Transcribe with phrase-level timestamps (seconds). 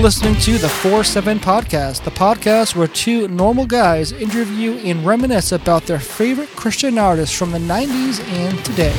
[0.00, 5.52] listening to the 4 7 Podcast, the podcast where two normal guys interview and reminisce
[5.52, 8.94] about their favorite Christian artists from the 90s and today.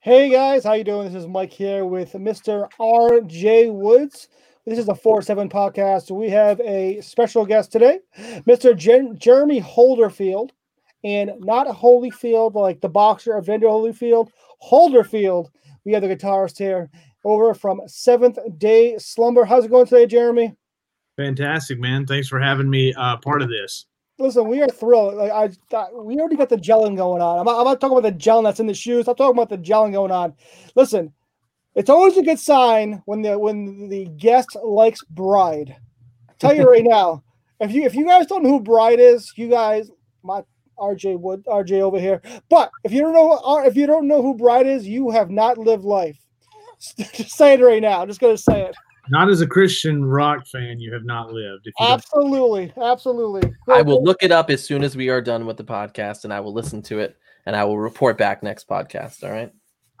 [0.00, 1.12] Hey guys, how you doing?
[1.12, 2.68] This is Mike here with Mr.
[2.78, 3.70] R.J.
[3.70, 4.28] Woods.
[4.64, 6.12] This is a 4-7 podcast.
[6.12, 7.98] We have a special guest today,
[8.46, 8.76] Mr.
[8.76, 10.50] Jer- Jeremy Holderfield
[11.04, 14.30] and not Holyfield, like the boxer Evander Holyfield,
[14.62, 15.48] Holderfield.
[15.84, 16.90] We have the guitarist here
[17.24, 19.44] over from Seventh Day Slumber.
[19.44, 20.54] How's it going today, Jeremy?
[21.16, 22.06] Fantastic, man.
[22.06, 23.86] Thanks for having me uh, part of this.
[24.18, 25.14] Listen, we are thrilled.
[25.14, 27.38] Like I, we already got the gelling going on.
[27.38, 29.08] I'm not, I'm not talking about the gelling that's in the shoes.
[29.08, 30.34] I'm talking about the gelling going on.
[30.74, 31.12] Listen,
[31.74, 35.74] it's always a good sign when the when the guest likes Bride.
[36.28, 37.22] I'll tell you right now,
[37.60, 39.90] if you if you guys don't know who Bride is, you guys,
[40.22, 40.42] my
[40.80, 42.20] RJ Wood, RJ over here.
[42.48, 45.30] But if you don't know, uh, if you don't know who Bride is, you have
[45.30, 46.18] not lived life.
[46.96, 48.00] Just say it right now.
[48.00, 48.74] I'm just gonna say it.
[49.10, 51.68] Not as a Christian rock fan, you have not lived.
[51.80, 53.52] absolutely, absolutely.
[53.68, 56.32] I will look it up as soon as we are done with the podcast, and
[56.32, 59.24] I will listen to it, and I will report back next podcast.
[59.24, 59.52] All right.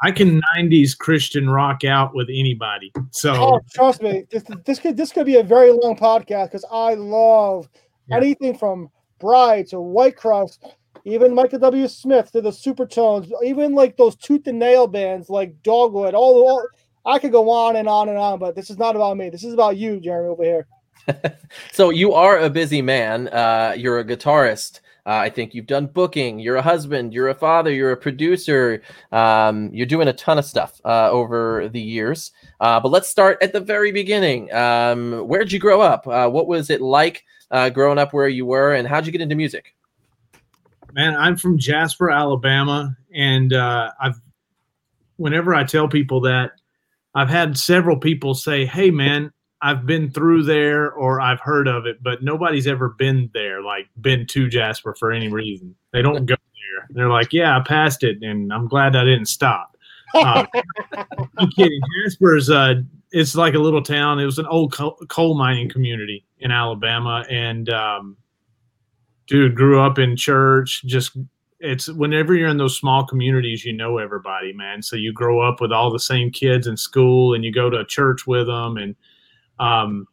[0.02, 2.92] I can '90s Christian rock out with anybody.
[3.10, 6.64] So oh, trust me, this, this could this could be a very long podcast because
[6.72, 7.68] I love
[8.08, 8.16] yeah.
[8.16, 10.58] anything from Bride to Whitecross,
[11.04, 11.86] even Michael W.
[11.86, 16.14] Smith to the Supertones, even like those tooth and nail bands like Dogwood.
[16.14, 16.66] All, all
[17.06, 19.30] I could go on and on and on, but this is not about me.
[19.30, 20.66] This is about you, Jeremy, over here.
[21.72, 23.28] so you are a busy man.
[23.28, 24.80] Uh, you're a guitarist.
[25.06, 26.38] Uh, I think you've done booking.
[26.38, 27.12] You're a husband.
[27.12, 27.72] You're a father.
[27.72, 28.82] You're a producer.
[29.12, 32.32] Um, you're doing a ton of stuff uh, over the years.
[32.60, 34.52] Uh, but let's start at the very beginning.
[34.52, 36.06] Um, where did you grow up?
[36.06, 39.20] Uh, what was it like uh, growing up where you were, and how'd you get
[39.20, 39.74] into music?
[40.92, 44.20] Man, I'm from Jasper, Alabama, and uh, I've.
[45.16, 46.52] Whenever I tell people that,
[47.14, 51.86] I've had several people say, "Hey, man, I've been through there or I've heard of
[51.86, 55.74] it, but nobody's ever been there, like been to Jasper for any reason.
[55.92, 56.86] They don't go there.
[56.90, 59.76] They're like, yeah, I passed it, and I'm glad I didn't stop.
[60.14, 60.46] Uh,
[61.38, 61.80] I'm kidding.
[62.04, 62.74] Jasper's uh,
[63.12, 64.18] it's like a little town.
[64.18, 68.16] It was an old coal, coal mining community in Alabama, and um,
[69.26, 70.82] dude grew up in church.
[70.86, 71.16] Just
[71.58, 74.82] it's whenever you're in those small communities, you know everybody, man.
[74.82, 77.84] So you grow up with all the same kids in school, and you go to
[77.84, 78.96] church with them, and
[79.60, 80.08] um,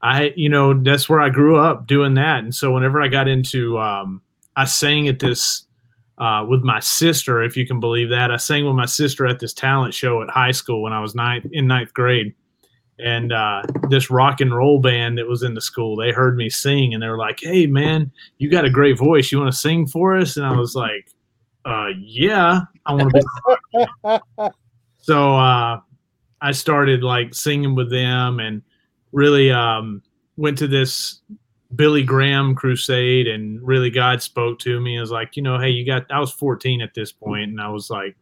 [0.00, 2.44] I, you know, that's where I grew up doing that.
[2.44, 4.22] And so whenever I got into, um,
[4.54, 5.66] I sang at this
[6.18, 8.30] uh, with my sister, if you can believe that.
[8.30, 11.14] I sang with my sister at this talent show at high school when I was
[11.14, 12.34] ninth in ninth grade.
[12.98, 16.48] And uh, this rock and roll band that was in the school, they heard me
[16.48, 19.30] sing and they were like, "Hey, man, you got a great voice.
[19.30, 21.12] You want to sing for us?" And I was like,
[21.66, 24.50] uh, "Yeah, I want to be."
[25.02, 25.80] so uh,
[26.40, 28.62] I started like singing with them and
[29.16, 30.02] really um,
[30.36, 31.22] went to this
[31.74, 34.98] Billy Graham crusade and really God spoke to me.
[34.98, 37.60] I was like, you know, hey, you got, I was 14 at this point, and
[37.60, 38.14] I was like,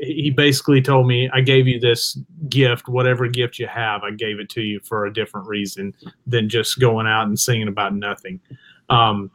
[0.00, 2.18] he basically told me, I gave you this
[2.48, 5.92] gift, whatever gift you have, I gave it to you for a different reason
[6.26, 8.40] than just going out and singing about nothing.
[8.88, 9.30] Um,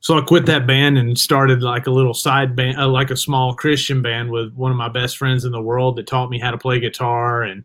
[0.00, 3.18] so I quit that band and started like a little side band, uh, like a
[3.18, 6.38] small Christian band with one of my best friends in the world that taught me
[6.38, 7.42] how to play guitar.
[7.42, 7.64] And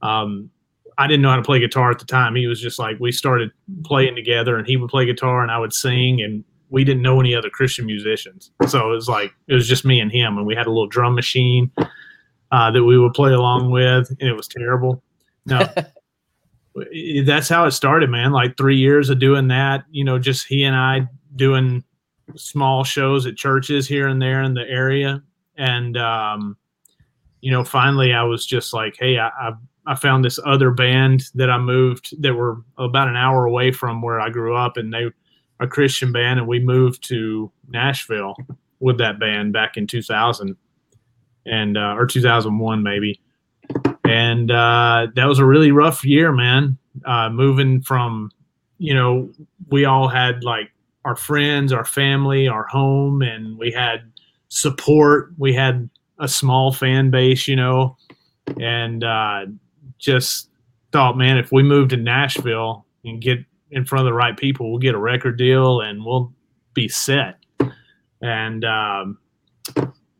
[0.00, 0.50] um,
[0.98, 2.34] I didn't know how to play guitar at the time.
[2.34, 3.50] He was just like we started
[3.84, 7.20] playing together, and he would play guitar, and I would sing, and we didn't know
[7.20, 8.50] any other Christian musicians.
[8.68, 10.86] So it was like it was just me and him, and we had a little
[10.86, 11.70] drum machine
[12.50, 15.02] uh, that we would play along with, and it was terrible.
[15.46, 15.68] No,
[17.24, 18.32] that's how it started, man.
[18.32, 21.84] Like three years of doing that, you know, just he and I doing
[22.36, 25.22] small shows at churches here and there in the area,
[25.56, 26.56] and um,
[27.40, 29.52] you know, finally I was just like, hey, I, I
[29.86, 34.00] I found this other band that I moved that were about an hour away from
[34.00, 35.10] where I grew up, and they
[35.60, 38.36] a Christian band, and we moved to Nashville
[38.80, 40.56] with that band back in 2000
[41.46, 43.20] and uh, or 2001 maybe,
[44.04, 46.78] and uh, that was a really rough year, man.
[47.04, 48.30] Uh, moving from,
[48.78, 49.30] you know,
[49.70, 50.70] we all had like
[51.04, 54.10] our friends, our family, our home, and we had
[54.48, 55.32] support.
[55.36, 57.96] We had a small fan base, you know,
[58.60, 59.46] and uh,
[60.04, 60.50] just
[60.92, 63.38] thought, man, if we move to Nashville and get
[63.70, 66.32] in front of the right people, we'll get a record deal and we'll
[66.74, 67.36] be set.
[68.22, 69.18] And, um,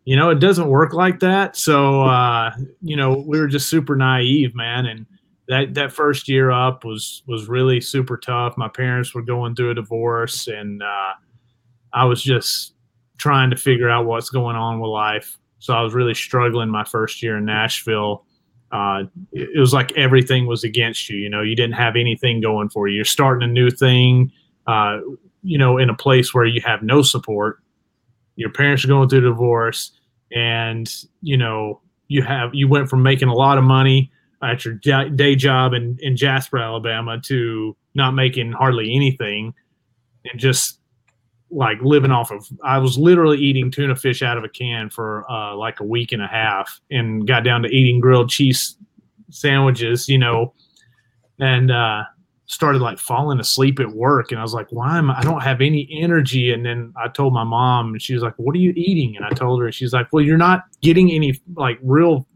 [0.05, 1.57] you know, it doesn't work like that.
[1.57, 2.51] So, uh,
[2.83, 4.87] you know, we were just super naive, man.
[4.87, 5.07] And
[5.49, 8.57] that, that first year up was, was really super tough.
[8.57, 11.13] My parents were going through a divorce and, uh,
[11.93, 12.75] I was just
[13.19, 15.39] trying to figure out what's going on with life.
[15.61, 18.27] So I was really struggling my first year in Nashville.
[18.75, 21.17] Uh, it, was like everything was against you.
[21.17, 22.97] You know, you didn't have anything going for you.
[22.97, 24.33] You're starting a new thing.
[24.67, 24.99] Uh,
[25.45, 27.61] you know, in a place where you have no support.
[28.35, 29.93] Your parents are going through divorce,
[30.33, 30.93] and
[31.23, 34.11] you know you have you went from making a lot of money
[34.43, 39.55] at your day job in, in Jasper, Alabama, to not making hardly anything,
[40.25, 40.81] and just
[41.55, 42.47] like living off of.
[42.65, 46.13] I was literally eating tuna fish out of a can for uh, like a week
[46.13, 48.77] and a half, and got down to eating grilled cheese
[49.31, 50.53] sandwiches, you know,
[51.39, 52.05] and uh,
[52.47, 55.43] started like falling asleep at work and I was like, why am I, I don't
[55.43, 56.53] have any energy?
[56.53, 59.17] And then I told my mom and she was like, what are you eating?
[59.17, 62.27] And I told her, she's like, well, you're not getting any like real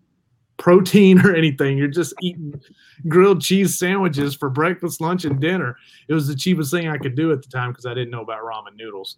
[0.59, 1.79] protein or anything.
[1.79, 2.61] You're just eating
[3.09, 5.77] grilled cheese sandwiches for breakfast, lunch, and dinner.
[6.09, 8.23] It was the cheapest thing I could do at the time because I didn't know
[8.23, 9.17] about ramen noodles.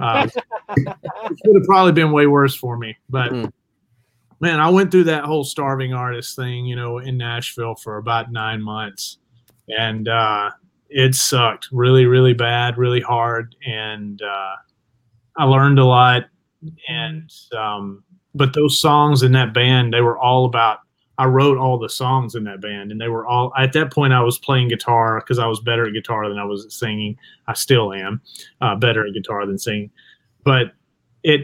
[0.00, 0.28] Uh,
[0.76, 3.52] it would have probably been way worse for me, but mm.
[4.40, 8.32] man, I went through that whole starving artist thing, you know, in Nashville for about
[8.32, 9.18] nine months
[9.68, 10.50] and uh,
[10.88, 14.54] it sucked really, really bad, really hard, and uh,
[15.36, 16.24] I learned a lot.
[16.88, 20.78] And um, but those songs in that band, they were all about.
[21.18, 24.12] I wrote all the songs in that band, and they were all at that point.
[24.12, 27.16] I was playing guitar because I was better at guitar than I was at singing.
[27.46, 28.22] I still am
[28.60, 29.90] uh, better at guitar than singing,
[30.42, 30.72] but
[31.22, 31.42] it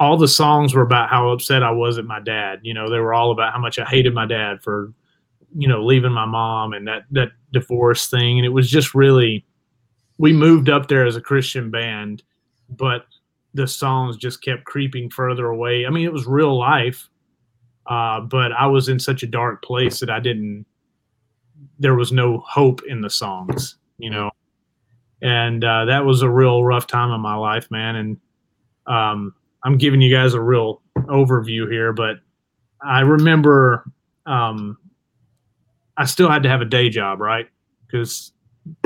[0.00, 2.60] all the songs were about how upset I was at my dad.
[2.62, 4.92] You know, they were all about how much I hated my dad for
[5.56, 9.44] you know leaving my mom and that that divorce thing and it was just really
[10.18, 12.22] we moved up there as a christian band
[12.68, 13.06] but
[13.58, 15.84] the songs just kept creeping further away.
[15.86, 17.08] I mean it was real life
[17.86, 20.64] uh, but i was in such a dark place that i didn't
[21.78, 24.30] there was no hope in the songs you know?
[25.20, 27.96] And uh, that was a real rough time in my life man.
[27.96, 28.16] And
[28.86, 29.34] um,
[29.64, 32.16] i'm giving you guys a real overview here but
[32.82, 33.84] i remember
[34.26, 34.76] um,
[35.98, 37.48] I still had to have a day job, right?
[37.86, 38.32] Because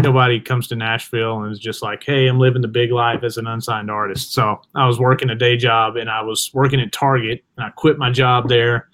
[0.02, 3.36] nobody comes to Nashville and is just like, hey, I'm living the big life as
[3.36, 4.32] an unsigned artist.
[4.32, 7.70] So I was working a day job and I was working at Target and I
[7.70, 8.88] quit my job there.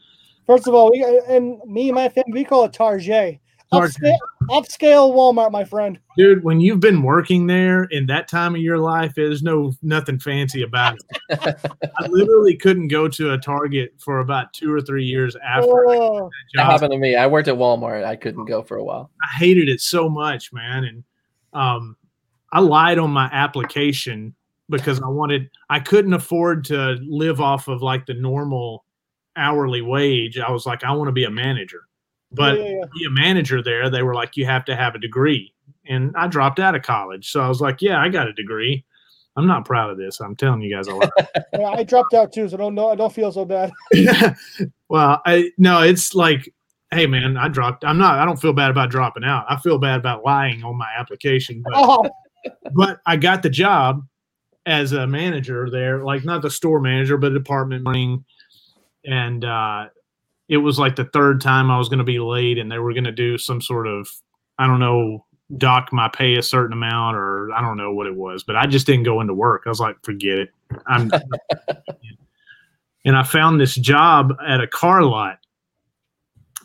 [0.46, 3.38] First of all, we and me and my family we call it Target.
[3.72, 4.16] Upscale,
[4.48, 5.98] upscale Walmart, my friend.
[6.16, 10.18] Dude, when you've been working there in that time of your life, there's no nothing
[10.18, 10.96] fancy about
[11.30, 11.56] it.
[11.98, 15.88] I literally couldn't go to a Target for about two or three years after.
[15.88, 16.30] Oh.
[16.54, 17.16] That, that happened to me.
[17.16, 18.04] I worked at Walmart.
[18.04, 19.10] I couldn't go for a while.
[19.22, 20.84] I hated it so much, man.
[20.84, 21.04] And
[21.52, 21.96] um,
[22.52, 24.34] I lied on my application
[24.68, 25.50] because I wanted.
[25.70, 28.84] I couldn't afford to live off of like the normal
[29.36, 30.38] hourly wage.
[30.38, 31.87] I was like, I want to be a manager.
[32.32, 35.52] But yeah, be a manager there, they were like, you have to have a degree.
[35.86, 37.30] And I dropped out of college.
[37.30, 38.84] So I was like, yeah, I got a degree.
[39.38, 40.20] I'm not proud of this.
[40.20, 41.10] I'm telling you guys a lot.
[41.52, 42.88] yeah, I dropped out too, so don't know.
[42.88, 43.70] I don't feel so bad.
[44.88, 46.52] well, I no, it's like,
[46.90, 47.84] hey man, I dropped.
[47.84, 48.18] I'm not.
[48.18, 49.46] I don't feel bad about dropping out.
[49.48, 51.62] I feel bad about lying on my application.
[51.62, 52.10] But, oh.
[52.74, 54.04] but I got the job
[54.66, 58.24] as a manager there, like not the store manager, but department running,
[59.04, 59.86] and uh,
[60.48, 62.92] it was like the third time I was going to be late, and they were
[62.92, 64.08] going to do some sort of
[64.58, 65.24] I don't know
[65.56, 68.66] dock my pay a certain amount or I don't know what it was, but I
[68.66, 69.62] just didn't go into work.
[69.64, 70.50] I was like, forget it.
[70.86, 71.10] I'm
[73.04, 75.38] and I found this job at a car lot,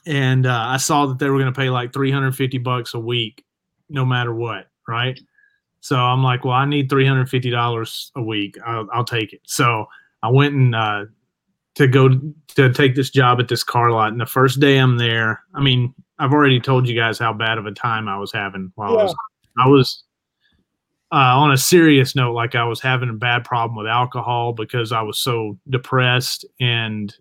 [0.05, 3.45] and uh, I saw that they were going to pay like 350 bucks a week,
[3.89, 5.19] no matter what, right?
[5.79, 8.57] So I'm like, well, I need 350 dollars a week.
[8.65, 9.41] I'll, I'll, take it.
[9.43, 9.85] So
[10.21, 11.05] I went and uh,
[11.75, 12.09] to go
[12.55, 14.11] to take this job at this car lot.
[14.11, 17.57] And the first day I'm there, I mean, I've already told you guys how bad
[17.57, 18.99] of a time I was having while yeah.
[18.99, 19.15] I was,
[19.57, 20.03] I was
[21.11, 24.91] uh, on a serious note, like I was having a bad problem with alcohol because
[24.91, 27.13] I was so depressed and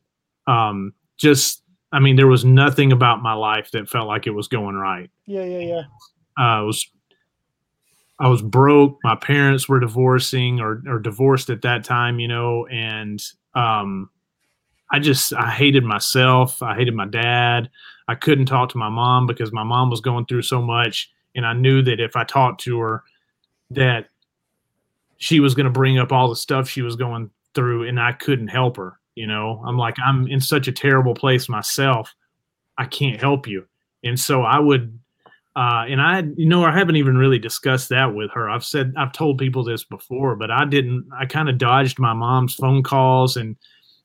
[0.47, 4.49] um, just, I mean, there was nothing about my life that felt like it was
[4.49, 5.11] going right.
[5.27, 5.83] Yeah, yeah, yeah.
[6.39, 6.91] Uh, I was,
[8.19, 8.99] I was broke.
[9.03, 13.23] My parents were divorcing or, or divorced at that time, you know, and
[13.55, 14.09] um,
[14.93, 16.63] I just I hated myself.
[16.63, 17.71] I hated my dad.
[18.09, 21.47] I couldn't talk to my mom because my mom was going through so much, and
[21.47, 23.03] I knew that if I talked to her,
[23.71, 24.09] that
[25.17, 28.13] she was going to bring up all the stuff she was going through, and I
[28.13, 28.99] couldn't help her.
[29.15, 32.15] You know, I'm like I'm in such a terrible place myself.
[32.77, 33.67] I can't help you,
[34.05, 34.99] and so I would.
[35.55, 38.49] Uh, and I, you know, I haven't even really discussed that with her.
[38.49, 41.07] I've said, I've told people this before, but I didn't.
[41.19, 43.55] I kind of dodged my mom's phone calls and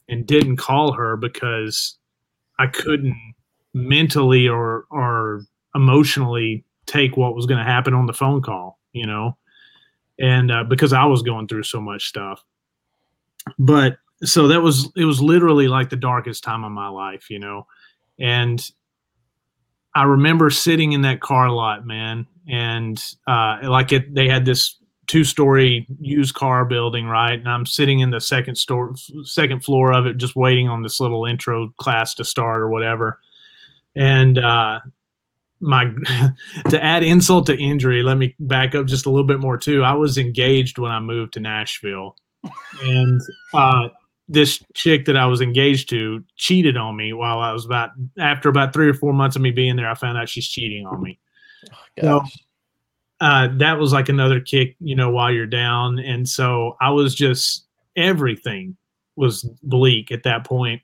[0.09, 1.97] and didn't call her because
[2.59, 3.15] I couldn't
[3.73, 5.41] mentally or or
[5.75, 9.37] emotionally take what was going to happen on the phone call, you know,
[10.19, 12.43] and uh, because I was going through so much stuff.
[13.59, 17.39] but so that was it was literally like the darkest time of my life, you
[17.39, 17.67] know.
[18.19, 18.65] And
[19.95, 24.77] I remember sitting in that car lot, man, and uh, like it, they had this
[25.07, 27.39] two-story used car building, right?
[27.39, 30.99] And I'm sitting in the second store, second floor of it, just waiting on this
[30.99, 33.19] little intro class to start or whatever.
[33.95, 34.79] And uh,
[35.59, 35.85] my
[36.69, 39.83] to add insult to injury, let me back up just a little bit more too.
[39.83, 42.15] I was engaged when I moved to Nashville,
[42.83, 43.21] and
[43.53, 43.89] uh,
[44.27, 48.49] this chick that I was engaged to cheated on me while I was about after
[48.49, 49.89] about three or four months of me being there.
[49.89, 51.19] I found out she's cheating on me.
[52.03, 52.23] Oh, so
[53.19, 57.15] uh, that was like another kick, you know, while you're down, and so I was
[57.15, 58.77] just everything
[59.15, 60.81] was bleak at that point.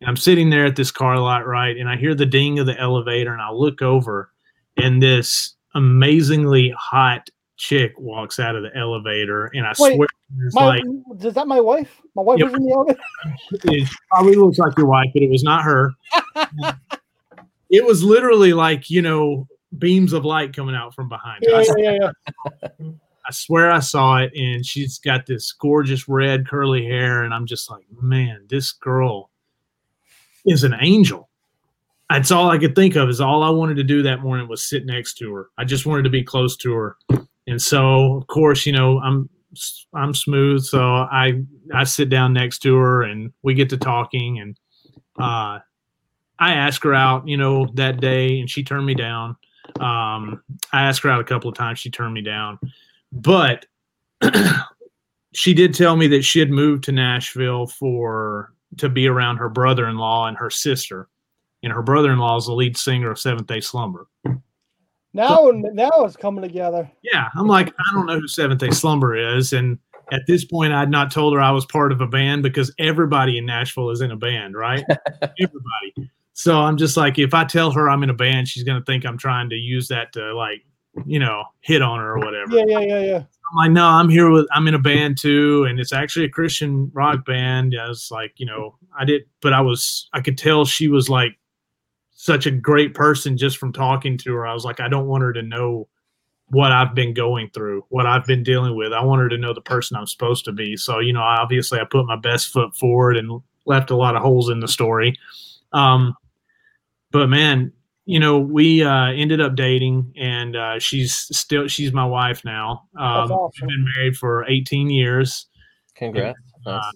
[0.00, 2.66] And I'm sitting there at this car lot, right, and I hear the ding of
[2.66, 4.30] the elevator, and I look over,
[4.76, 7.28] and this amazingly hot
[7.58, 10.08] chick walks out of the elevator, and I Wait, swear,
[10.52, 10.82] my, like,
[11.20, 12.00] is that my wife?
[12.14, 13.00] My wife was in the elevator.
[13.74, 15.92] it probably looks like your wife, but it was not her.
[17.70, 19.46] it was literally like you know
[19.78, 21.44] beams of light coming out from behind.
[21.46, 22.10] Yeah, yeah, yeah,
[22.80, 22.90] yeah.
[23.28, 27.46] I swear I saw it, and she's got this gorgeous red curly hair, and I'm
[27.46, 29.30] just like, man, this girl
[30.44, 31.28] is an angel.
[32.08, 33.08] That's all I could think of.
[33.08, 35.48] Is all I wanted to do that morning was sit next to her.
[35.58, 36.96] I just wanted to be close to her,
[37.48, 39.28] and so of course, you know, I'm
[39.92, 41.42] I'm smooth, so I
[41.74, 44.56] I sit down next to her, and we get to talking, and
[45.18, 45.58] uh,
[46.38, 49.36] I ask her out, you know, that day, and she turned me down.
[49.80, 50.42] Um,
[50.72, 51.78] I asked her out a couple of times.
[51.78, 52.58] She turned me down,
[53.12, 53.66] but
[55.34, 59.48] she did tell me that she had moved to Nashville for to be around her
[59.48, 61.08] brother-in-law and her sister,
[61.62, 64.08] and her brother-in-law is the lead singer of Seventh Day Slumber.
[65.12, 66.90] Now, so, now it's coming together.
[67.02, 69.78] Yeah, I'm like, I don't know who Seventh Day Slumber is, and
[70.12, 73.38] at this point, I'd not told her I was part of a band because everybody
[73.38, 74.84] in Nashville is in a band, right?
[75.22, 76.10] everybody.
[76.38, 79.06] So I'm just like, if I tell her I'm in a band, she's gonna think
[79.06, 80.66] I'm trying to use that to like,
[81.06, 82.54] you know, hit on her or whatever.
[82.54, 83.16] Yeah, yeah, yeah, yeah.
[83.16, 86.28] I'm like, no, I'm here with, I'm in a band too, and it's actually a
[86.28, 87.74] Christian rock band.
[87.80, 91.08] I was like, you know, I did, but I was, I could tell she was
[91.08, 91.38] like
[92.10, 94.46] such a great person just from talking to her.
[94.46, 95.88] I was like, I don't want her to know
[96.48, 98.92] what I've been going through, what I've been dealing with.
[98.92, 100.76] I want her to know the person I'm supposed to be.
[100.76, 104.22] So, you know, obviously I put my best foot forward and left a lot of
[104.22, 105.18] holes in the story.
[105.72, 106.14] Um,
[107.12, 107.72] but man,
[108.06, 112.84] you know, we uh, ended up dating, and uh, she's still she's my wife now.
[112.96, 113.66] Um, awesome.
[113.66, 115.46] We've been married for 18 years.
[115.96, 116.38] Congrats!
[116.64, 116.90] And, uh,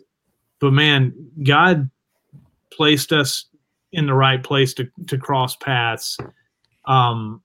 [0.61, 1.12] but man,
[1.43, 1.90] God
[2.73, 3.47] placed us
[3.93, 6.17] in the right place to to cross paths.
[6.87, 7.43] Um,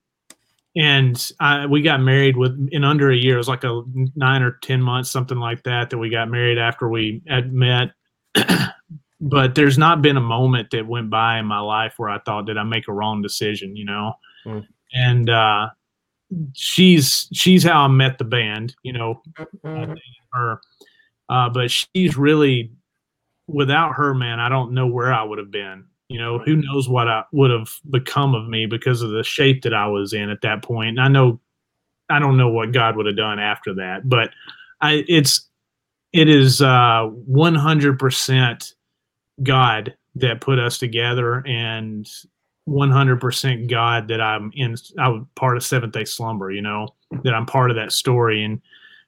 [0.76, 3.36] and I, we got married with in under a year.
[3.36, 3.82] It was like a
[4.16, 7.92] nine or ten months, something like that, that we got married after we had met.
[9.22, 12.46] but there's not been a moment that went by in my life where I thought,
[12.46, 13.76] did I make a wrong decision?
[13.76, 14.14] You know,
[14.46, 14.66] mm.
[14.94, 15.70] and uh,
[16.54, 18.76] she's she's how I met the band.
[18.84, 19.22] You know,
[19.64, 19.94] mm-hmm.
[20.34, 20.62] her,
[21.30, 22.72] uh, but she's really
[23.48, 24.40] without her, man.
[24.40, 25.86] I don't know where I would have been.
[26.08, 29.64] You know, who knows what I would have become of me because of the shape
[29.64, 30.90] that I was in at that point.
[30.90, 31.40] And I know,
[32.10, 34.30] I don't know what God would have done after that, but
[34.82, 35.50] I, it's,
[36.14, 38.74] it is uh, 100%
[39.44, 42.08] God that put us together and
[42.68, 46.88] 100% God that I'm in, I'm part of Seventh Day Slumber, you know,
[47.24, 48.44] that I'm part of that story.
[48.44, 48.62] And,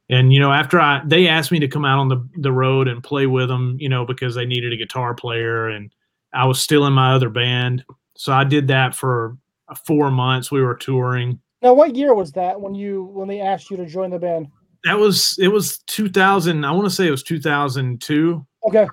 [0.10, 2.88] and, you know, after I, they asked me to come out on the, the road
[2.88, 5.92] and play with them, you know, because they needed a guitar player and
[6.34, 7.84] I was still in my other band.
[8.16, 9.38] So I did that for
[9.86, 10.52] four months.
[10.52, 11.40] We were touring.
[11.62, 14.48] Now, what year was that when you, when they asked you to join the band?
[14.84, 16.64] That was, it was 2000.
[16.64, 18.46] I want to say it was 2002.
[18.68, 18.88] Okay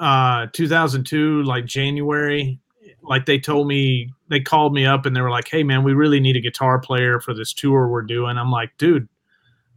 [0.00, 2.58] uh 2002 like january
[3.02, 5.92] like they told me they called me up and they were like hey man we
[5.92, 8.38] really need a guitar player for this tour we're doing.
[8.38, 9.08] I'm like dude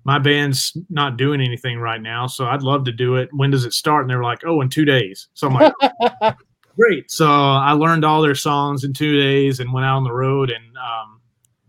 [0.06, 3.30] my band's not doing anything right now so i'd love to do it.
[3.34, 4.04] When does it start?
[4.04, 5.28] And they were like oh in two days.
[5.34, 5.74] So i'm like
[6.76, 7.10] great.
[7.12, 10.52] So i learned all their songs in two days and went out on the road
[10.52, 11.22] and um,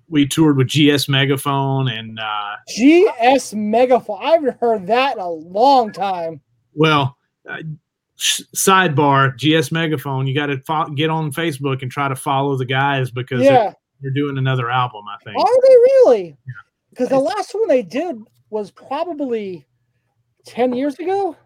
[0.09, 4.19] we toured with gs megaphone and uh, gs megaphone.
[4.21, 6.41] I haven't heard that in a long time.
[6.75, 7.17] Well
[7.49, 7.59] uh,
[8.25, 12.65] sidebar gs megaphone you got to fo- get on facebook and try to follow the
[12.65, 13.51] guys because yeah.
[13.51, 15.39] they're, they're, doing another album i think.
[15.39, 16.37] Are they really?
[16.91, 17.19] Because yeah.
[17.19, 18.17] the last one they did
[18.51, 19.67] was probably
[20.47, 21.37] 10 years ago?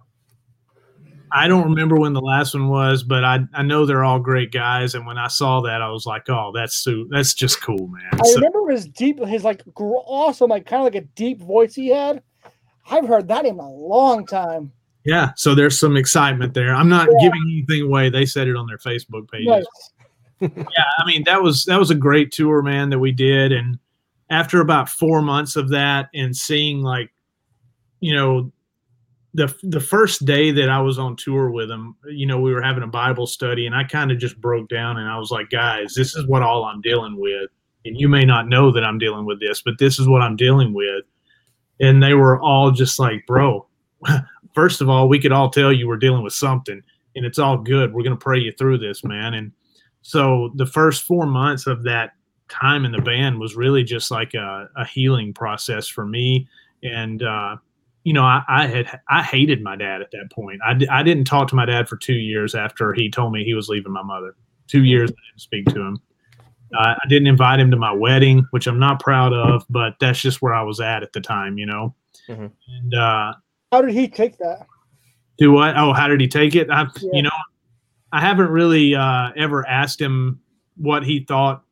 [1.33, 4.53] I don't remember when the last one was but i, I know they're all great
[4.53, 7.89] guys and when i saw that i was like oh that's so that's just cool
[7.89, 8.09] man.
[8.13, 11.75] I so, remember his deep his like awesome like kind of like a deep voice
[11.75, 12.23] he had.
[12.91, 14.73] I've heard that in a long time
[15.05, 16.75] Yeah, so there's some excitement there.
[16.75, 17.29] I'm not Yeah.
[17.29, 18.11] giving anything away.
[18.11, 19.47] They said it on their Facebook page.
[19.47, 19.65] Nice.
[20.41, 23.53] yeah, I mean that was that was a great tour, man, that we did.
[23.53, 23.79] And
[24.31, 27.11] after about four months of that, and seeing like,
[28.01, 28.53] you know,
[29.35, 32.63] the the first day that I was on tour with them, you know, we were
[32.63, 35.51] having a Bible study, and I kind of just broke down, and I was like,
[35.51, 37.51] guys, this is what all I'm dealing with,
[37.85, 40.37] and you may not know that I'm dealing with this, but this is what I'm
[40.37, 41.05] dealing with.
[41.81, 43.67] And they were all just like, bro,
[44.55, 46.83] first of all, we could all tell you we're dealing with something,
[47.17, 47.93] and it's all good.
[47.93, 49.53] We're gonna pray you through this, man, and
[50.03, 52.13] so the first four months of that
[52.49, 56.49] time in the band was really just like a, a healing process for me.
[56.83, 57.57] And uh,
[58.05, 60.61] you know I, I had i hated my dad at that point.
[60.65, 63.53] I, I didn't talk to my dad for two years after he told me he
[63.55, 64.35] was leaving my mother.
[64.67, 65.99] Two years i didn't speak to him.
[66.75, 70.21] Uh, i didn't invite him to my wedding which i'm not proud of but that's
[70.21, 71.95] just where i was at at the time you know?
[72.29, 72.51] Mhm.
[72.69, 73.33] and uh,
[73.73, 74.67] How did he take that?
[75.39, 75.77] do what?
[75.77, 76.69] Oh, how did he take it?
[76.69, 77.11] I, Yeah.
[77.13, 77.31] you know,
[78.11, 80.41] I haven't really uh, ever asked him
[80.77, 81.63] what he thought,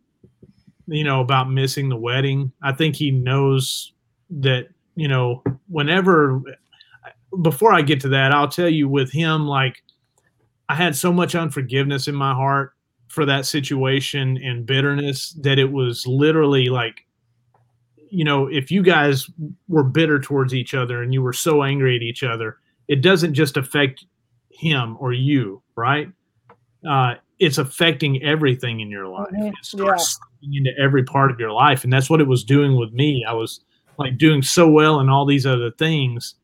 [0.86, 2.52] you know, about missing the wedding.
[2.62, 3.92] I think he knows
[4.30, 6.40] that, you know, whenever,
[7.42, 9.82] before I get to that, I'll tell you with him, like,
[10.68, 12.72] I had so much unforgiveness in my heart
[13.08, 17.04] for that situation and bitterness that it was literally like,
[18.10, 19.28] you know, if you guys
[19.68, 22.58] were bitter towards each other and you were so angry at each other,
[22.88, 24.04] it doesn't just affect
[24.50, 26.08] him or you, right?
[26.88, 29.28] Uh, it's affecting everything in your life.
[29.32, 30.58] Mhm, It starts yeah.
[30.58, 33.24] into every part of your life, and that's what it was doing with me.
[33.28, 33.60] I was
[33.98, 36.34] like doing so well in all these other things,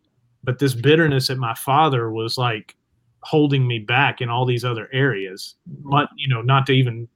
[0.44, 2.77] but this bitterness at my father was like
[3.22, 5.55] holding me back in all these other areas.
[5.66, 7.09] But you know, not to even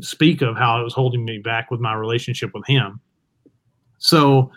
[0.00, 3.00] speak of how it was holding me back with my relationship with him.
[4.00, 4.50] So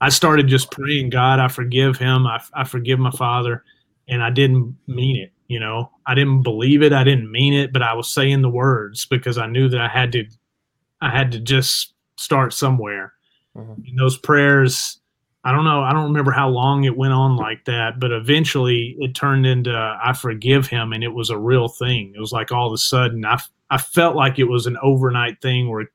[0.00, 2.26] I started just praying, God, I forgive him.
[2.26, 3.64] I, I forgive my father.
[4.08, 5.32] And I didn't mean it.
[5.48, 6.92] You know, I didn't believe it.
[6.92, 9.88] I didn't mean it, but I was saying the words because I knew that I
[9.88, 10.24] had to,
[11.00, 13.14] I had to just start somewhere.
[13.56, 13.88] Mhm.
[13.88, 15.00] And those prayers,
[15.44, 15.82] I don't know.
[15.82, 19.72] I don't remember how long it went on like that, but eventually it turned into
[20.04, 22.12] I forgive him, and it was a real thing.
[22.14, 25.40] It was like all of a sudden I, I felt like it was an overnight
[25.40, 25.90] thing where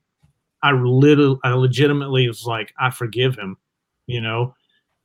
[0.63, 3.57] I little I legitimately was like I forgive him,
[4.07, 4.55] you know,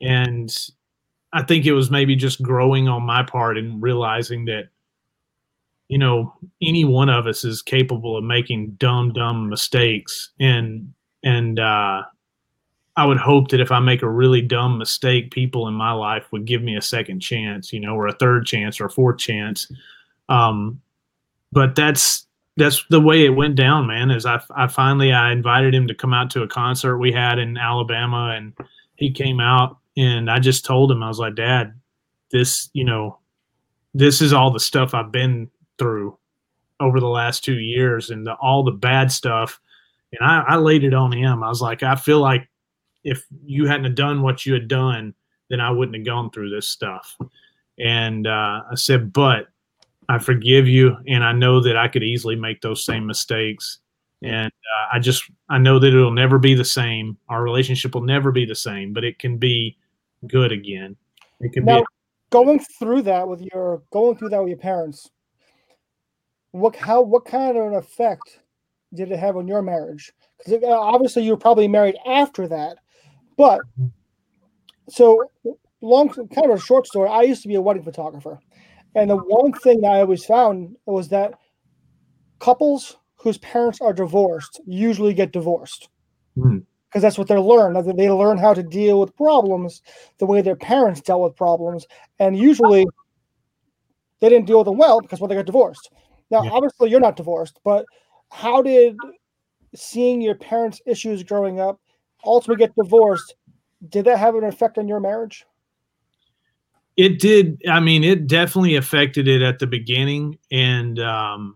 [0.00, 0.54] and
[1.32, 4.68] I think it was maybe just growing on my part and realizing that
[5.88, 10.92] you know any one of us is capable of making dumb dumb mistakes and
[11.24, 12.02] and uh
[12.98, 16.26] I would hope that if I make a really dumb mistake, people in my life
[16.32, 19.18] would give me a second chance, you know, or a third chance or a fourth
[19.18, 19.70] chance.
[20.28, 20.80] Um,
[21.52, 22.26] but that's
[22.58, 24.10] that's the way it went down, man.
[24.10, 27.38] Is I, I finally I invited him to come out to a concert we had
[27.38, 28.52] in Alabama, and
[28.96, 31.72] he came out, and I just told him I was like, Dad,
[32.30, 33.18] this you know,
[33.94, 36.18] this is all the stuff I've been through
[36.80, 39.60] over the last two years, and the, all the bad stuff,
[40.12, 41.42] and I, I laid it on him.
[41.42, 42.48] I was like, I feel like
[43.04, 45.14] if you hadn't done what you had done,
[45.48, 47.16] then I wouldn't have gone through this stuff.
[47.78, 49.48] And uh, I said, but
[50.08, 53.80] I forgive you, and I know that I could easily make those same mistakes.
[54.22, 57.16] And uh, I just I know that it'll never be the same.
[57.28, 59.76] Our relationship will never be the same, but it can be
[60.26, 60.96] good again.
[61.40, 61.84] It can Now, be.
[62.30, 65.08] going through that with your going through that with your parents,
[66.52, 68.40] what how what kind of an effect
[68.94, 70.12] did it have on your marriage?
[70.38, 72.78] Because obviously you were probably married after that,
[73.36, 73.60] but
[74.88, 75.30] so
[75.80, 77.08] long kind of a short story.
[77.08, 78.40] I used to be a wedding photographer,
[78.94, 81.34] and the one thing that I always found was that
[82.40, 85.88] couples whose parents are divorced usually get divorced
[86.36, 86.58] Hmm.
[86.88, 87.76] because that's what they're learned.
[87.98, 89.82] They learn how to deal with problems
[90.18, 91.86] the way their parents dealt with problems,
[92.18, 92.86] and usually
[94.20, 95.90] they didn't deal with them well because when they got divorced.
[96.30, 96.50] Now, Yeah.
[96.52, 97.86] obviously, you're not divorced, but
[98.30, 98.96] how did
[99.74, 101.80] seeing your parents' issues growing up
[102.24, 103.34] ultimately get divorced?
[103.88, 105.46] Did that have an effect on your marriage?
[106.98, 107.62] It did.
[107.70, 111.54] I mean, it definitely affected it at the beginning, and um,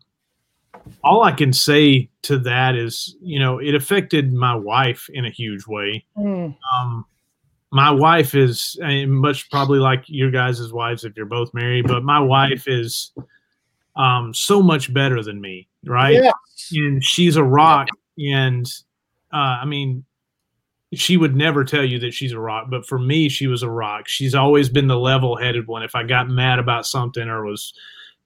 [1.02, 5.30] all I can say to that is, you know, it affected my wife in a
[5.30, 6.04] huge way.
[6.16, 6.50] Hmm.
[6.72, 7.04] Um,
[7.72, 12.20] my wife is much probably like your guys' wives if you're both married, but my
[12.20, 13.10] wife is
[13.96, 16.22] um, so much better than me, right?
[16.22, 16.30] Yeah.
[16.72, 18.66] and she's a rock and
[19.32, 20.04] uh, i mean
[20.94, 23.70] she would never tell you that she's a rock but for me she was a
[23.70, 24.08] rock.
[24.08, 25.82] She's always been the level-headed one.
[25.82, 27.72] If i got mad about something or was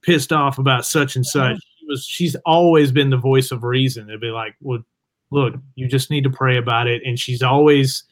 [0.03, 4.09] pissed off about such and such she was she's always been the voice of reason.
[4.09, 4.81] It'd be like well
[5.31, 7.03] look you just need to pray about it.
[7.05, 8.05] And she's always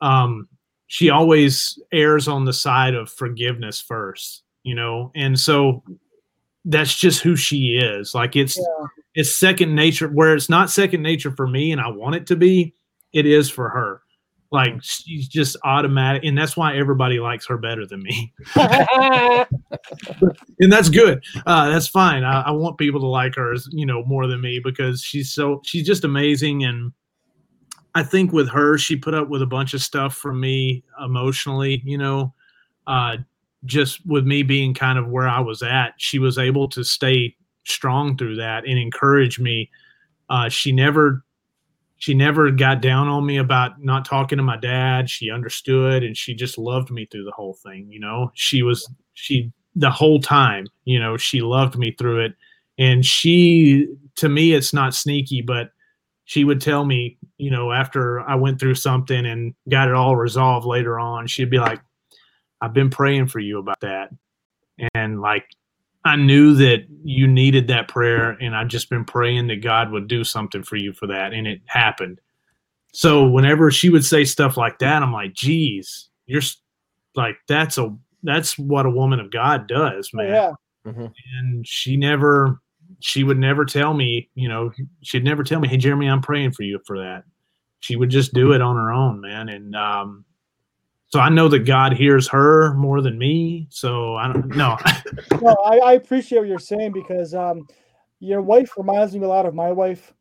[0.00, 0.48] um
[0.88, 5.82] she always errs on the side of forgiveness first, you know, and so
[6.64, 8.14] that's just who she is.
[8.14, 8.86] Like it's Yeah.
[9.14, 12.36] it's second nature where it's not second nature for me and I want it to
[12.36, 12.74] be,
[13.12, 14.02] it is for her.
[14.52, 18.32] Like she's just automatic and that's why everybody likes her better than me.
[20.60, 21.22] and that's good.
[21.44, 22.22] Uh, that's fine.
[22.22, 25.60] I, I want people to like her, you know, more than me because she's so
[25.64, 26.64] she's just amazing.
[26.64, 26.92] And
[27.94, 31.82] I think with her, she put up with a bunch of stuff from me emotionally.
[31.84, 32.32] You know,
[32.86, 33.16] uh,
[33.64, 37.34] just with me being kind of where I was at, she was able to stay
[37.64, 39.70] strong through that and encourage me.
[40.30, 41.24] Uh, she never
[41.98, 45.08] she never got down on me about not talking to my dad.
[45.08, 47.90] She understood and she just loved me through the whole thing.
[47.90, 52.34] You know, she was, she, the whole time, you know, she loved me through it.
[52.78, 55.70] And she, to me, it's not sneaky, but
[56.24, 60.16] she would tell me, you know, after I went through something and got it all
[60.16, 61.80] resolved later on, she'd be like,
[62.60, 64.10] I've been praying for you about that.
[64.94, 65.46] And like,
[66.06, 70.08] I knew that you needed that prayer, and I've just been praying that God would
[70.08, 72.20] do something for you for that, and it happened.
[72.92, 76.42] So whenever she would say stuff like that, I'm like, "Geez, you're
[77.14, 80.52] like that's a that's what a woman of God does, man." yeah.
[81.40, 82.60] And she never,
[83.00, 84.70] she would never tell me, you know,
[85.02, 87.24] she'd never tell me, "Hey, Jeremy, I'm praying for you for that."
[87.80, 90.24] She would just do it on her own, man, and um,
[91.08, 93.68] so I know that God hears her more than me.
[93.70, 94.76] So I don't know.
[95.40, 97.66] no, I, I appreciate what you're saying because um,
[98.18, 100.12] your wife reminds me a lot of my wife.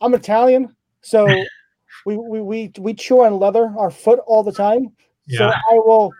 [0.00, 1.26] I'm Italian, so
[2.06, 4.88] we we we, we chew on leather our foot all the time.
[5.26, 5.38] Yeah.
[5.38, 6.12] So I will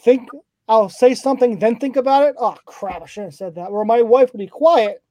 [0.00, 0.28] think
[0.68, 2.34] I'll say something, then think about it.
[2.38, 3.70] Oh crap, I shouldn't have said that.
[3.70, 5.02] Where my wife would be quiet,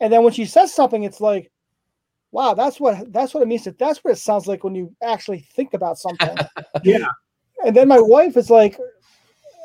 [0.00, 1.50] and then when she says something, it's like,
[2.32, 3.62] wow, that's what that's what it means.
[3.62, 6.36] To, that's what it sounds like when you actually think about something.
[6.82, 7.06] yeah,
[7.64, 8.78] And then my wife is like,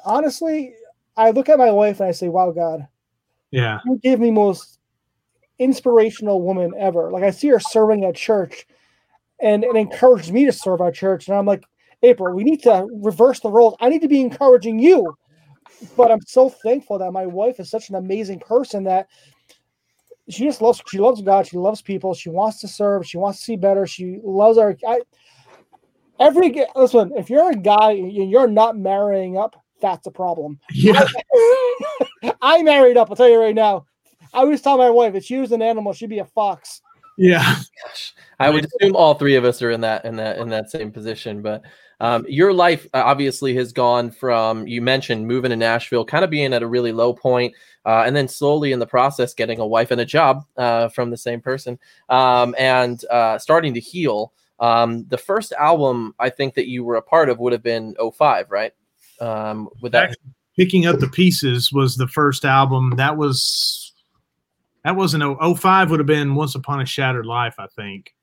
[0.06, 0.76] honestly,
[1.18, 2.88] I look at my wife and I say, wow, God,
[3.52, 4.80] yeah, you gave me most
[5.60, 7.12] inspirational woman ever.
[7.12, 8.68] Like I see her serving at church
[9.40, 11.28] and it encouraged me to serve at church.
[11.28, 11.64] And I'm like,
[12.04, 13.76] April, we need to reverse the roles.
[13.80, 15.18] I need to be encouraging you.
[15.98, 19.08] But I'm so thankful that my wife is such an amazing person that
[20.30, 23.40] she just loves she loves God, she loves people, she wants to serve, she wants
[23.40, 25.02] to see better, she loves our I
[26.20, 30.60] every listen, if you're a guy and you're not marrying up, that's a problem.
[30.74, 31.06] yeah.
[32.42, 33.86] I married up, I'll tell you right now.
[34.34, 36.82] I always tell my wife if she was an animal, she'd be a fox.
[37.18, 37.44] Yeah.
[37.84, 40.70] Gosh, I would assume all three of us are in that in that in that
[40.70, 41.42] same position.
[41.42, 41.64] But
[42.02, 46.30] um, your life uh, obviously has gone from you mentioned moving to Nashville, kind of
[46.30, 47.54] being at a really low point,
[47.86, 51.10] uh, and then slowly in the process getting a wife and a job uh, from
[51.10, 54.34] the same person, um, and uh, starting to heal.
[54.60, 57.96] Um, the first album I think that you were a part of would have been
[58.14, 58.74] 05, right?
[59.20, 62.94] Um, with that, Actually, Picking up the pieces was the first album.
[62.96, 63.94] That was
[64.86, 68.14] that wasn't oh, 05 would have been Once Upon a Shattered Life, I think.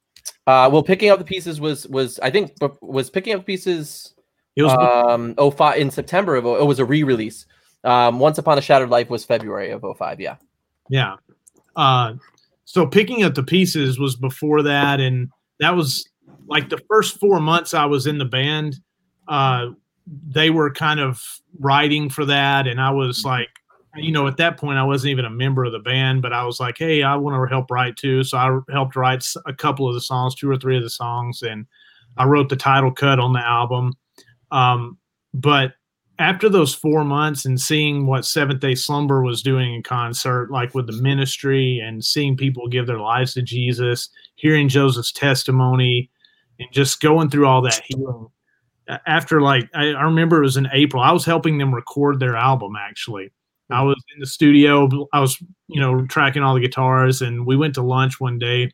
[0.46, 4.14] uh, well, picking up the pieces was was I think was picking up pieces
[4.56, 7.44] It was um 05 in September of it was a re-release.
[7.84, 10.36] Um, Once Upon a Shattered Life was February of 05, yeah.
[10.88, 11.16] yeah.
[11.76, 12.14] Uh
[12.64, 15.28] so picking up the pieces was before that and
[15.60, 16.08] that was
[16.46, 18.80] like the first 4 months I was in the band
[19.28, 19.68] uh
[20.26, 21.22] they were kind of
[21.60, 22.66] writing for that.
[22.66, 23.48] And I was like
[23.96, 26.44] you know at that point I wasn't even a member of the band but I
[26.44, 28.24] was like hey I want to help write too.
[28.24, 31.42] So I helped write a couple of the songs two or three of the songs
[31.42, 31.66] and
[32.16, 33.94] I wrote the title cut on the album.
[34.50, 34.98] Um
[35.34, 35.74] but
[36.22, 40.72] after those four months and seeing what Seventh Day Slumber was doing in concert, like
[40.72, 46.10] with the ministry and seeing people give their lives to Jesus, hearing Joseph's testimony,
[46.60, 48.28] and just going through all that healing.
[49.06, 52.36] After like I, I remember it was in April, I was helping them record their
[52.36, 53.32] album actually.
[53.70, 57.56] I was in the studio, I was, you know, tracking all the guitars, and we
[57.56, 58.70] went to lunch one day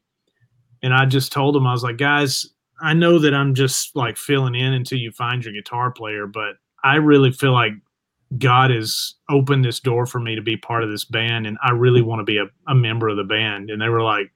[0.83, 2.47] and I just told them, I was like, guys,
[2.81, 6.57] I know that I'm just like filling in until you find your guitar player, but
[6.85, 7.73] I really feel like
[8.37, 11.71] God has opened this door for me to be part of this band, and I
[11.71, 13.71] really want to be a, a member of the band.
[13.71, 14.31] And they were like,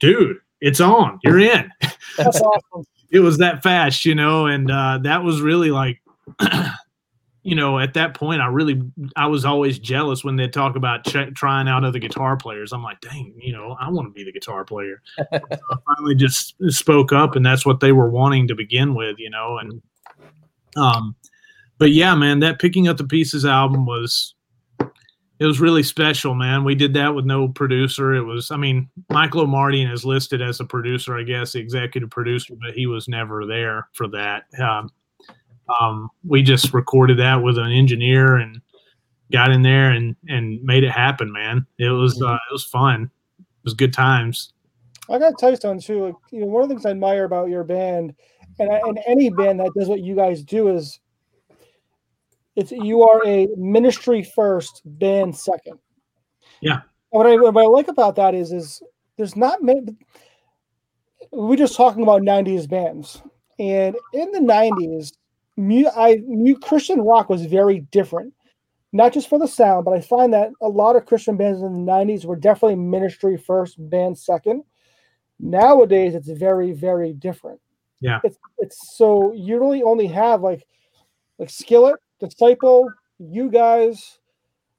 [0.00, 1.70] dude, it's on, you're in.
[2.16, 2.86] That's awesome.
[3.10, 5.98] It was that fast, you know, and uh, that was really like,
[7.42, 8.82] you know, at that point, I really,
[9.16, 12.70] I was always jealous when they talk about ch- trying out other guitar players.
[12.70, 15.00] I'm like, dang, you know, I want to be the guitar player.
[15.16, 19.18] so I finally just spoke up, and that's what they were wanting to begin with,
[19.18, 19.80] you know, and
[20.76, 21.16] um,
[21.78, 24.34] but yeah, man, that picking up the pieces album was
[25.38, 26.64] it was really special, man.
[26.64, 28.14] We did that with no producer.
[28.14, 32.10] It was, I mean, Michael Omartian is listed as a producer, I guess, the executive
[32.10, 34.44] producer, but he was never there for that.
[34.60, 34.90] Um,
[35.80, 38.60] um, we just recorded that with an engineer and
[39.30, 41.30] got in there and and made it happen.
[41.30, 43.10] Man, it was uh, it was fun.
[43.38, 44.52] It was good times.
[45.10, 46.06] I gotta tell you too.
[46.06, 48.14] Like, you know, one of the things I admire about your band,
[48.58, 51.00] and and any band that does what you guys do is,
[52.58, 55.78] it's you are a ministry first, band second.
[56.60, 56.80] Yeah.
[57.10, 58.82] What I what I like about that is is
[59.16, 59.96] there's not many.
[61.30, 63.22] We're just talking about '90s bands,
[63.58, 65.12] and in the '90s,
[65.56, 68.34] mu- I mu- Christian rock was very different.
[68.92, 71.72] Not just for the sound, but I find that a lot of Christian bands in
[71.86, 74.64] the '90s were definitely ministry first, band second
[75.40, 77.60] nowadays it's very very different
[78.00, 78.18] Yeah.
[78.24, 80.66] it's it's so you really only have like
[81.38, 84.18] like skillet disciple you guys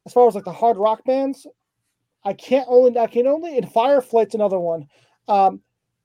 [0.06, 1.46] as far as like the hard rock bands
[2.24, 4.86] i can't only i can only and fireflight's another one.
[5.28, 5.62] Um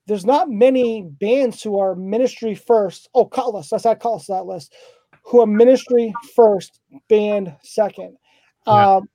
[0.07, 3.09] there's not many bands who are ministry first.
[3.15, 4.75] Oh Kutless that's not Kutless that list
[5.25, 8.17] who are ministry first band second.
[8.67, 8.97] Yeah.
[8.97, 9.09] um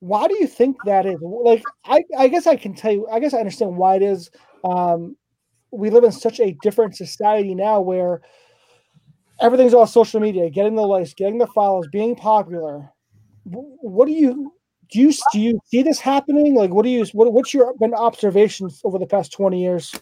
[0.00, 1.18] why do you think that is?
[1.20, 4.30] Like I, I guess i can tell you i guess i understand why it is.
[4.64, 5.16] Um
[5.72, 8.22] we live in such a different society now where
[9.40, 12.88] everything's all social media getting the likes getting the follows being popular
[13.44, 14.52] what do you
[14.90, 17.94] do you do you see this happening like what do you what, what's your been
[17.94, 19.94] observations over the past 20 years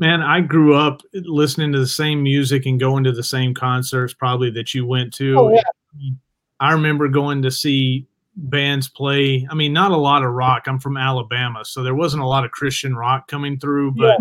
[0.00, 4.14] Man, I grew up listening to the same music and going to the same concerts
[4.14, 5.36] probably that you went to.
[5.36, 5.62] Oh, yeah.
[6.60, 9.46] I remember going to see bands play.
[9.50, 10.64] I mean, not a lot of rock.
[10.66, 14.20] I'm from Alabama, so there wasn't a lot of Christian rock coming through, but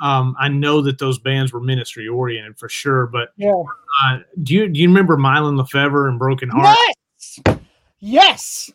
[0.00, 3.06] um, I know that those bands were ministry oriented for sure.
[3.06, 3.62] But yeah
[4.04, 6.76] uh, do you do you remember Mylon LeFevre and Broken Heart?
[7.18, 7.40] yes
[8.00, 8.70] yes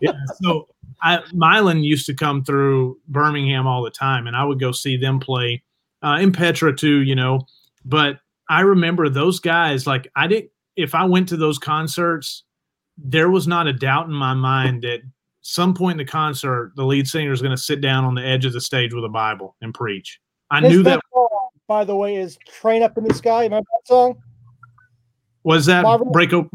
[0.00, 0.12] yeah.
[0.42, 0.68] So
[1.02, 5.18] I, used to come through Birmingham all the time, and I would go see them
[5.18, 5.62] play
[6.02, 7.46] uh, in Petra too, you know.
[7.84, 9.86] But I remember those guys.
[9.86, 10.50] Like I didn't.
[10.76, 12.44] If I went to those concerts,
[12.96, 15.00] there was not a doubt in my mind that
[15.42, 18.24] some point in the concert, the lead singer is going to sit down on the
[18.24, 20.18] edge of the stage with a Bible and preach.
[20.52, 23.66] I This knew that song, by the way is train up in the sky remember
[23.72, 24.14] that song
[25.42, 26.32] was that Marvin- break.
[26.32, 26.48] o-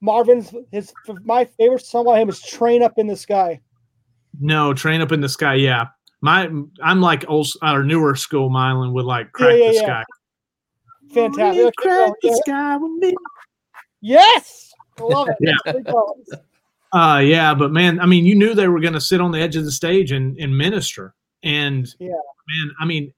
[0.00, 0.92] marvin's his
[1.24, 3.60] my favorite song by him is train up in the sky
[4.40, 5.54] No, train up in the sky.
[5.56, 5.88] Yeah,
[6.22, 6.50] my
[6.82, 9.82] I'm like old or newer school Mylon would like crack yeah, the yeah.
[9.82, 10.04] sky.
[11.14, 13.14] fantastic You crack the sky with me.
[14.00, 15.36] Yes, I love it.
[15.66, 15.82] Yeah.
[16.92, 19.38] Uh, yeah, but man, I mean, you knew they were going to sit on the
[19.40, 21.14] edge of the stage and, and minister.
[21.42, 22.08] And Yeah.
[22.08, 23.12] man, I mean,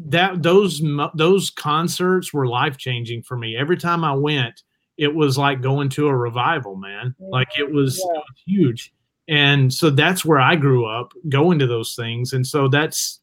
[0.00, 0.82] that those
[1.14, 3.56] those concerts were life changing for me.
[3.56, 4.62] Every time I went,
[4.98, 7.14] it was like going to a revival, man.
[7.20, 8.18] Like it was, Yeah.
[8.18, 8.92] it was huge.
[9.28, 12.32] And so that's where I grew up, going to those things.
[12.32, 13.20] And so that's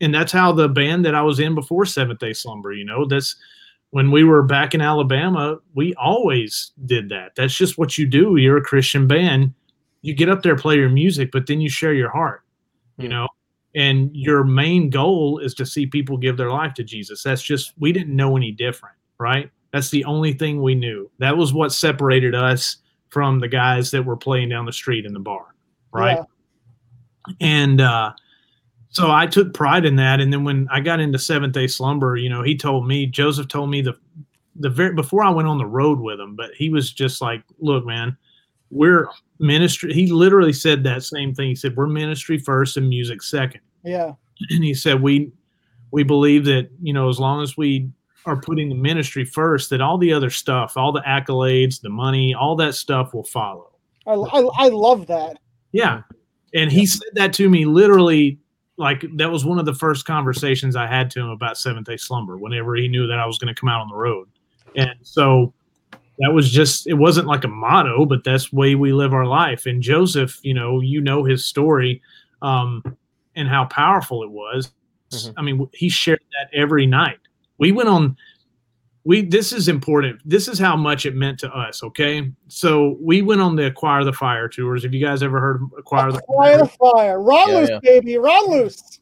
[0.00, 3.04] and that's how the band that I was in before Seventh Day Slumber, you know,
[3.04, 3.36] that's
[3.90, 7.34] when we were back in Alabama, we always did that.
[7.36, 8.36] That's just what you do.
[8.36, 9.52] You're a Christian band.
[10.00, 12.40] You get up there, play your music, but then you share your heart,
[12.96, 13.10] you Hmm.
[13.10, 13.28] know,
[13.74, 17.22] and your main goal is to see people give their life to Jesus.
[17.22, 19.50] That's just, we didn't know any different, right?
[19.72, 21.10] That's the only thing we knew.
[21.18, 22.76] That was what separated us
[23.08, 25.54] from the guys that were playing down the street in the bar,
[25.92, 26.18] right?
[26.18, 27.34] Yeah.
[27.40, 28.12] And uh,
[28.90, 30.20] so I took pride in that.
[30.20, 33.48] And then when I got into Seventh Day Slumber, you know, he told me, Joseph
[33.48, 33.96] told me the
[34.56, 37.42] the very before I went on the road with him, but he was just like,
[37.58, 38.16] "Look, man,
[38.72, 39.08] we're
[39.38, 41.50] ministry." He literally said that same thing.
[41.50, 43.60] He said, "We're ministry first and music second.
[43.84, 44.12] Yeah.
[44.50, 45.30] And he said, "We
[45.92, 47.88] we believe that you know, as long as we
[48.26, 52.34] are putting the ministry first, that all the other stuff, all the accolades, the money,
[52.34, 53.70] all that stuff will follow."
[54.04, 55.38] I, I, I love that.
[55.70, 56.02] Yeah.
[56.54, 58.38] And he said that to me literally
[58.76, 61.96] like that was one of the first conversations I had to him about seventh day
[61.96, 64.28] slumber whenever he knew that I was going to come out on the road.
[64.76, 65.52] And so
[66.18, 69.26] that was just it wasn't like a motto, but that's the way we live our
[69.26, 69.66] life.
[69.66, 72.00] And Joseph, you know, you know his story
[72.42, 72.82] um
[73.36, 74.70] and how powerful it was.
[75.10, 75.34] Mhm.
[75.36, 77.18] I mean, he shared that every night.
[77.58, 78.16] We went on
[79.04, 80.20] we this is important.
[80.24, 82.30] This is how much it meant to us, okay?
[82.48, 84.84] So we went on the Acquire the Fire tours.
[84.84, 87.20] Have you guys ever heard of Acquire the Fire the fire.
[87.20, 87.78] Run Yeah, loose, yeah.
[87.82, 88.18] baby.
[88.18, 89.00] Run loose.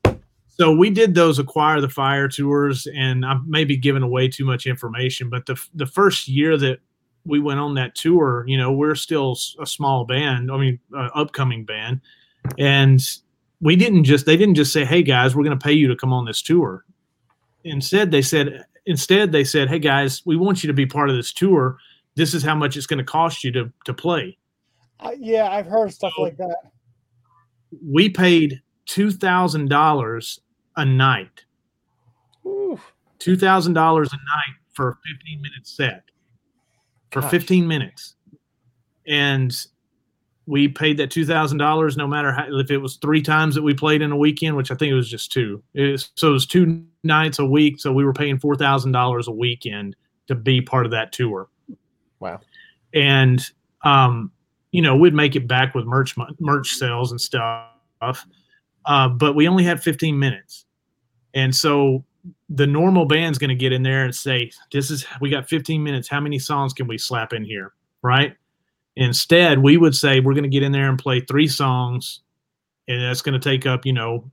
[0.49, 4.67] so we did those acquire the fire tours and i'm maybe giving away too much
[4.67, 6.79] information but the the first year that
[7.27, 11.09] we went on that tour you know we're still a small band i mean uh,
[11.15, 12.01] upcoming band.
[12.59, 13.01] And
[13.61, 15.97] we didn't just they didn't just say hey guys we're going to pay you to
[15.97, 16.85] come on this tour.
[17.65, 21.17] Instead they said instead they said hey guys we want you to be part of
[21.17, 21.77] this tour.
[22.15, 24.39] This is how much it's going to cost you to to play.
[25.01, 26.57] Uh, yeah, I've heard stuff like that.
[27.87, 30.39] we paid $2000
[30.77, 31.45] a night.
[33.19, 36.05] Two thousand dollars a night for a 15 minute set
[37.11, 37.31] for Gosh.
[37.31, 38.15] 15 minutes.
[39.07, 39.55] And
[40.47, 44.03] we paid that $2,000 no matter how, if it was three times that we played
[44.03, 45.63] in a weekend, which I think it was just two.
[45.75, 47.81] It was, so it was two nights a week.
[47.81, 49.97] So we were paying $4,000 a weekend
[50.27, 51.49] to be part of that tour.
[52.19, 52.41] Wow.
[52.93, 53.41] And,
[53.85, 54.33] um,
[54.73, 58.27] you know, we'd make it back with merch, merch sales and stuff.
[58.85, 60.65] Uh, but we only had 15 minutes.
[61.35, 62.05] And so
[62.51, 65.83] the normal band's going to get in there and say, "This is we got 15
[65.83, 66.09] minutes.
[66.09, 68.35] How many songs can we slap in here?" Right?
[68.97, 72.21] Instead, we would say we're going to get in there and play three songs,
[72.89, 74.29] and that's going to take up you know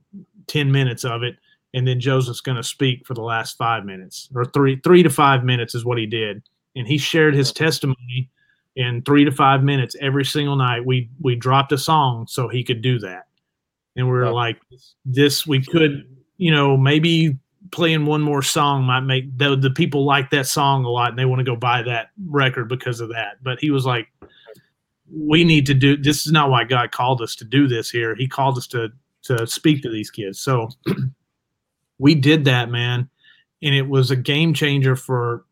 [0.48, 1.36] 10 minutes of it,
[1.74, 5.10] and then Joseph's going to speak for the last five minutes or three three to
[5.10, 6.42] five minutes is what he did,
[6.74, 8.28] and he shared his testimony
[8.74, 10.84] in three to five minutes every single night.
[10.84, 13.26] We we dropped a song so he could do that,
[13.94, 14.60] and we were like,
[15.04, 16.04] "This we could."
[16.40, 17.36] You know, maybe
[17.70, 21.18] playing one more song might make the, the people like that song a lot and
[21.18, 23.42] they want to go buy that record because of that.
[23.42, 24.08] But he was like,
[25.10, 28.14] we need to do this is not why God called us to do this here.
[28.14, 28.88] He called us to
[29.22, 30.38] to speak to these kids.
[30.38, 30.68] So
[31.98, 33.08] we did that, man,
[33.62, 35.44] and it was a game changer for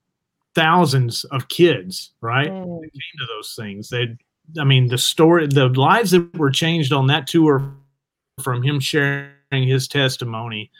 [0.55, 2.51] thousands of kids, right?
[2.51, 2.81] Mm.
[2.81, 3.89] came to those things.
[3.89, 4.17] They
[4.61, 7.75] I mean the story the lives that were changed on that tour
[8.43, 10.71] from him sharing his testimony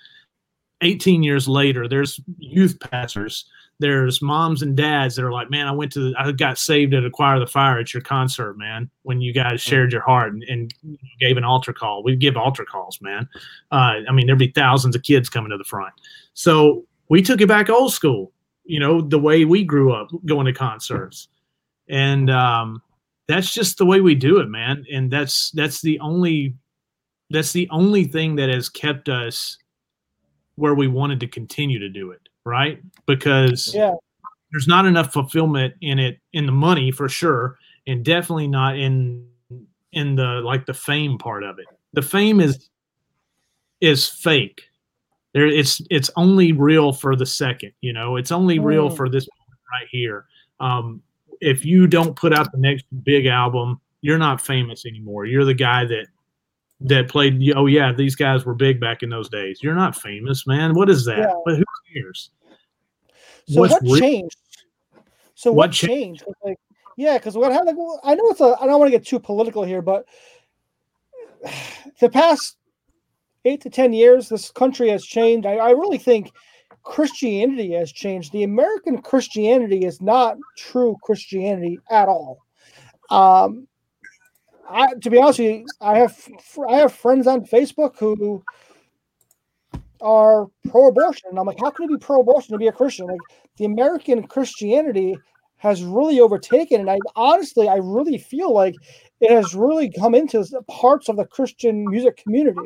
[0.83, 3.47] 18 years later, there's youth pastors,
[3.79, 6.95] there's moms and dads that are like, man, I went to, the, I got saved
[6.95, 10.43] at Acquire the Fire at your concert, man, when you guys shared your heart and,
[10.45, 10.75] and
[11.21, 12.03] gave an altar call.
[12.03, 13.29] We give altar calls, man.
[13.71, 15.93] Uh, I mean, there'd be thousands of kids coming to the front.
[16.35, 18.33] So we took it back old school,
[18.65, 21.29] you know, the way we grew up going to concerts.
[21.89, 22.83] And um,
[23.29, 24.85] that's just the way we do it, man.
[24.93, 26.55] And that's, that's the only,
[27.31, 29.59] that's the only thing that has kept us
[30.57, 32.81] where we wanted to continue to do it, right?
[33.07, 33.95] Because yeah.
[34.51, 39.27] there's not enough fulfillment in it in the money for sure, and definitely not in
[39.93, 41.67] in the like the fame part of it.
[41.93, 42.69] The fame is
[43.81, 44.63] is fake.
[45.33, 48.17] There it's it's only real for the second, you know.
[48.17, 48.97] It's only real mm.
[48.97, 49.29] for this
[49.73, 50.27] right here.
[50.61, 51.03] Um,
[51.41, 55.27] if you don't put out the next big album, you're not famous anymore.
[55.27, 56.07] You're the guy that
[56.81, 57.43] that played.
[57.55, 59.61] Oh yeah, these guys were big back in those days.
[59.63, 60.75] You're not famous, man.
[60.75, 61.19] What is that?
[61.19, 61.35] Yeah.
[61.45, 62.31] But who cares?
[63.49, 64.39] So What's what changed?
[65.35, 66.25] So what, what changed?
[66.25, 66.25] changed?
[66.45, 66.59] Like,
[66.97, 67.79] yeah, because what happened?
[67.79, 68.57] Like, I know it's a.
[68.61, 70.07] I don't want to get too political here, but
[72.01, 72.57] the past
[73.45, 75.47] eight to ten years, this country has changed.
[75.47, 76.33] I, I really think
[76.83, 78.33] Christianity has changed.
[78.33, 82.39] The American Christianity is not true Christianity at all.
[83.11, 83.69] Um,
[84.69, 86.29] I, to be honest you, I have
[86.69, 88.43] I have friends on Facebook who
[90.01, 93.07] are pro-abortion, and I'm like, how can you be pro-abortion to be a Christian?
[93.07, 93.21] Like
[93.57, 95.17] the American Christianity
[95.59, 98.75] has really overtaken, and I honestly, I really feel like
[99.21, 102.61] it has really come into parts of the Christian music community.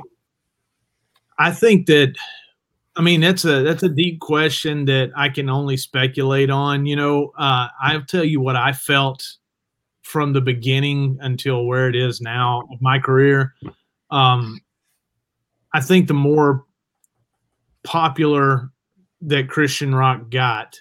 [1.39, 2.17] I think that,
[2.97, 6.85] I mean, that's a that's a deep question that I can only speculate on.
[6.85, 9.37] You know, uh, I'll tell you what I felt
[10.11, 13.55] from the beginning until where it is now of my career.
[14.11, 14.61] Um,
[15.73, 16.65] I think the more
[17.85, 18.71] popular
[19.21, 20.81] that Christian rock got,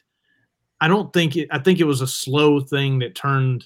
[0.81, 3.63] I don't think it, I think it was a slow thing that turned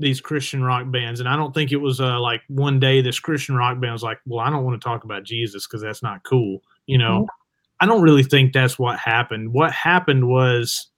[0.00, 1.20] these Christian rock bands.
[1.20, 4.02] And I don't think it was uh, like one day this Christian rock band was
[4.02, 6.60] like, well, I don't want to talk about Jesus because that's not cool.
[6.86, 7.80] You know, mm-hmm.
[7.80, 9.52] I don't really think that's what happened.
[9.52, 10.88] What happened was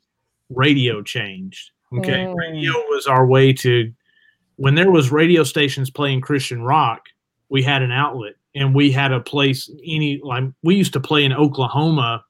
[0.49, 1.73] radio changed.
[1.99, 2.35] Okay, mm.
[2.35, 3.93] radio was our way to
[4.57, 7.03] when there was radio stations playing Christian rock,
[7.49, 11.25] we had an outlet and we had a place any like we used to play
[11.25, 12.25] in Oklahoma,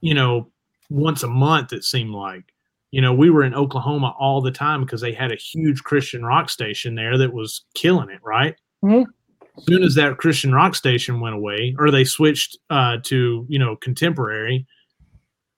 [0.00, 0.50] you know,
[0.90, 2.44] once a month it seemed like.
[2.90, 6.24] You know, we were in Oklahoma all the time because they had a huge Christian
[6.24, 8.56] rock station there that was killing it, right?
[8.84, 9.08] Mm-hmm.
[9.56, 13.58] As soon as that Christian rock station went away, or they switched uh, to you
[13.58, 14.66] know contemporary,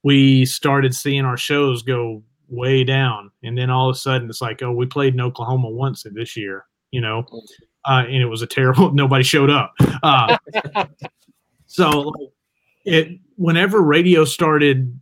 [0.03, 3.31] we started seeing our shows go way down.
[3.43, 6.37] And then all of a sudden it's like, oh, we played in Oklahoma once this
[6.37, 7.25] year, you know,
[7.87, 9.75] uh, and it was a terrible, nobody showed up.
[10.03, 10.37] Uh,
[11.67, 12.13] so
[12.85, 15.01] it, whenever radio started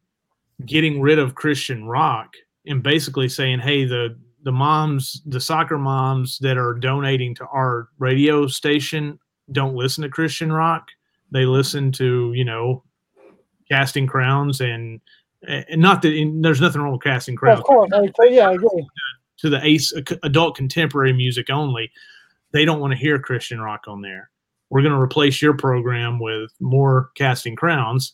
[0.65, 2.35] getting rid of Christian rock
[2.67, 7.89] and basically saying, hey, the, the moms, the soccer moms that are donating to our
[7.99, 9.19] radio station
[9.53, 10.87] don't listen to Christian rock.
[11.33, 12.85] They listen to, you know,
[13.71, 15.01] casting crowns and
[15.47, 17.61] and not that there's nothing wrong with casting crowns.
[17.61, 17.91] Of course,
[18.29, 18.87] yeah, I agree.
[19.39, 21.91] To the ace adult contemporary music only,
[22.53, 24.31] they don't want to hear Christian rock on there.
[24.69, 28.13] We're going to replace your program with more casting crowns.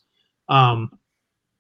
[0.48, 0.90] Um,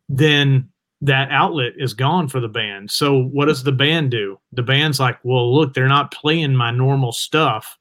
[0.08, 0.70] then
[1.02, 2.90] that outlet is gone for the band.
[2.90, 4.38] So what does the band do?
[4.52, 7.76] The band's like, well, look, they're not playing my normal stuff,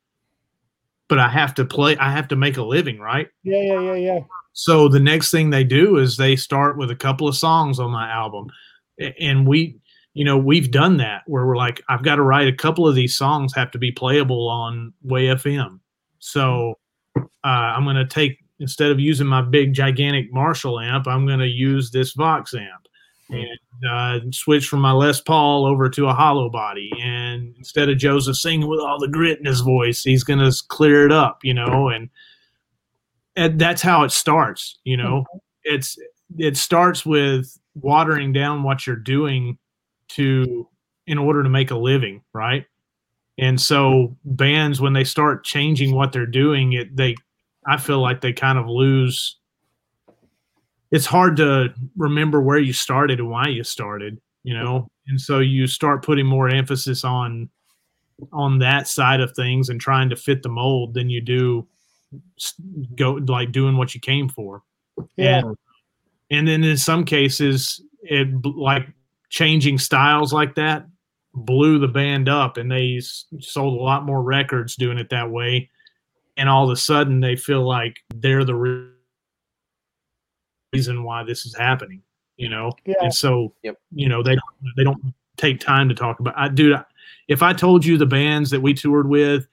[1.07, 1.95] but I have to play.
[1.97, 3.29] I have to make a living, right?
[3.43, 4.19] Yeah, yeah, yeah, yeah.
[4.56, 7.91] So the next thing they do is they start with a couple of songs on
[7.91, 8.47] my album,
[9.20, 9.78] and we,
[10.14, 12.95] you know, we've done that where we're like, I've got to write a couple of
[12.95, 15.82] these songs have to be playable on Way FM.
[16.20, 16.76] So
[17.18, 21.39] uh, I'm going to take instead of using my big gigantic Marshall amp, I'm going
[21.39, 22.88] to use this Vox amp
[23.30, 26.89] and uh, switch from my Les Paul over to a hollow body.
[27.01, 30.56] And instead of Joseph singing with all the grit in his voice, he's going to
[30.70, 32.10] clear it up, you know, and
[33.36, 35.25] and that's how it starts, you know.
[35.63, 35.97] It's
[36.38, 39.57] it starts with watering down what you're doing
[40.09, 40.67] to
[41.07, 42.65] in order to make a living, right?
[43.38, 47.15] And so bands when they start changing what they're doing, it they
[47.67, 49.38] I feel like they kind of lose
[50.91, 54.88] it's hard to remember where you started and why you started, you know.
[55.07, 57.49] And so you start putting more emphasis on
[58.31, 61.67] on that side of things and trying to fit the mold than you do
[62.95, 64.64] go like doing what you came for.
[65.18, 65.39] Yeah.
[65.39, 65.58] And,
[66.32, 68.88] and then in some cases it like
[69.30, 70.86] changing styles like that
[71.34, 72.99] blew the band up and they
[73.39, 75.70] sold a lot more records doing it that way
[76.38, 78.89] and all of a sudden they feel like they're the
[80.74, 82.01] reason why this is happening
[82.38, 82.95] you know Yeah.
[83.01, 83.78] and so Yep.
[83.91, 86.78] you know they don't they don't take time to talk about i dude
[87.28, 89.47] if i told you the bands that we toured with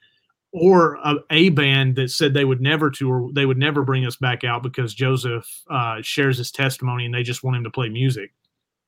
[0.53, 4.15] or a, a band that said they would never tour they would never bring us
[4.15, 7.89] back out because joseph uh, shares his testimony and they just want him to play
[7.89, 8.31] music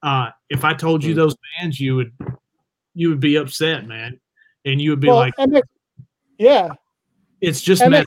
[0.04, 1.20] uh, if i told you Hmm.
[1.20, 2.14] those bands you would
[2.94, 4.20] you would be upset man
[4.66, 5.62] and you would be Well, like MX,
[6.38, 6.70] yeah,
[7.40, 8.06] it's just MX,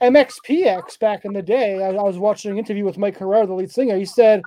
[0.00, 1.82] MXPX back in the day.
[1.82, 3.96] I, I was watching an interview with Mike Herrera, the lead singer.
[3.96, 4.42] He said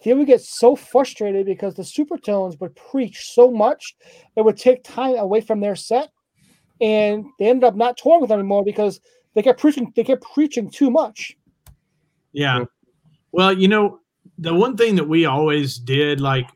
[0.00, 3.96] he would get so frustrated because the Supertones would preach so much
[4.36, 6.10] it would take time away from their set,
[6.82, 9.00] and they ended up not touring with them anymore because
[9.34, 9.92] they kept preaching.
[9.96, 11.36] They kept preaching too much.
[12.32, 12.64] Yeah.
[13.30, 14.00] Well, you know,
[14.36, 16.48] the one thing that we always did, like,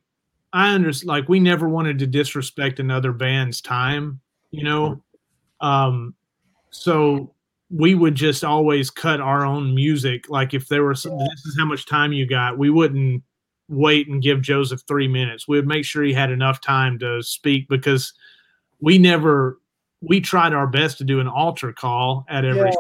[0.52, 4.20] I understand, like, we never wanted to disrespect another band's time,
[4.50, 5.02] you know?
[5.60, 6.14] Um,
[6.70, 7.32] so
[7.70, 10.28] we would just always cut our own music.
[10.28, 13.22] Like, if there was, this is how much time you got, we wouldn't
[13.68, 15.48] wait and give Joseph three minutes.
[15.48, 18.12] We would make sure he had enough time to speak because
[18.80, 19.58] we never,
[20.08, 22.76] we tried our best to do an altar call at every Yeah.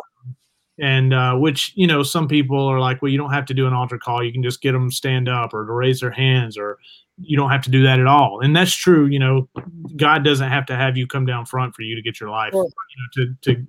[0.78, 3.66] and uh, which you know some people are like well you don't have to do
[3.66, 4.22] an altar call.
[4.24, 6.78] You can just get them stand up or to raise their hands or
[7.18, 8.40] you don't have to do that at all.
[8.42, 9.48] And that's true you know
[9.96, 12.52] god doesn't have to have you come down front for you to get your life
[12.52, 12.64] Sure.
[12.66, 13.66] you know to, to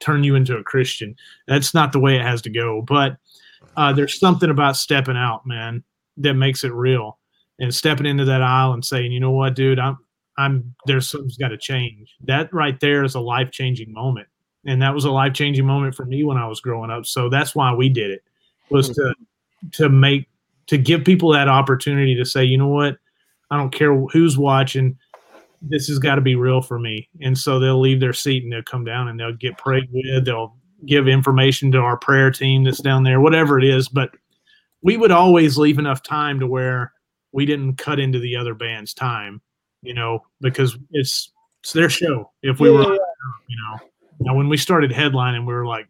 [0.00, 1.14] turn you into a christian.
[1.46, 2.82] That's not the way it has to go.
[2.82, 3.16] But
[3.76, 5.82] uh, there's something about stepping out man
[6.18, 7.18] that makes it real.
[7.58, 9.78] And stepping into that aisle and saying you know what dude?
[9.78, 9.96] I'm
[10.38, 14.26] i'm there's something's got to change that right there is a life-changing moment
[14.64, 17.06] and that was a life changing moment for me when I was growing up.
[17.06, 18.22] So that's why we did it
[18.70, 19.14] was to
[19.72, 20.28] to make
[20.66, 22.96] to give people that opportunity to say, you know what,
[23.50, 24.96] I don't care who's watching,
[25.60, 27.08] this has got to be real for me.
[27.20, 30.24] And so they'll leave their seat and they'll come down and they'll get prayed with.
[30.24, 30.56] They'll
[30.86, 33.88] give information to our prayer team that's down there, whatever it is.
[33.88, 34.10] But
[34.82, 36.92] we would always leave enough time to where
[37.32, 39.40] we didn't cut into the other band's time,
[39.82, 42.30] you know, because it's it's their show.
[42.42, 42.92] If we Yeah, were,
[43.48, 43.78] you know,
[44.20, 45.86] now when we started headlining, we were like,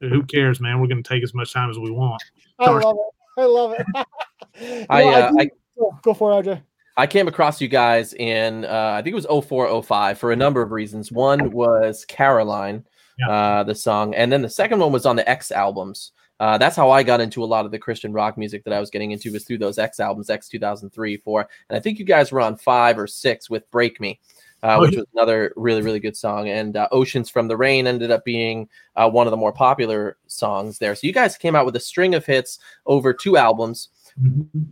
[0.00, 0.80] who cares, man?
[0.80, 2.22] We're going to take as much time as we want.
[2.58, 2.84] I Sorry.
[2.84, 3.40] love it.
[3.40, 4.86] I love it.
[4.90, 6.62] I, No, uh, do- I go- go for it, RJ.
[6.96, 10.36] I came across you guys in uh, I think it was 04, 05 for a
[10.36, 11.10] number of reasons.
[11.12, 12.84] One was Caroline,
[13.18, 13.30] Yeah.
[13.30, 16.12] uh, the song, and then the second one was on the X albums.
[16.38, 18.80] Uh, that's how I got into a lot of the Christian rock music that I
[18.80, 21.48] was getting into was through those X albums, X 2003, 4.
[21.70, 24.20] And I think you guys were on five or six with Break Me,
[24.62, 26.48] uh, Oh, which was another really, really good song.
[26.48, 30.18] And uh, Oceans from the Rain ended up being uh, one of the more popular
[30.26, 30.94] songs there.
[30.94, 33.88] So you guys came out with a string of hits over two albums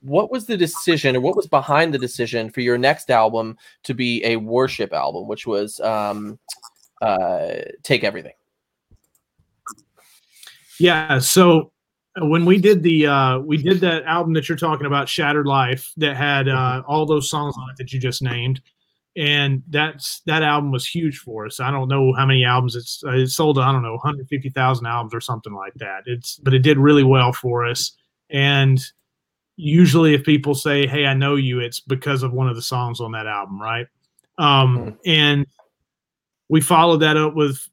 [0.01, 3.93] what was the decision or what was behind the decision for your next album to
[3.93, 6.39] be a worship album which was um
[7.03, 8.33] uh take everything
[10.81, 11.19] Yeah.
[11.19, 11.73] So
[12.21, 15.47] uh, when we did the uh we did that album that you're talking about, Shattered
[15.47, 18.61] Life, that had uh all those songs on it that you just named.
[19.17, 21.61] And that's that album was huge for us.
[21.61, 23.59] I don't know how many albums it's uh, it sold.
[23.59, 26.03] I don't know 150,000 albums or something like that.
[26.07, 27.93] It's but it did really well for us.
[28.31, 28.85] And
[29.57, 33.01] usually, if people say, "Hey, I know you," it's because of one of the songs
[33.01, 33.87] on that album, right?
[34.39, 34.97] Um, Mhm.
[35.07, 35.47] And
[36.49, 37.69] we followed that up with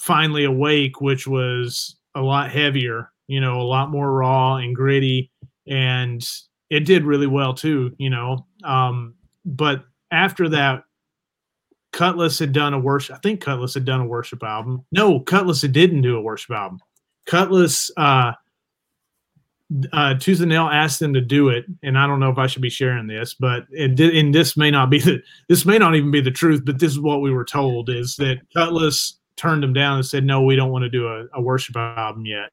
[0.00, 5.30] finally awake which was a lot heavier you know a lot more raw and gritty
[5.66, 6.26] and
[6.72, 8.46] it did really well too, you know.
[8.64, 10.84] Um, but after that,
[11.92, 13.16] Kutless had done a worship.
[13.16, 14.84] I think Kutless had done a worship album.
[14.90, 16.78] No, Kutless didn't do a worship album.
[17.28, 18.32] Kutless, uh,
[19.92, 22.70] uh, Tooth asked them to do it, and I don't know if I should be
[22.70, 26.10] sharing this, but it did, and this may not be the this may not even
[26.10, 29.72] be the truth, but this is what we were told is that Kutless turned them
[29.72, 32.50] down and said, "No, we don't want to do a, a worship album yet."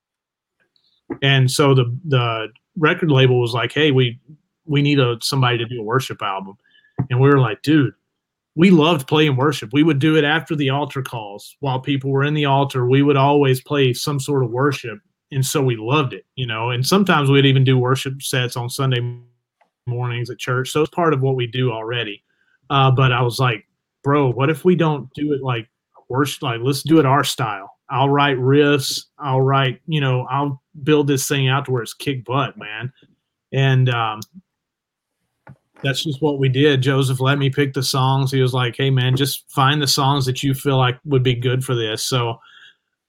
[1.22, 4.20] And so the the record label was like, "Hey, we
[4.66, 6.58] we need a somebody to do a worship album,"
[7.10, 7.94] and we were like, "Dude."
[8.56, 9.70] We loved playing worship.
[9.72, 12.86] We would do it after the altar calls while people were in the altar.
[12.86, 15.00] We would always play some sort of worship
[15.32, 16.70] and so we loved it, you know.
[16.70, 19.00] And sometimes we'd even do worship sets on Sunday
[19.86, 20.72] mornings at church.
[20.72, 22.24] So it's part of what we do already.
[22.70, 23.66] Uh, but I was like,
[24.04, 25.68] bro, what if we don't do it like
[26.10, 26.44] worship?
[26.44, 27.78] Like, let's do it our style.
[27.90, 29.06] I'll write riffs.
[29.18, 32.92] I'll write, you know, I'll build this thing out to where it's kick butt, man.
[33.52, 34.20] And um,
[35.82, 36.82] that's just what we did.
[36.82, 38.32] Joseph let me pick the songs.
[38.32, 41.36] He was like, hey, man, just find the songs that you feel like would be
[41.36, 42.04] good for this.
[42.04, 42.40] So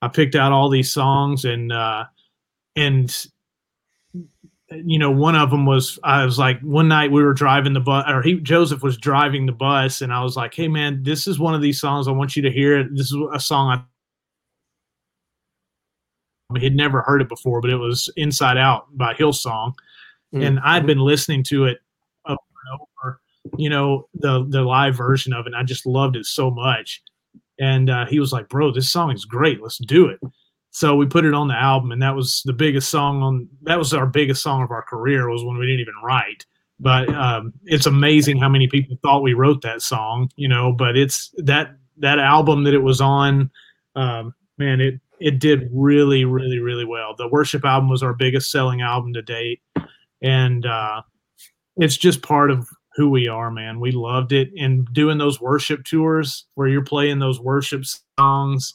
[0.03, 2.05] I picked out all these songs and uh,
[2.77, 3.27] and
[4.73, 7.81] you know one of them was I was like one night we were driving the
[7.81, 11.27] bus or he Joseph was driving the bus and I was like hey man this
[11.27, 13.85] is one of these songs I want you to hear this is a song
[16.55, 19.75] I had never heard it before but it was Inside Out by Hillsong
[20.33, 20.43] mm-hmm.
[20.43, 21.79] and I'd been listening to it
[22.27, 22.39] over
[22.71, 23.21] and over
[23.59, 27.03] you know the the live version of it And I just loved it so much
[27.61, 29.63] and uh, he was like, "Bro, this song is great.
[29.63, 30.19] Let's do it."
[30.71, 33.49] So we put it on the album, and that was the biggest song on.
[33.63, 35.29] That was our biggest song of our career.
[35.29, 36.47] Was when we didn't even write.
[36.79, 40.73] But um, it's amazing how many people thought we wrote that song, you know.
[40.73, 43.51] But it's that that album that it was on.
[43.97, 47.15] Um, man, it it did really, really, really well.
[47.17, 49.61] The worship album was our biggest selling album to date,
[50.23, 51.03] and uh,
[51.77, 53.81] it's just part of who we are, man.
[53.81, 54.51] We loved it.
[54.59, 57.85] And doing those worship tours where you're playing those worship
[58.19, 58.75] songs,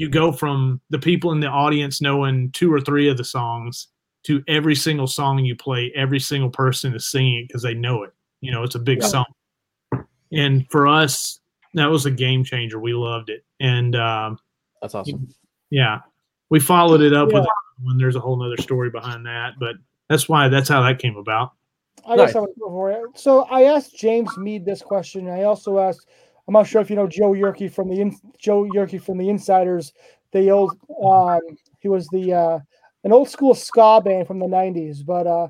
[0.00, 3.88] you go from the people in the audience knowing two or three of the songs
[4.24, 8.02] to every single song you play, every single person is singing it because they know
[8.02, 8.10] it.
[8.40, 9.08] You know, it's a big yeah.
[9.08, 9.26] song.
[10.32, 11.40] And for us,
[11.74, 12.80] that was a game changer.
[12.80, 13.44] We loved it.
[13.60, 14.38] And um,
[14.80, 15.28] that's awesome.
[15.68, 15.98] Yeah.
[16.48, 17.40] We followed it up yeah.
[17.40, 17.48] with
[17.82, 19.76] when there's a whole nother story behind that, but
[20.08, 21.52] that's why that's how that came about.
[22.06, 22.28] I nice.
[22.28, 23.02] guess I would go for it.
[23.16, 25.28] So I asked James Mead this question.
[25.28, 26.08] I also asked,
[26.46, 29.26] I'm not sure if you know Joe Yerke from the in, Joe Yerke from the
[29.26, 29.92] Insyderz.
[30.32, 31.40] The old, um,
[31.80, 32.58] he was the uh,
[33.04, 35.04] an old school ska band from the '90s.
[35.04, 35.48] But uh,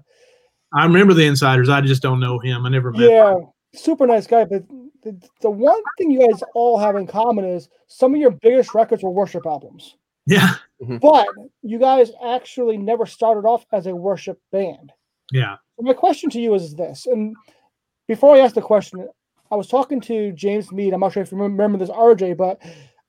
[0.75, 1.69] I remember the Insyderz.
[1.69, 2.67] I just don't know him.
[2.67, 3.01] I never met.
[3.01, 3.49] Yeah, him.
[3.75, 4.45] super nice guy.
[4.45, 4.65] But
[5.03, 8.75] the, the one thing you guys all have in common is some of your biggest
[8.75, 9.97] records were worship albums.
[10.27, 10.55] Yeah.
[10.83, 10.99] Mm-hmm.
[10.99, 11.29] But
[11.63, 14.93] you guys actually never started off as a worship band.
[15.33, 17.35] Yeah my question to you is this, and
[18.07, 19.09] before I ask the question,
[19.51, 20.93] I was talking to James Mead.
[20.95, 22.61] I'm not sure if you remember this, RJ, but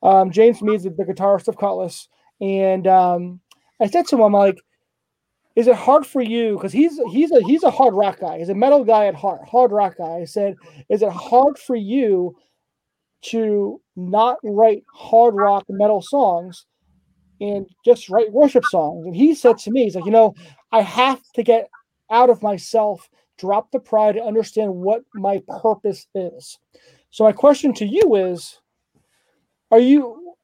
[0.01, 2.07] um, James Mead's the, the guitarist of Kutless,
[2.39, 3.39] and um,
[3.79, 4.57] I said to him, I'm like,
[5.55, 6.55] "Is it hard for you?
[6.55, 8.39] Because he's he's a he's a hard rock guy.
[8.39, 10.55] He's a metal guy at heart, hard rock guy." I said,
[10.89, 12.35] "Is it hard for you
[13.23, 16.65] to not write hard rock metal songs?"
[17.39, 19.05] And just write worship songs.
[19.05, 20.35] And he said to me, he's like, you know,
[20.71, 21.69] I have to get
[22.11, 23.09] out of myself,
[23.41, 26.59] drop the pride, and understand what my purpose is.
[27.09, 28.59] So my question to you is
[29.71, 30.35] are you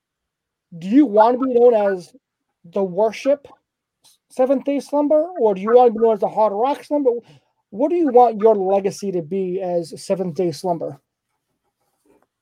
[0.77, 2.13] do you want to be known as
[2.65, 3.47] the worship
[4.29, 7.11] seventh day slumber or do you want to be known as the hard rock slumber
[7.69, 10.99] what do you want your legacy to be as seventh day slumber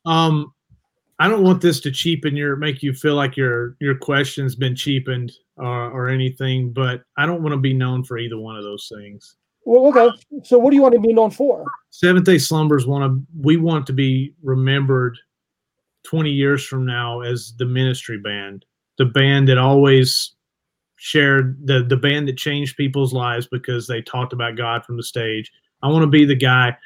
[0.06, 0.52] um
[1.20, 4.76] i don't want this to cheapen your make you feel like your your question's been
[4.76, 8.64] cheapened uh, or anything, but I don't want to be known for either one of
[8.64, 9.36] those things.
[9.66, 10.16] Well, okay.
[10.44, 11.66] So, what do you want to be known for?
[11.90, 13.26] Seventh Day Slumbers want to.
[13.42, 15.18] We want to be remembered
[16.04, 18.64] twenty years from now as the ministry band,
[18.98, 20.36] the band that always
[20.98, 25.04] shared the the band that changed people's lives because they talked about God from the
[25.04, 25.52] stage.
[25.82, 26.78] I want to be the guy.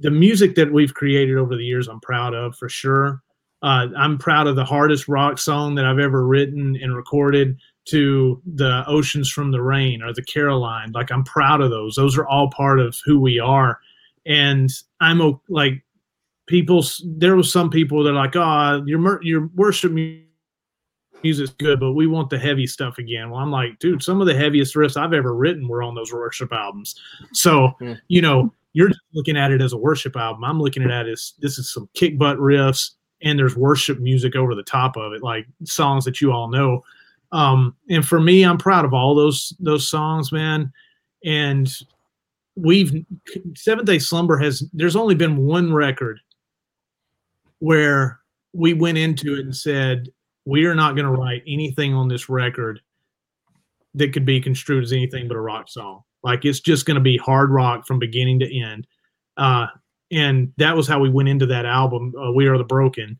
[0.00, 3.22] The music that we've created over the years, I'm proud of for sure.
[3.62, 8.40] Uh, I'm proud of the hardest rock song that I've ever written and recorded to
[8.46, 10.92] the oceans from the rain or the caroline.
[10.92, 11.96] Like i'm proud of those.
[11.96, 13.78] Those are all part of who we are.
[14.26, 14.70] And
[15.00, 15.82] i'm like
[16.46, 19.92] people there was some people that are like oh your your worship
[21.22, 23.30] music's good but we want the heavy stuff again.
[23.30, 26.12] Well i'm like dude some of the heaviest riffs i've ever written were on those
[26.12, 27.00] worship albums.
[27.32, 27.98] So mm.
[28.08, 30.44] you know you're looking at it as a worship album.
[30.44, 34.36] I'm looking at it as this is some kick butt riffs and there's worship music
[34.36, 36.82] over the top of it like songs that you all know
[37.32, 40.70] um, and for me, I'm proud of all those those songs, man.
[41.24, 41.72] And
[42.54, 43.04] we've
[43.56, 46.20] Seventh Day Slumber has there's only been one record
[47.60, 48.20] where
[48.52, 50.08] we went into it and said
[50.44, 52.80] we are not going to write anything on this record
[53.94, 56.02] that could be construed as anything but a rock song.
[56.22, 58.86] Like it's just going to be hard rock from beginning to end.
[59.38, 59.68] Uh,
[60.10, 63.18] and that was how we went into that album, uh, "We Are the Broken."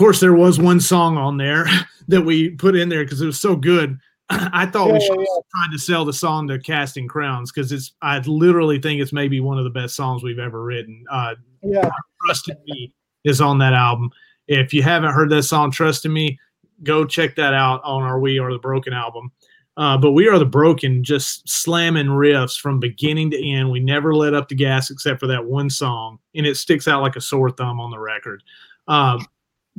[0.00, 1.66] Of course, there was one song on there
[2.08, 3.98] that we put in there because it was so good.
[4.30, 5.40] I thought yeah, we should yeah, yeah.
[5.54, 7.92] tried to sell the song to Casting Crowns because it's.
[8.00, 11.04] I literally think it's maybe one of the best songs we've ever written.
[11.10, 11.90] Uh, yeah,
[12.24, 12.94] Trust in Me
[13.24, 14.08] is on that album.
[14.48, 16.38] If you haven't heard that song, Trust in Me,
[16.82, 19.30] go check that out on our We Are the Broken album.
[19.76, 23.70] Uh, but we are the broken, just slamming riffs from beginning to end.
[23.70, 27.02] We never let up the gas except for that one song, and it sticks out
[27.02, 28.42] like a sore thumb on the record.
[28.88, 29.26] Um,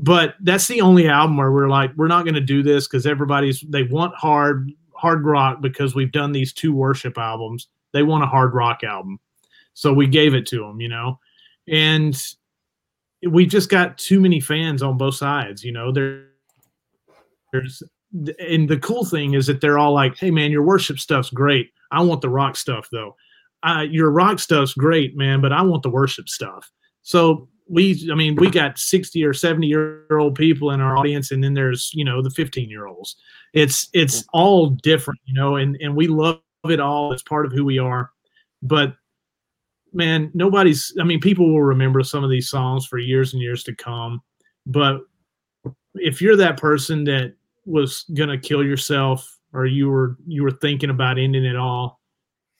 [0.01, 3.05] but that's the only album where we're like, we're not going to do this because
[3.05, 7.67] everybody's they want hard hard rock because we've done these two worship albums.
[7.93, 9.19] They want a hard rock album,
[9.73, 11.19] so we gave it to them, you know,
[11.67, 12.19] and
[13.29, 15.63] we just got too many fans on both sides.
[15.63, 16.25] You know, there,
[17.53, 17.83] there's
[18.39, 21.69] and the cool thing is that they're all like, "Hey, man, your worship stuff's great.
[21.91, 23.15] I want the rock stuff, though.
[23.61, 26.71] Uh, your rock stuff's great, man, but I want the worship stuff."
[27.03, 31.31] So we, I mean, we got sixty or seventy year old people in our audience,
[31.31, 33.15] and then there's you know the fifteen year olds.
[33.53, 37.13] It's it's all different, you know, and and we love it all.
[37.13, 38.11] It's part of who we are,
[38.61, 38.93] but
[39.93, 40.93] man, nobody's.
[40.99, 44.21] I mean, people will remember some of these songs for years and years to come,
[44.65, 45.01] but
[45.95, 50.89] if you're that person that was gonna kill yourself or you were you were thinking
[50.89, 52.01] about ending it all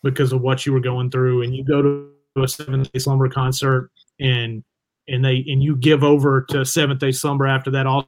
[0.03, 3.27] because of what you were going through and you go to a seven day slumber
[3.27, 4.63] concert and
[5.07, 8.07] and they and you give over to seventh day slumber after that altar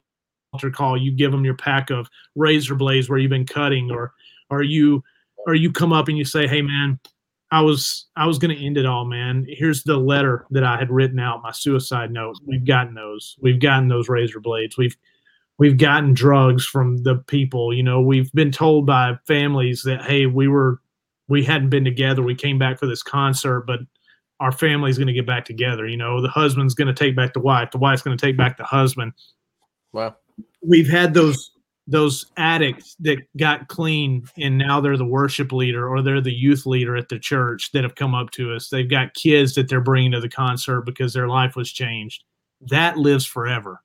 [0.72, 4.12] call you give them your pack of razor blades where you've been cutting or
[4.50, 5.02] or you
[5.46, 6.98] or you come up and you say hey man
[7.50, 9.44] i was i was going to end it all man.
[9.48, 12.38] Here's the letter that i had written out my suicide note.
[12.46, 13.36] We've gotten those.
[13.40, 14.76] We've gotten those razor blades.
[14.76, 14.96] We've
[15.58, 18.00] we've gotten drugs from the people you know.
[18.00, 20.80] We've been told by families that hey we were
[21.28, 22.22] we hadn't been together.
[22.22, 23.80] We came back for this concert but
[24.40, 27.32] our family's going to get back together you know the husband's going to take back
[27.32, 29.12] the wife the wife's going to take back the husband
[29.92, 30.14] wow
[30.62, 31.50] we've had those
[31.86, 36.64] those addicts that got clean and now they're the worship leader or they're the youth
[36.64, 39.80] leader at the church that have come up to us they've got kids that they're
[39.80, 42.24] bringing to the concert because their life was changed
[42.60, 43.82] that lives forever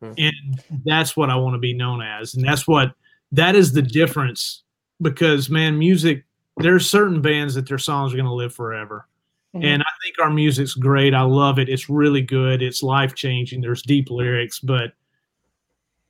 [0.00, 0.12] Hmm.
[0.16, 2.34] And that's what I want to be known as.
[2.34, 2.94] And that's what
[3.32, 4.62] that is the difference
[5.00, 6.24] because man, music,
[6.56, 9.06] there's certain bands that their songs are going to live forever.
[9.54, 9.64] Mm-hmm.
[9.64, 11.14] And I think our music's great.
[11.14, 11.68] I love it.
[11.68, 12.62] It's really good.
[12.62, 13.60] It's life changing.
[13.60, 14.92] There's deep lyrics, but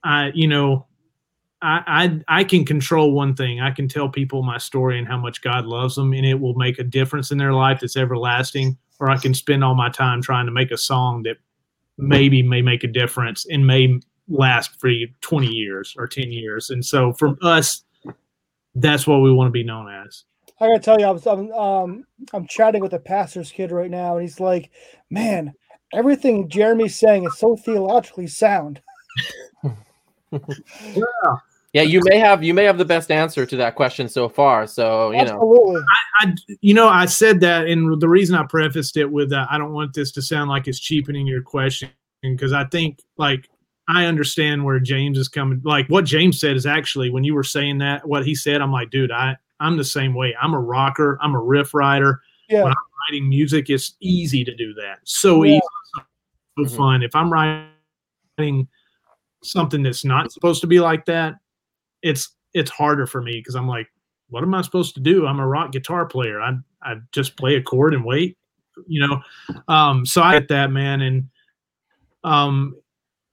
[0.03, 0.87] I, you know,
[1.63, 3.61] I, I I can control one thing.
[3.61, 6.55] I can tell people my story and how much God loves them, and it will
[6.55, 8.77] make a difference in their life that's everlasting.
[9.01, 11.37] Or I can spend all my time trying to make a song that
[11.99, 16.71] maybe may make a difference and may last for 20 years or 10 years.
[16.71, 17.85] And so for us,
[18.75, 20.25] that's what we want to be known as.
[20.61, 24.15] I gotta tell you, I'm I'm, um, I'm chatting with a pastor's kid right now,
[24.15, 24.71] and he's like,
[25.11, 25.55] "Man,
[25.93, 28.81] everything Jeremy's saying is so theologically sound."
[30.33, 31.03] yeah.
[31.75, 34.67] Yeah, you may have you may have the best answer to that question so far.
[34.67, 35.75] So you Absolutely.
[35.75, 35.85] know,
[36.21, 39.49] I, I, you know I said that, and the reason I prefaced it with that,
[39.51, 41.91] I don't want this to sound like it's cheapening your question
[42.23, 43.51] because I think like
[43.87, 45.61] I understand where James is coming.
[45.63, 48.73] Like what James said is actually when you were saying that, what he said, I'm
[48.73, 50.35] like, dude, I I'm the same way.
[50.41, 51.19] I'm a rocker.
[51.21, 52.21] I'm a riff writer.
[52.49, 52.63] Yeah.
[52.63, 54.99] When I'm writing music, it's easy to do that.
[55.05, 55.55] So yeah.
[55.55, 55.61] easy,
[55.97, 56.77] so mm-hmm.
[56.77, 57.03] fun.
[57.03, 58.69] If I'm writing
[59.43, 61.35] something that's not supposed to be like that,
[62.03, 63.89] it's it's harder for me because I'm like,
[64.31, 65.27] what am I supposed to do?
[65.27, 66.41] I'm a rock guitar player.
[66.41, 68.37] I I just play a chord and wait,
[68.87, 69.23] you know.
[69.69, 71.29] Um, so I get that, man, and
[72.25, 72.77] um,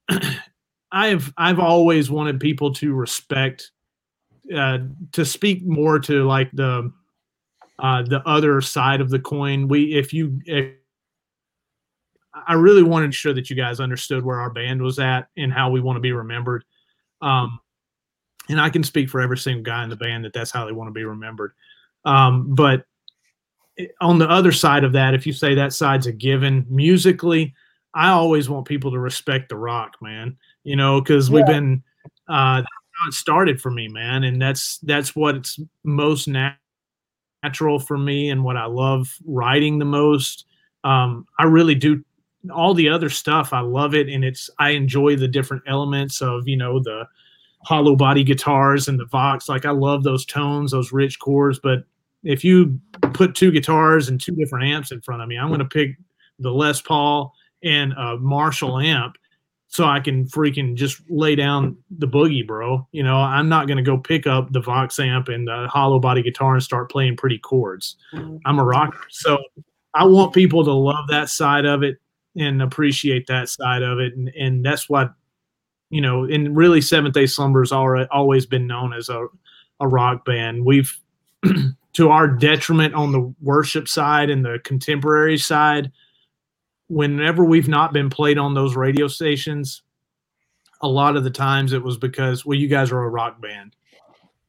[0.91, 3.71] I've I've always wanted people to respect,
[4.54, 4.80] uh,
[5.14, 6.91] to speak more to like the
[7.80, 9.68] uh, the other side of the coin.
[9.68, 10.74] We if you if,
[12.48, 15.54] I really wanted to show that you guys understood where our band was at and
[15.54, 16.64] how we want to be remembered.
[17.22, 17.60] Um,
[18.50, 20.72] and I can speak for every single guy in the band that that's how they
[20.72, 21.54] want to be remembered.
[22.04, 22.86] Um, but
[24.02, 27.54] on the other side of that, if you say that side's a given musically,
[27.93, 30.38] I always want people to respect the rock, man.
[30.64, 31.36] You know, because yeah.
[31.36, 31.84] we've been
[32.28, 32.64] uh,
[33.08, 36.58] it started for me, man, and that's that's what's most nat-
[37.43, 40.46] natural for me and what I love writing the most.
[40.84, 42.04] Um, I really do
[42.54, 43.54] all the other stuff.
[43.54, 47.06] I love it, and it's I enjoy the different elements of you know the
[47.64, 49.50] hollow body guitars and the Vox.
[49.50, 51.60] Like I love those tones, those rich chords.
[51.62, 51.84] But
[52.24, 52.80] if you
[53.14, 55.38] put two guitars and two different amps in front of me.
[55.38, 55.91] I'm going to pick
[56.39, 57.34] the Les Paul
[57.64, 59.16] and a Marshall amp
[59.76, 62.88] so I can freaking just lay down the boogie, bro.
[62.93, 65.99] You know, I'm not going to go pick up the Vox amp and the hollow
[65.99, 67.97] body guitar and start playing pretty chords.
[68.13, 68.38] Mm-hmm.
[68.45, 69.01] I'm a rocker.
[69.09, 69.38] So
[69.93, 71.97] I want people to love that side of it
[72.38, 74.15] and appreciate that side of it.
[74.15, 75.13] And, and that's what,
[75.89, 79.28] you know, and really Seventh Day Slumber's always been known as a,
[79.82, 80.63] a rock band.
[80.63, 80.97] We've,
[81.93, 85.91] to our detriment on the worship side and the contemporary side,
[86.88, 89.84] whenever we've not been played on those radio stations,
[90.82, 93.76] a lot of the times it was because, well, you guys are a rock band.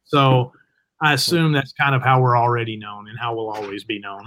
[0.04, 0.52] So
[1.00, 4.26] I assume that's kind of how we're already known and how we'll always be known.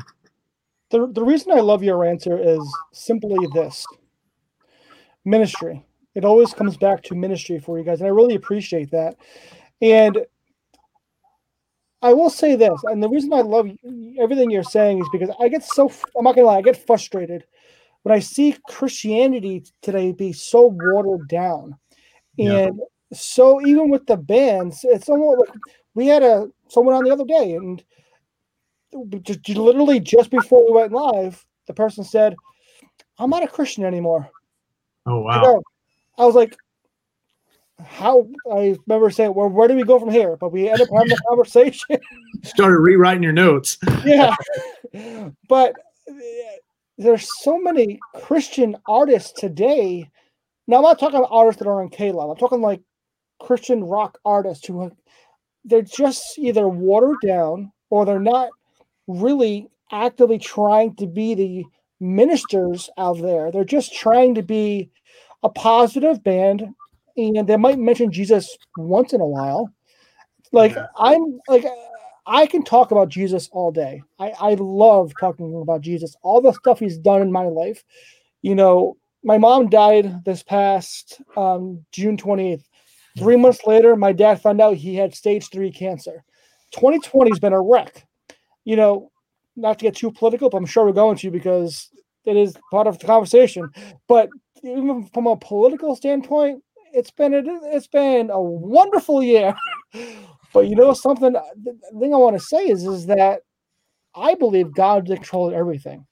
[0.91, 3.85] The, the reason I love your answer is simply this
[5.23, 5.85] ministry.
[6.15, 7.99] It always comes back to ministry for you guys.
[7.99, 9.15] And I really appreciate that.
[9.81, 10.25] And
[12.01, 13.69] I will say this, and the reason I love
[14.19, 16.85] everything you're saying is because I get so, I'm not going to lie, I get
[16.87, 17.45] frustrated
[18.03, 21.77] when I see Christianity today be so watered down,
[22.37, 22.85] and yeah.
[23.13, 25.59] so even with the bands, it's almost like
[25.95, 27.83] we had a someone on the other day, and
[29.21, 32.35] just, literally just before we went live, the person said,
[33.17, 34.29] "I'm not a Christian anymore."
[35.05, 35.61] Oh wow!
[36.17, 36.55] I was like,
[37.83, 40.93] how I remember saying, "Well, where do we go from here?" But we ended up
[40.95, 41.97] having a conversation.
[42.43, 43.77] Started rewriting your notes.
[44.05, 44.35] yeah,
[45.47, 45.73] but
[46.99, 50.09] there's so many Christian artists today.
[50.67, 52.29] Now I'm not talking about artists that are in K-Love.
[52.29, 52.81] I'm talking like
[53.41, 54.91] Christian rock artists who
[55.63, 58.49] they're just either watered down or they're not
[59.07, 61.65] really actively trying to be the
[62.01, 63.49] ministers out there.
[63.49, 64.91] They're just trying to be
[65.41, 66.67] a positive band
[67.15, 69.71] and they might mention Jesus once in a while.
[70.51, 70.75] Like.
[70.97, 71.65] I'm like
[72.25, 74.01] I can talk about Jesus all day.
[74.19, 77.83] I, I love talking about Jesus, all the stuff he's done in my life.
[78.41, 82.63] You know, my mom died this past um, June 28th.
[83.17, 86.23] Three months later, my dad found out he had stage three cancer.
[86.71, 88.05] 2020 has been a wreck.
[88.63, 89.11] You know,
[89.55, 91.89] not to get too political, but I'm sure we're going to because
[92.25, 93.69] it is part of the conversation.
[94.07, 94.29] But
[94.63, 96.63] even from a political standpoint,
[96.93, 97.41] it's been a,
[97.75, 99.55] it's been a wonderful year.
[100.53, 101.35] But you know something?
[101.35, 103.41] Uh, the thing I want to say is is that
[104.15, 106.05] I believe God controls everything.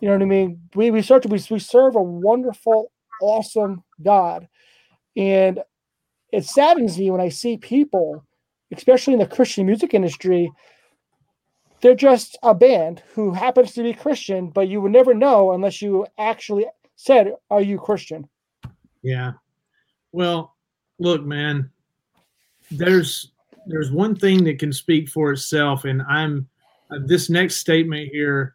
[0.00, 0.60] You know what I mean?
[0.74, 4.48] We we serve we, we serve a wonderful, awesome God,
[5.16, 5.62] and
[6.32, 8.24] it saddens me when I see people,
[8.72, 10.50] especially in the Christian music industry,
[11.80, 15.80] they're just a band who happens to be Christian, but you would never know unless
[15.80, 16.66] you actually
[16.96, 18.28] said, "Are you Christian?"
[19.02, 19.32] Yeah.
[20.12, 20.56] Well,
[20.98, 21.70] look, man.
[22.70, 23.32] There's
[23.66, 26.48] there's one thing that can speak for itself, and I'm
[26.90, 28.54] uh, this next statement here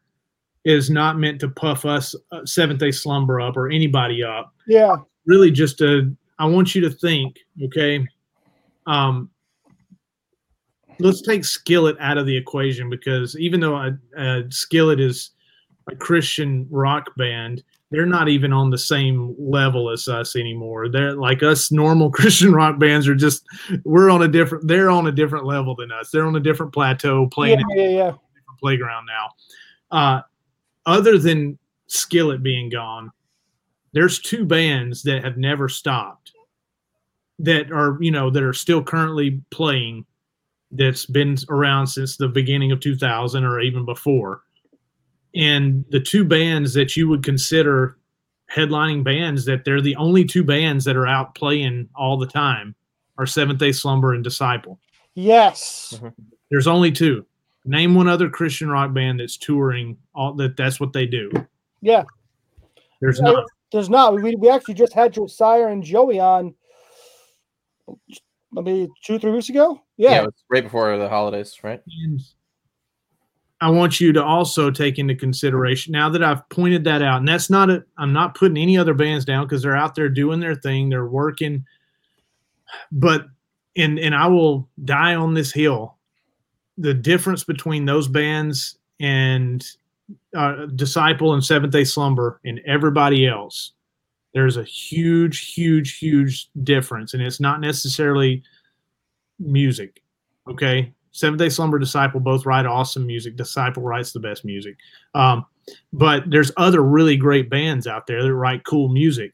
[0.64, 4.53] is not meant to puff us uh, Seventh Day Slumber up or anybody up.
[4.68, 6.12] Yeah, really, just a.
[6.39, 7.38] I want you to think.
[7.66, 8.05] Okay,
[8.88, 9.30] um,
[10.99, 15.32] let's take Skillet out of the equation because even though a, a Skillet is
[15.89, 20.88] a Christian rock band, they're not even on the same level as us anymore.
[20.88, 23.46] They're like us normal Christian rock bands are just
[23.84, 26.10] we're on a different they're on a different level than us.
[26.10, 28.12] They're on a different plateau playing yeah, yeah, yeah.
[28.34, 29.98] different playground now.
[29.98, 30.22] Uh,
[30.86, 33.12] other than Skillet being gone,
[33.92, 36.32] there's two bands that have never stopped
[37.39, 40.06] that are, you know, that are still currently playing
[40.72, 44.44] that's been around since the beginning of 2000 or even before
[45.36, 47.98] and the two bands that you would consider
[48.54, 52.76] headlining bands that they're the only two bands that are out playing all the time
[53.18, 54.80] are Seventh Day Slumber and Disciple.
[55.14, 55.94] Yes.
[55.96, 56.08] Mm-hmm.
[56.50, 57.26] There's only two.
[57.64, 61.32] Name one other Christian rock band that's touring all that that's what they do.
[61.82, 62.04] Yeah.
[63.02, 63.46] There's not.
[63.72, 64.22] There's not.
[64.22, 66.54] We, we actually just had Josiah and Joey on
[68.52, 69.82] maybe two, three weeks ago.
[69.96, 70.24] Yeah.
[70.24, 71.82] yeah right before the holidays, right?
[72.04, 72.20] And
[73.62, 77.28] I want you to also take into consideration now that I've pointed that out, and
[77.28, 80.39] that's not a, I'm not putting any other bands down because they're out there doing
[80.39, 81.64] their thing, they're working,
[82.91, 83.28] but
[83.78, 85.97] and and I will die on this hill.
[86.80, 89.64] The difference between those bands and
[90.36, 93.74] uh, Disciple and Seventh Day Slumber and everybody else,
[94.34, 98.41] there's a huge, huge, huge difference, and it's not necessarily
[99.38, 100.01] music.
[100.49, 103.36] Okay, Seventh Day Slumber, Disciple both write awesome music.
[103.36, 104.78] Disciple writes the best music.
[105.14, 105.45] Um,
[105.93, 109.34] but there's other really great bands out there that write cool music.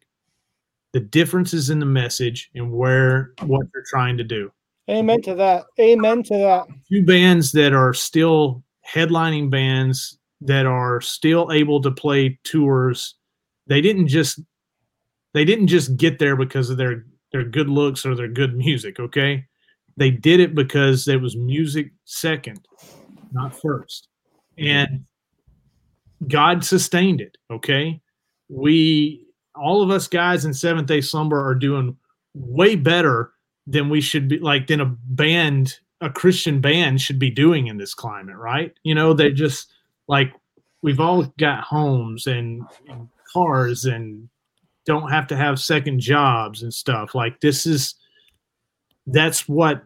[0.93, 4.51] The difference is in the message and where what they're trying to do.
[4.89, 5.65] Amen to that.
[5.79, 6.67] Amen to that.
[6.89, 13.15] Two bands that are still headlining bands that are still able to play tours.
[13.67, 14.39] They didn't just
[15.33, 18.99] they didn't just get there because of their their good looks or their good music,
[18.99, 19.45] okay?
[19.97, 22.67] They did it because there was music second,
[23.31, 24.07] not first.
[24.57, 25.05] And
[26.27, 27.99] God sustained it, okay?
[28.49, 29.25] We
[29.55, 31.97] all of us guys in Seventh Day Slumber are doing
[32.33, 33.31] way better
[33.67, 37.77] than we should be like than a band a christian band should be doing in
[37.77, 39.71] this climate right you know they're just
[40.07, 40.31] like
[40.81, 44.29] we've all got homes and, and cars and
[44.85, 47.95] don't have to have second jobs and stuff like this is
[49.07, 49.83] that's what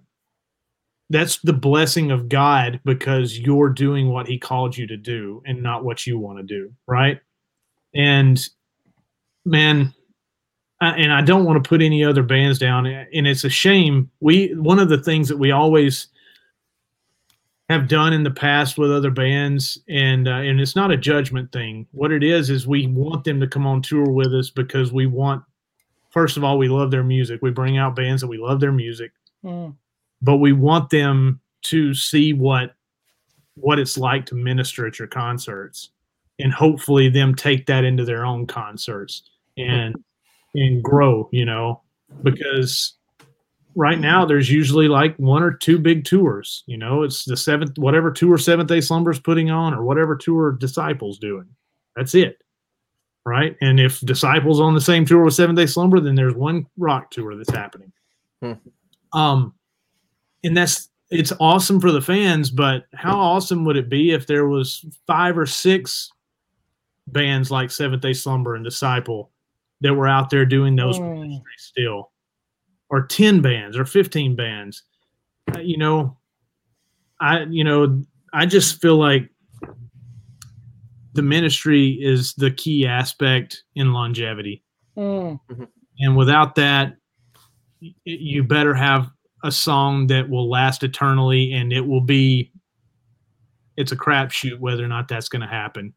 [1.09, 5.61] that's the blessing of god because you're doing what he called you to do and
[5.61, 7.19] not what you want to do right
[7.93, 8.49] and
[9.45, 9.93] man
[10.81, 12.87] and I don't want to put any other bands down.
[12.87, 14.09] And it's a shame.
[14.19, 16.07] We one of the things that we always
[17.69, 21.51] have done in the past with other bands, and uh, and it's not a judgment
[21.51, 21.87] thing.
[21.91, 25.05] What it is is we want them to come on tour with us because we
[25.05, 25.43] want.
[26.11, 27.41] First of all, we love their music.
[27.41, 29.11] We bring out bands that we love their music,
[29.43, 29.73] mm.
[30.21, 32.75] but we want them to see what
[33.55, 35.91] what it's like to minister at your concerts,
[36.39, 39.23] and hopefully them take that into their own concerts
[39.57, 39.95] and
[40.53, 41.81] and grow, you know,
[42.23, 42.93] because
[43.75, 46.63] right now there's usually like one or two big tours.
[46.65, 50.51] You know, it's the seventh, whatever tour Seventh Day Slumber's putting on, or whatever tour
[50.51, 51.47] Disciples doing.
[51.95, 52.41] That's it,
[53.25, 53.55] right?
[53.61, 57.11] And if Disciples on the same tour with Seventh Day Slumber, then there's one rock
[57.11, 57.91] tour that's happening.
[58.41, 58.53] Hmm.
[59.13, 59.53] Um,
[60.43, 64.47] and that's it's awesome for the fans, but how awesome would it be if there
[64.47, 66.09] was five or six
[67.07, 69.31] bands like Seventh Day Slumber and Disciple
[69.81, 71.41] that were out there doing those mm.
[71.57, 72.11] still,
[72.89, 74.83] or ten bands or fifteen bands.
[75.53, 76.17] Uh, you know,
[77.19, 78.03] I you know
[78.33, 79.29] I just feel like
[81.13, 84.63] the ministry is the key aspect in longevity,
[84.97, 85.39] mm.
[85.99, 86.95] and without that,
[88.05, 89.09] you better have
[89.43, 92.51] a song that will last eternally, and it will be.
[93.77, 95.93] It's a crapshoot whether or not that's going to happen.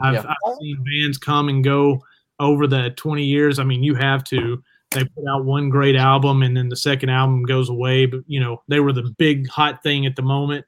[0.00, 0.24] I've, yeah.
[0.28, 2.00] I've seen bands come and go
[2.38, 3.58] over the 20 years.
[3.58, 4.62] I mean, you have to.
[4.90, 8.06] They put out one great album and then the second album goes away.
[8.06, 10.64] But, you know, they were the big hot thing at the moment,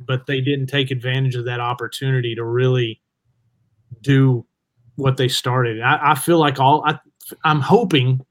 [0.00, 3.00] but they didn't take advantage of that opportunity to really
[4.02, 4.44] do
[4.96, 5.80] what they started.
[5.80, 6.98] I, I feel like all I,
[7.44, 8.24] I'm hoping.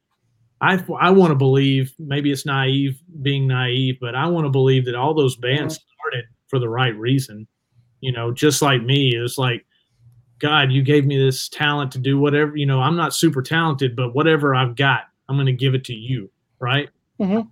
[0.62, 4.86] I, I want to believe maybe it's naive being naive, but I want to believe
[4.86, 7.46] that all those bands started for the right reason.
[8.00, 9.66] You know, just like me, it's like
[10.40, 13.96] God, you gave me this talent to do whatever, you know, I'm not super talented,
[13.96, 16.30] but whatever I've got, I'm going to give it to you.
[16.60, 16.90] Right.
[17.20, 17.48] Mm-hmm.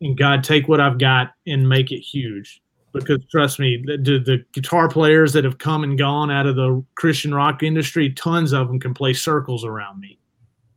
[0.00, 2.62] And God, take what I've got and make it huge.
[2.92, 6.82] Because trust me, the, the guitar players that have come and gone out of the
[6.94, 10.18] Christian rock industry, tons of them can play circles around me.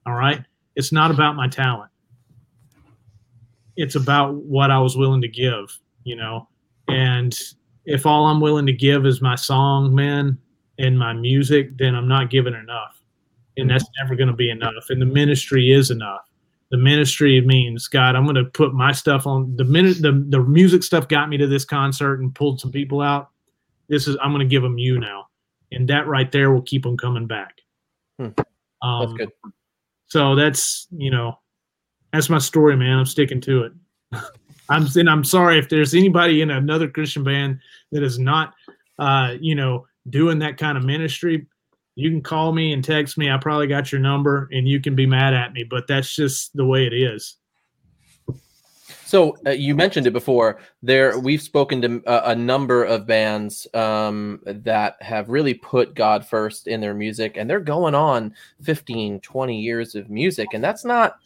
[0.06, 0.44] All right.
[0.76, 1.92] It's not about my talent.
[3.78, 6.48] It's about what I was willing to give, you know.
[6.88, 7.38] And
[7.86, 10.38] if all I'm willing to give is my song, man,
[10.78, 13.02] and my music, then I'm not giving enough.
[13.58, 14.90] And that's never going to be enough.
[14.90, 16.31] And the ministry is enough.
[16.72, 20.42] The ministry means, God, I'm going to put my stuff on the minute the, the
[20.42, 23.30] music stuff got me to this concert and pulled some people out.
[23.90, 25.28] This is, I'm going to give them you now.
[25.74, 27.60] And that right there will keep them coming back.
[28.18, 28.30] Hmm.
[28.82, 29.32] Um, that's good.
[30.08, 31.40] So that's, you know,
[32.12, 33.00] that's my story, man.
[33.00, 33.74] I'm sticking to it.
[34.70, 37.60] I'm and I'm sorry if there's anybody in another Christian band
[37.92, 38.54] that is not,
[39.00, 41.48] uh, you know, doing that kind of ministry,
[41.96, 43.30] you can call me and text me.
[43.30, 46.56] I probably got your number and you can be mad at me, but that's just
[46.56, 47.38] the way it is.
[49.12, 50.60] So uh, you mentioned it before.
[50.82, 56.26] There, we've spoken to a, a number of bands um, that have really put God
[56.26, 58.34] first in their music, and they're going on
[58.64, 61.18] 15, 20 years of music, and that's not.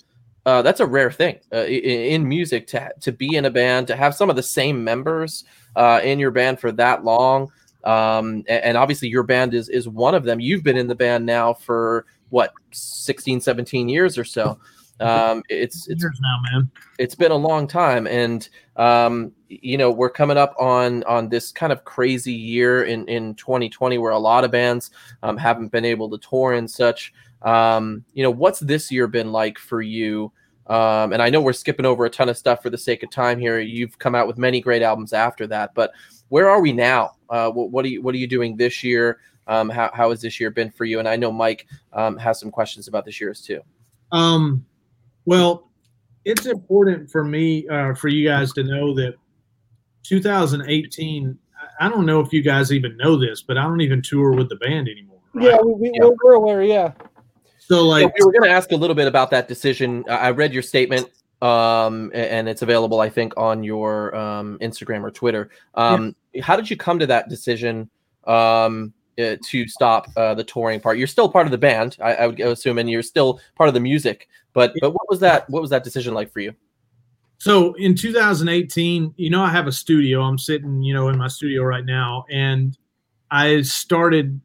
[0.47, 3.87] Uh, that's a rare thing uh, in, in, music to to be in a band
[3.87, 5.43] to have some of the same members
[5.75, 7.51] uh, in your band for that long.
[7.85, 10.39] Um, and, and, obviously your band is is one of them.
[10.39, 14.57] You've been in the band now for what 16, 17 years or so.
[14.99, 16.71] Um, it's it's years now, man.
[16.99, 21.51] It's been a long time, and um, you know we're coming up on on this
[21.51, 25.85] kind of crazy year in in 2020 where a lot of bands um, haven't been
[25.85, 27.13] able to tour and such.
[27.41, 30.31] Um, you know, what's this year been like for you?
[30.67, 33.11] Um, and I know we're skipping over a ton of stuff for the sake of
[33.11, 33.59] time here.
[33.59, 35.91] You've come out with many great albums after that, but
[36.29, 37.15] where are we now?
[37.29, 39.19] Uh, what, what, are you What are you doing this year?
[39.47, 40.99] Um, how, how has this year been for you?
[40.99, 43.61] And I know Mike um, has some questions about this year's too.
[44.11, 44.65] Um,
[45.25, 45.69] well,
[46.23, 49.15] it's important for me, uh, for you guys to know that
[50.03, 51.37] 2018,
[51.79, 54.49] I don't know if you guys even know this, but I don't even tour with
[54.49, 55.19] the band anymore.
[55.33, 55.45] Right?
[55.45, 56.09] Yeah, we, we, yeah.
[56.23, 56.63] we're aware.
[56.63, 56.93] Yeah.
[57.59, 60.03] So like, so we were going to ask a little bit about that decision.
[60.09, 61.09] I read your statement,
[61.41, 65.49] um, and it's available, I think, on your um, Instagram or Twitter.
[65.75, 66.43] Um, yeah.
[66.43, 67.89] How did you come to that decision?
[68.25, 70.97] Um, uh, to stop uh, the touring part.
[70.97, 73.73] You're still part of the band, I, I, would assume, and you're still part of
[73.73, 74.27] the music.
[74.51, 75.49] But but what was that?
[75.49, 76.53] What was that decision like for you?
[77.37, 80.21] So in 2018, you know, I have a studio.
[80.21, 82.77] I'm sitting, you know, in my studio right now, and
[83.31, 84.41] I started.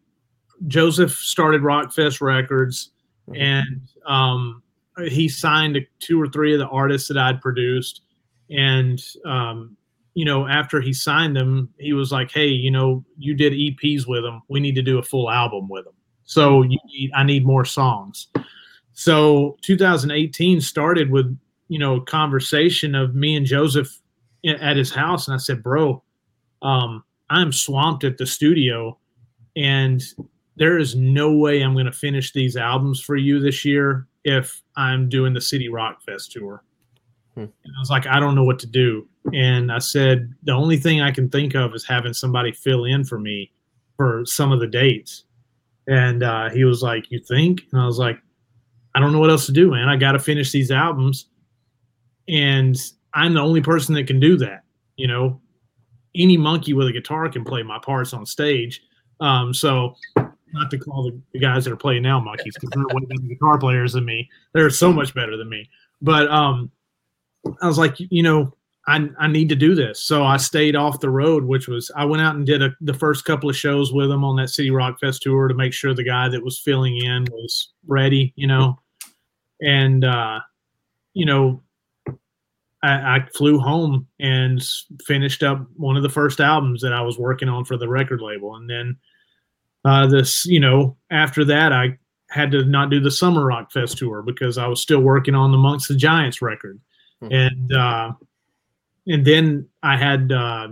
[0.67, 2.91] Joseph started Rockfest Records,
[3.29, 3.41] mm-hmm.
[3.41, 4.63] and um,
[4.99, 8.03] he signed two or three of the artists that I'd produced,
[8.51, 9.77] and um,
[10.15, 14.07] you know, after he signed them, he was like, "Hey, you know, you did EPs
[14.07, 14.43] with them.
[14.49, 15.95] We need to do a full album with them.
[16.25, 18.29] So you need, I need more songs."
[18.93, 21.39] So 2018 started with
[21.69, 24.01] you know conversation of me and Joseph
[24.45, 26.03] at his house, and I said, "Bro,
[26.63, 28.99] um, I'm swamped at the studio,
[29.57, 30.03] and
[30.57, 34.63] there is no way I'm going to finish these albums for you this year if
[34.77, 36.63] I'm doing the City Rock Fest tour."
[37.35, 37.41] Hmm.
[37.41, 39.07] And I was like, I don't know what to do.
[39.33, 43.05] And I said, the only thing I can think of is having somebody fill in
[43.05, 43.53] for me
[43.97, 45.25] for some of the dates.
[45.87, 47.63] And uh, he was like, You think?
[47.73, 48.19] And I was like,
[48.95, 49.89] I don't know what else to do, man.
[49.89, 51.27] I got to finish these albums.
[52.29, 52.77] And
[53.15, 54.63] I'm the only person that can do that.
[54.97, 55.41] You know,
[56.15, 58.83] any monkey with a guitar can play my parts on stage.
[59.21, 59.95] Um, so,
[60.53, 63.59] not to call the, guys that are playing now monkeys because they're way better guitar
[63.59, 64.29] players than me.
[64.53, 65.69] They're so much better than me.
[66.03, 66.71] But um,
[67.63, 68.55] I was like, you know,
[68.87, 70.03] I, I need to do this.
[70.03, 72.95] So I stayed off the road, which was I went out and did a, the
[72.95, 75.95] first couple of shows with them on that City Rock Fest tour to make sure
[75.95, 78.79] the guy that was filling in was ready, you know.
[79.61, 80.41] And uh,
[81.13, 81.63] you know,
[82.83, 84.67] I, I flew home and
[85.07, 88.23] finished up one of the first albums that I was working on for the record
[88.23, 88.97] label, and then
[89.85, 91.99] uh, this, you know, after that I
[92.31, 95.53] had to not do the Summer Rock Fest tour because I was still working on
[95.53, 96.81] the Monks the Giants record
[97.23, 97.33] mm-hmm.
[97.33, 98.13] and uh,
[99.07, 100.69] and then I had uh,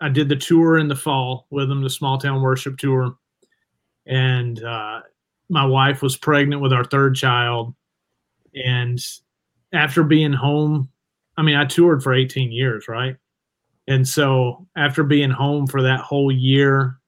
[0.00, 3.16] I did the tour in the fall with them, the small town worship tour,
[4.06, 5.00] and uh,
[5.48, 7.74] my wife was pregnant with our third child,
[8.54, 8.98] and
[9.72, 10.88] after being home,
[11.36, 13.16] I mean, I toured for 18 years, right?
[13.88, 16.98] And so after being home for that whole year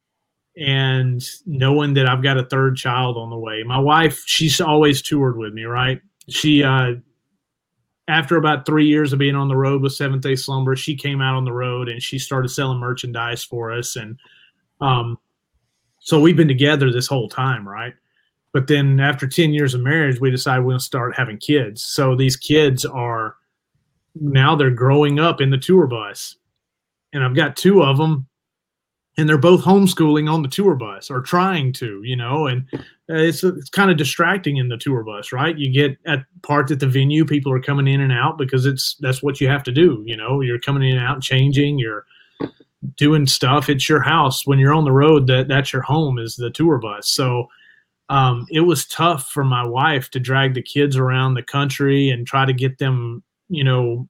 [0.59, 5.03] and knowing that I've got a third child on the way, my wife, she's always
[5.03, 6.01] toured with me, right?
[6.29, 6.95] She uh,
[8.09, 11.21] after about three years of being on the road with Seventh Day Slumber, she came
[11.21, 13.97] out on the road and she started selling merchandise for us.
[13.97, 14.19] And
[14.81, 15.19] um,
[16.01, 17.93] so we've been together this whole time, right?
[18.53, 21.83] But then after 10 years of marriage, we decided we're to start having kids.
[21.83, 23.37] So these kids are
[24.15, 26.37] now they're growing up in the tour bus.
[27.13, 28.28] And I've got two of them
[29.19, 32.65] and they're both homeschooling on the tour bus or trying to, you know, and
[33.09, 35.59] it's it's kind of distracting in the tour bus, right?
[35.59, 38.95] You get at parts at the venue, people are coming in and out because it's
[39.01, 40.41] that's what you have to do, you know.
[40.41, 42.07] You're coming in and out, changing, you're
[42.97, 43.69] doing stuff.
[43.69, 45.27] It's your house when you're on the road.
[45.27, 47.11] That that's your home is the tour bus.
[47.11, 47.49] So
[48.11, 52.25] um, it was tough for my wife to drag the kids around the country and
[52.25, 54.09] try to get them, you know,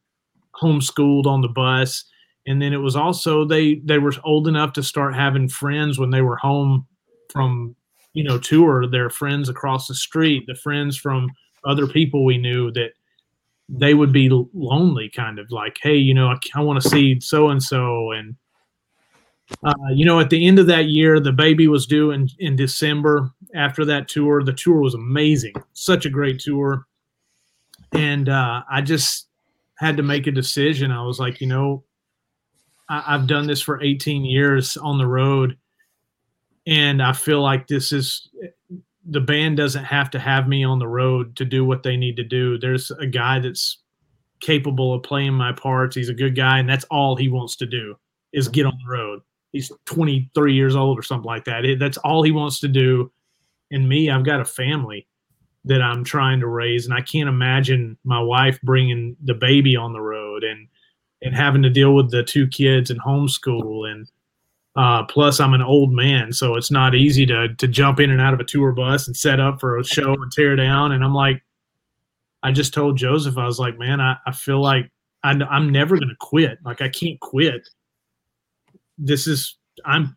[0.61, 2.05] homeschooled on the bus
[2.49, 6.11] and then it was also they they were old enough to start having friends when
[6.11, 6.87] they were home
[7.31, 7.77] from
[8.15, 11.29] you know tour their friends across the street the friends from
[11.65, 12.91] other people we knew that
[13.69, 17.21] they would be lonely kind of like hey you know i, I want to see
[17.21, 18.35] so and so and
[19.63, 22.57] uh, you know at the end of that year the baby was due in, in
[22.57, 23.31] december.
[23.55, 26.87] After that tour the tour was amazing such a great tour.
[27.93, 29.27] And uh, i just
[29.79, 30.91] had to make a decision.
[30.91, 31.85] I was like you know
[32.89, 35.59] I, have done this for 18 years on the road,
[36.67, 38.29] and I feel like this is
[39.09, 42.17] the band doesn't have to have me on the road to do what they need
[42.17, 42.59] to do.
[42.59, 43.79] There's a guy that's
[44.41, 45.97] capable of playing my parts.
[45.97, 47.97] He's a good guy, and that's all he wants to do
[48.33, 49.21] is get on the road.
[49.53, 51.65] He's 23 years old or something like that.
[51.65, 53.11] It, that's all he wants to do.
[53.71, 55.07] And me, I've got a family
[55.65, 59.93] that I'm trying to raise, and I can't imagine my wife bringing the baby on
[59.93, 60.69] the road and
[61.23, 64.09] and having to deal with the two kids and homeschool and
[64.77, 68.21] uh, plus I'm an old man, so it's not easy to to jump in and
[68.21, 70.93] out of a tour bus and set up for a show and tear down.
[70.93, 71.43] And I'm like,
[72.45, 74.89] I just told Joseph, I was like, man, I, I feel like
[75.25, 76.59] I, I'm never gonna quit.
[76.65, 77.69] Like I can't quit.
[78.99, 80.17] This is I'm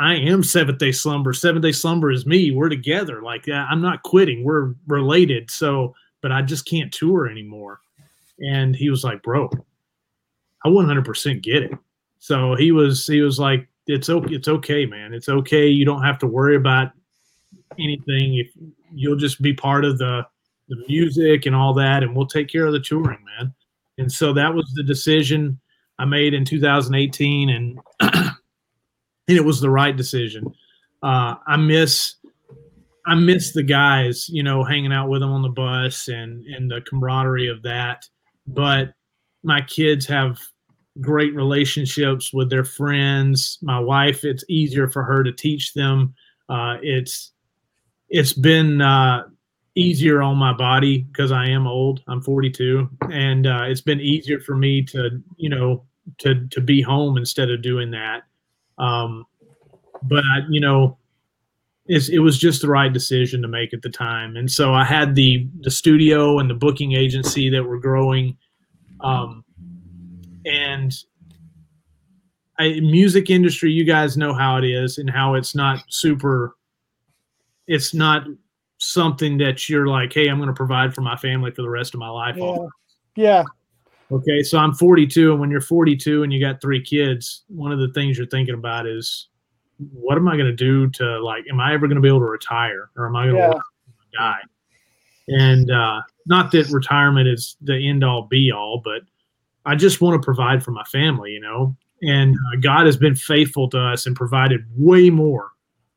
[0.00, 1.32] I am Seventh Day Slumber.
[1.32, 2.50] Seventh Day Slumber is me.
[2.50, 3.22] We're together.
[3.22, 4.42] Like I'm not quitting.
[4.42, 5.48] We're related.
[5.48, 7.80] So, but I just can't tour anymore.
[8.40, 9.48] And he was like, bro,
[10.64, 11.72] I 100% get it.
[12.18, 14.34] So he was he was like, it's okay.
[14.34, 15.12] It's okay, man.
[15.12, 15.66] It's okay.
[15.66, 16.92] You don't have to worry about
[17.78, 18.36] anything.
[18.36, 18.52] If
[18.94, 20.24] you'll just be part of the
[20.68, 23.52] the music and all that, and we'll take care of the touring, man.
[23.98, 25.60] And so that was the decision
[25.98, 28.30] I made in 2018, and and
[29.26, 30.46] it was the right decision.
[31.02, 32.14] Uh, I miss
[33.06, 36.70] I miss the guys, you know, hanging out with them on the bus and and
[36.70, 38.04] the camaraderie of that.
[38.46, 38.92] But
[39.42, 40.38] my kids have
[41.00, 43.58] great relationships with their friends.
[43.62, 46.14] My wife, it's easier for her to teach them.
[46.48, 47.32] Uh, it's
[48.08, 49.24] it's been uh,
[49.74, 52.02] easier on my body because I am old.
[52.08, 55.84] I'm 42, and uh, it's been easier for me to you know
[56.18, 58.22] to to be home instead of doing that.
[58.78, 59.24] Um,
[60.02, 60.98] but you know,
[61.86, 64.36] it was just the right decision to make at the time.
[64.36, 68.36] And so I had the the studio and the booking agency that were growing.
[69.00, 69.44] Um,
[70.44, 70.92] and
[72.58, 76.56] I, music industry, you guys know how it is and how it's not super.
[77.66, 78.24] It's not
[78.78, 81.94] something that you're like, hey, I'm going to provide for my family for the rest
[81.94, 82.36] of my life.
[82.36, 82.66] Yeah.
[83.16, 83.44] yeah.
[84.10, 87.78] Okay, so I'm 42, and when you're 42 and you got three kids, one of
[87.78, 89.28] the things you're thinking about is,
[89.90, 91.44] what am I going to do to like?
[91.50, 93.60] Am I ever going to be able to retire, or am I going to
[94.18, 94.40] die?
[95.28, 99.02] And uh, not that retirement is the end all be all, but
[99.64, 101.76] I just want to provide for my family, you know.
[102.02, 105.50] And uh, God has been faithful to us and provided way more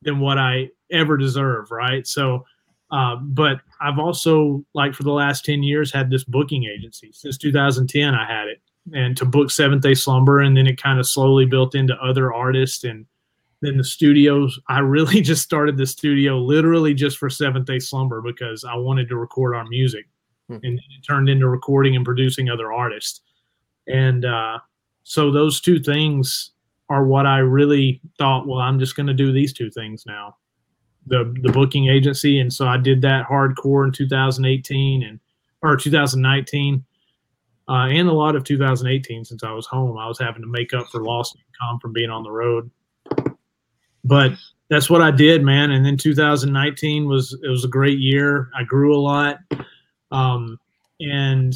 [0.04, 2.06] than what I ever deserve, right?
[2.06, 2.46] So,
[2.92, 7.12] uh, but I've also, like, for the last 10 years, had this booking agency.
[7.12, 8.62] Since 2010, I had it,
[8.94, 12.32] and to book Seventh Day Slumber, and then it kind of slowly built into other
[12.32, 12.84] artists.
[12.84, 13.08] And
[13.62, 18.22] then the studios, I really just started the studio literally just for Seventh Day Slumber
[18.22, 20.08] because I wanted to record our music.
[20.48, 20.58] Hmm.
[20.62, 23.22] And it turned into recording and producing other artists.
[23.88, 24.60] And uh,
[25.04, 26.52] so those two things
[26.90, 28.48] are what I really thought.
[28.48, 30.38] Well, I'm just going to do these two things now,
[31.08, 35.20] the the booking agency, and so I did that hardcore in 2018 and
[35.62, 36.84] or 2019,
[37.68, 39.98] uh, and a lot of 2018 since I was home.
[39.98, 42.70] I was having to make up for lost income from being on the road,
[44.04, 44.34] but
[44.70, 45.72] that's what I did, man.
[45.72, 48.50] And then 2019 was it was a great year.
[48.56, 49.38] I grew a lot,
[50.12, 50.60] um,
[51.00, 51.56] and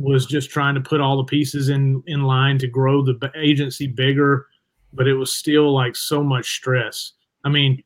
[0.00, 3.86] was just trying to put all the pieces in in line to grow the agency
[3.86, 4.46] bigger
[4.92, 7.12] but it was still like so much stress.
[7.44, 7.82] I mean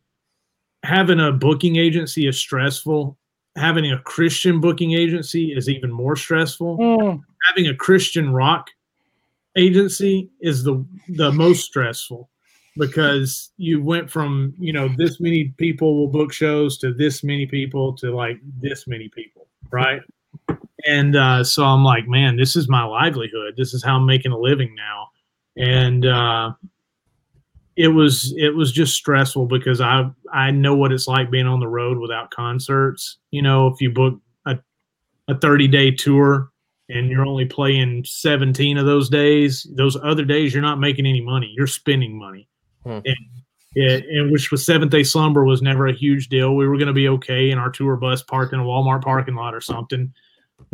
[0.82, 3.18] having a booking agency is stressful.
[3.56, 6.78] Having a christian booking agency is even more stressful.
[6.78, 7.22] Mm.
[7.48, 8.70] having a christian rock
[9.56, 12.28] agency is the the most stressful
[12.76, 17.46] because you went from you know this many people will book shows to this many
[17.46, 20.02] people to like this many people right
[20.86, 23.54] and uh, so I'm like, man, this is my livelihood.
[23.56, 25.08] This is how I'm making a living now,
[25.56, 26.52] and uh,
[27.76, 31.60] it was it was just stressful because I I know what it's like being on
[31.60, 33.18] the road without concerts.
[33.30, 34.58] You know, if you book a
[35.28, 36.50] a 30 day tour
[36.88, 41.20] and you're only playing 17 of those days, those other days you're not making any
[41.20, 41.52] money.
[41.56, 42.48] You're spending money.
[42.84, 43.00] Hmm.
[43.04, 43.16] And
[43.74, 46.54] it, and which was Seventh Day Slumber was never a huge deal.
[46.54, 49.34] We were going to be okay in our tour bus parked in a Walmart parking
[49.34, 50.12] lot or something.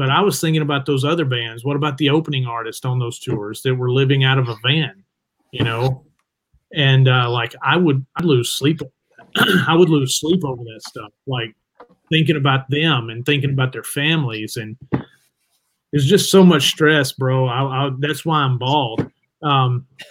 [0.00, 1.62] But I was thinking about those other bands.
[1.62, 5.04] What about the opening artist on those tours that were living out of a van,
[5.52, 6.06] you know?
[6.72, 8.80] And uh, like I would I'd lose sleep.
[9.36, 11.12] I would lose sleep over that stuff.
[11.26, 11.54] Like
[12.08, 14.78] thinking about them and thinking about their families and
[15.92, 17.46] there's just so much stress, bro.
[17.46, 19.06] I, I, that's why I'm bald.
[19.42, 19.86] Um,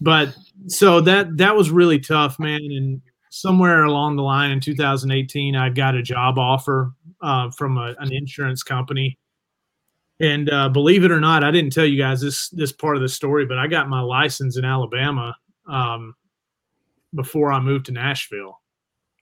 [0.00, 0.34] but
[0.68, 2.62] so that that was really tough, man.
[2.62, 6.92] And somewhere along the line in 2018, I got a job offer
[7.22, 9.18] uh, from a, an insurance company.
[10.20, 13.02] And uh, believe it or not, I didn't tell you guys this this part of
[13.02, 15.34] the story, but I got my license in Alabama
[15.68, 16.14] um,
[17.14, 18.60] before I moved to Nashville.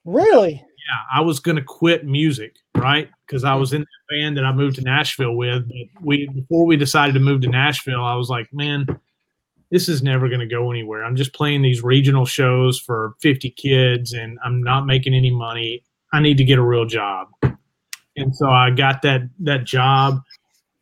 [0.05, 0.53] Really?
[0.53, 3.09] Yeah, I was going to quit music, right?
[3.25, 5.67] Because I was in the band that I moved to Nashville with.
[5.67, 8.85] But we before we decided to move to Nashville, I was like, man,
[9.71, 11.03] this is never going to go anywhere.
[11.03, 15.83] I'm just playing these regional shows for 50 kids, and I'm not making any money.
[16.13, 17.29] I need to get a real job
[18.15, 20.21] and so I got that that job,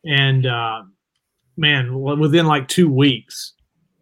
[0.04, 0.82] and uh,
[1.56, 3.52] man, within like two weeks,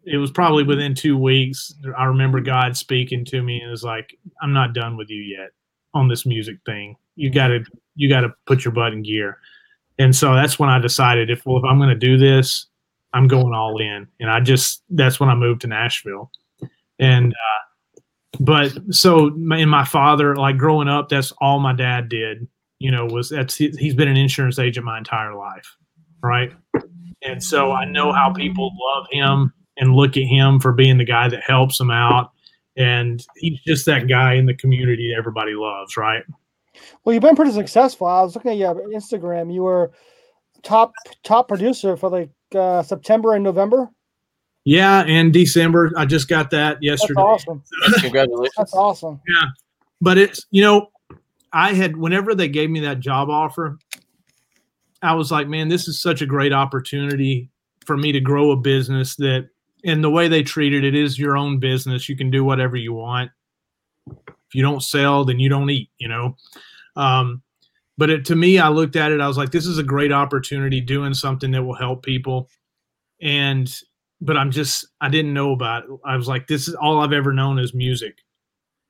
[0.05, 1.73] it was probably within two weeks.
[1.97, 5.49] I remember God speaking to me and was like, "I'm not done with you yet
[5.93, 6.95] on this music thing.
[7.15, 7.63] You got to
[7.95, 9.37] you got to put your butt in gear."
[9.99, 12.65] And so that's when I decided if well if I'm going to do this,
[13.13, 14.07] I'm going all in.
[14.19, 16.31] And I just that's when I moved to Nashville,
[16.97, 17.33] and.
[17.33, 17.65] Uh,
[18.39, 22.47] but so in my father like growing up that's all my dad did
[22.79, 25.77] you know, was that's he's been an insurance agent my entire life,
[26.23, 26.51] right?
[27.21, 31.05] And so I know how people love him and look at him for being the
[31.05, 32.31] guy that helps them out.
[32.77, 36.23] And he's just that guy in the community everybody loves, right?
[37.03, 38.07] Well, you've been pretty successful.
[38.07, 39.53] I was looking at your Instagram.
[39.53, 39.91] You were
[40.63, 40.93] top
[41.23, 43.89] top producer for like uh, September and November.
[44.65, 45.91] Yeah, and December.
[45.97, 47.21] I just got that yesterday.
[47.21, 47.63] That's awesome.
[47.99, 48.53] Congratulations.
[48.57, 49.19] That's awesome.
[49.27, 49.47] Yeah,
[49.99, 50.87] but it's you know,
[51.51, 53.79] I had whenever they gave me that job offer,
[55.01, 57.49] I was like, man, this is such a great opportunity
[57.85, 59.49] for me to grow a business that
[59.85, 62.09] and the way they treated it is your own business.
[62.09, 63.31] You can do whatever you want.
[64.07, 66.35] If you don't sell, then you don't eat, you know.
[66.95, 67.41] Um,
[67.97, 69.21] but it, to me, I looked at it.
[69.21, 72.49] I was like, this is a great opportunity doing something that will help people.
[73.21, 73.73] And,
[74.21, 75.89] but I'm just, I didn't know about it.
[76.05, 78.17] I was like, this is all I've ever known is music.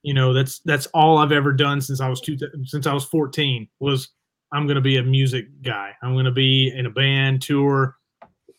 [0.04, 3.06] You know, that's, that's all I've ever done since I was two, since I was
[3.06, 4.10] 14 was
[4.52, 5.92] I'm going to be a music guy.
[6.02, 7.98] I'm going to be in a band tour.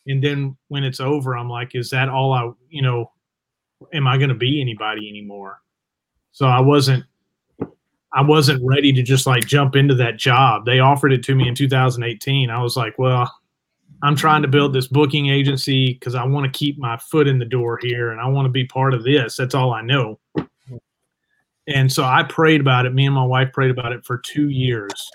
[0.07, 3.11] And then when it's over, I'm like, is that all I, you know,
[3.93, 5.61] am I going to be anybody anymore?
[6.31, 7.03] So I wasn't,
[8.13, 10.65] I wasn't ready to just like jump into that job.
[10.65, 12.49] They offered it to me in 2018.
[12.49, 13.31] I was like, well,
[14.03, 17.37] I'm trying to build this booking agency because I want to keep my foot in
[17.37, 19.35] the door here and I want to be part of this.
[19.35, 20.19] That's all I know.
[21.67, 22.93] And so I prayed about it.
[22.93, 25.09] Me and my wife prayed about it for two years.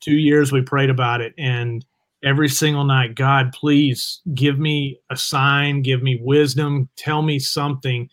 [0.00, 1.34] Two years we prayed about it.
[1.38, 1.84] And
[2.24, 8.08] every single night, God, please give me a sign, give me wisdom, tell me something.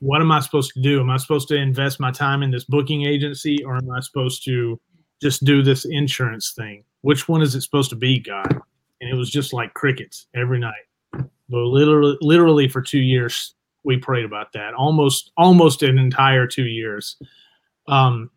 [0.00, 1.00] What am I supposed to do?
[1.00, 4.44] Am I supposed to invest my time in this booking agency or am I supposed
[4.44, 4.78] to
[5.20, 6.84] just do this insurance thing?
[7.00, 8.60] Which one is it supposed to be, God?
[9.00, 10.74] And it was just like crickets every night.
[11.12, 13.54] But literally, literally for two years,
[13.88, 14.74] we prayed about that.
[14.74, 17.16] Almost, almost an entire two years.
[17.88, 18.30] Um,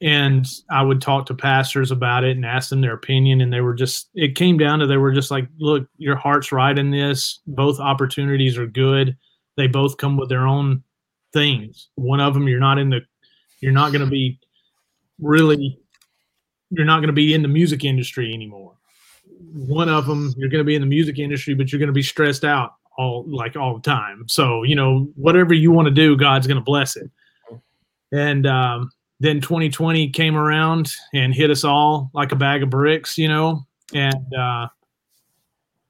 [0.00, 3.42] and I would talk to pastors about it and ask them their opinion.
[3.42, 6.52] And they were just, it came down to they were just like, look, your heart's
[6.52, 7.40] right in this.
[7.46, 9.14] Both opportunities are good.
[9.58, 10.82] They both come with their own
[11.34, 11.90] things.
[11.96, 13.02] One of them, you're not in the,
[13.60, 14.40] you're not going to be
[15.20, 15.78] really,
[16.70, 18.72] you're not going to be in the music industry anymore.
[19.52, 21.92] One of them, you're going to be in the music industry, but you're going to
[21.92, 24.24] be stressed out all like all the time.
[24.28, 27.10] So, you know, whatever you want to do, God's going to bless it.
[28.12, 28.90] And, um,
[29.22, 33.64] then 2020 came around and hit us all like a bag of bricks, you know.
[33.94, 34.66] And uh,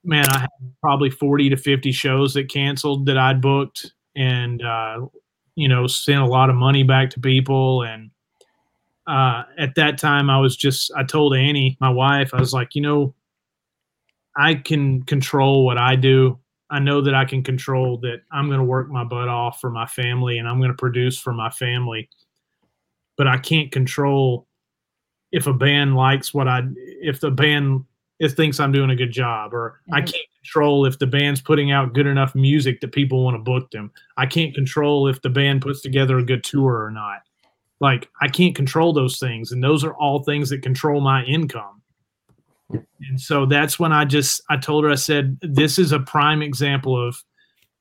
[0.03, 0.49] man, I had
[0.81, 5.07] probably 40 to 50 shows that canceled that I'd booked, and uh,
[5.55, 7.81] you know, sent a lot of money back to people.
[7.81, 8.11] And
[9.07, 12.75] uh, at that time, I was just I told Annie, my wife, I was like,
[12.75, 13.15] you know,
[14.37, 16.37] I can control what I do.
[16.73, 19.69] I know that I can control that I'm going to work my butt off for
[19.69, 22.09] my family and I'm going to produce for my family
[23.17, 24.47] but I can't control
[25.31, 27.85] if a band likes what I if the band
[28.19, 29.95] if thinks I'm doing a good job or mm-hmm.
[29.95, 33.39] I can't control if the band's putting out good enough music that people want to
[33.39, 33.91] book them.
[34.17, 37.21] I can't control if the band puts together a good tour or not.
[37.79, 41.81] Like I can't control those things and those are all things that control my income.
[43.09, 46.41] And so that's when I just I told her I said this is a prime
[46.41, 47.15] example of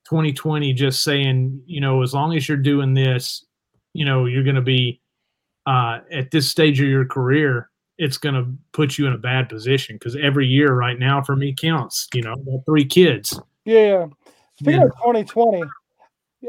[0.04, 3.44] 2020 just saying, you know, as long as you're doing this,
[3.92, 5.00] you know, you're going to be
[5.66, 9.48] uh, at this stage of your career, it's going to put you in a bad
[9.48, 12.08] position because every year right now for me counts.
[12.14, 13.38] You know, three kids.
[13.64, 14.06] Yeah.
[14.58, 14.86] Speaking yeah.
[14.86, 15.62] of 2020,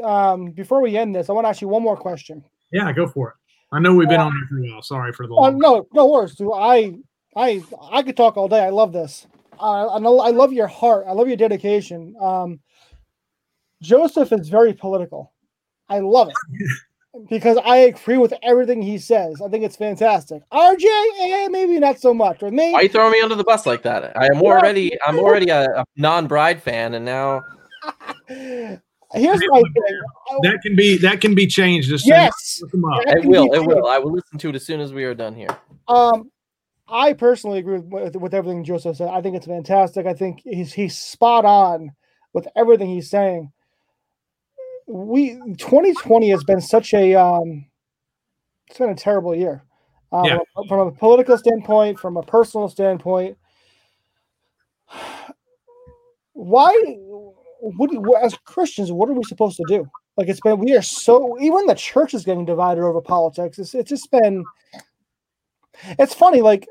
[0.02, 2.44] um, before we end this, I want to ask you one more question.
[2.72, 3.34] Yeah, go for it.
[3.72, 4.82] I know we've been uh, on here for a while.
[4.82, 5.34] Sorry for the.
[5.34, 6.40] Oh, no, no worries.
[6.40, 6.94] I,
[7.36, 8.60] I, I could talk all day.
[8.60, 9.26] I love this.
[9.58, 10.20] Uh, I know.
[10.20, 11.06] I love your heart.
[11.08, 12.14] I love your dedication.
[12.20, 12.60] Um,
[13.82, 15.32] Joseph is very political.
[15.88, 16.34] I love it.
[17.28, 19.40] because I agree with everything he says.
[19.40, 20.42] I think it's fantastic.
[20.50, 22.42] RJ, eh, maybe not so much.
[22.42, 24.16] Or me, why are you throwing me under the bus like that?
[24.16, 27.44] I am already, I'm already a, a non-bride fan, and now.
[29.12, 30.00] Here's my thing.
[30.42, 31.92] That can be that can be changed.
[31.92, 33.52] As yes, it will.
[33.52, 33.86] It will.
[33.86, 35.56] I will listen to it as soon as we are done here.
[35.86, 36.32] Um,
[36.86, 39.08] I personally agree with, with everything Joseph said.
[39.08, 40.06] I think it's fantastic.
[40.06, 41.92] I think he's he's spot on
[42.32, 43.52] with everything he's saying
[44.86, 47.66] we 2020 has been such a um,
[48.68, 49.62] it's been a terrible year.
[50.12, 50.38] Um, yeah.
[50.68, 53.36] From a political standpoint, from a personal standpoint,
[56.32, 56.70] why?
[57.60, 57.90] What
[58.22, 59.88] as Christians, what are we supposed to do?
[60.16, 63.58] Like it's been, we are so even the church is getting divided over politics.
[63.58, 64.44] It's it's just been.
[65.98, 66.66] It's funny, like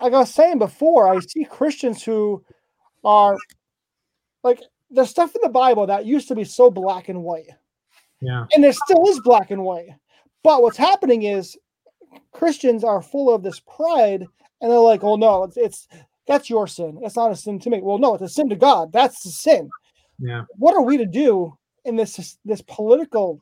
[0.00, 2.44] like I was saying before, I see Christians who
[3.04, 3.36] are
[4.42, 4.60] like
[4.90, 7.48] there's stuff in the Bible that used to be so black and white.
[8.20, 8.44] Yeah.
[8.52, 9.88] And there still is black and white.
[10.42, 11.56] But what's happening is
[12.32, 14.24] Christians are full of this pride
[14.60, 15.88] and they're like, "Oh no, it's, it's
[16.26, 16.98] that's your sin.
[17.02, 18.92] It's not a sin to me." Well, no, it's a sin to God.
[18.92, 19.68] That's the sin.
[20.18, 20.42] Yeah.
[20.58, 23.40] What are we to do in this this political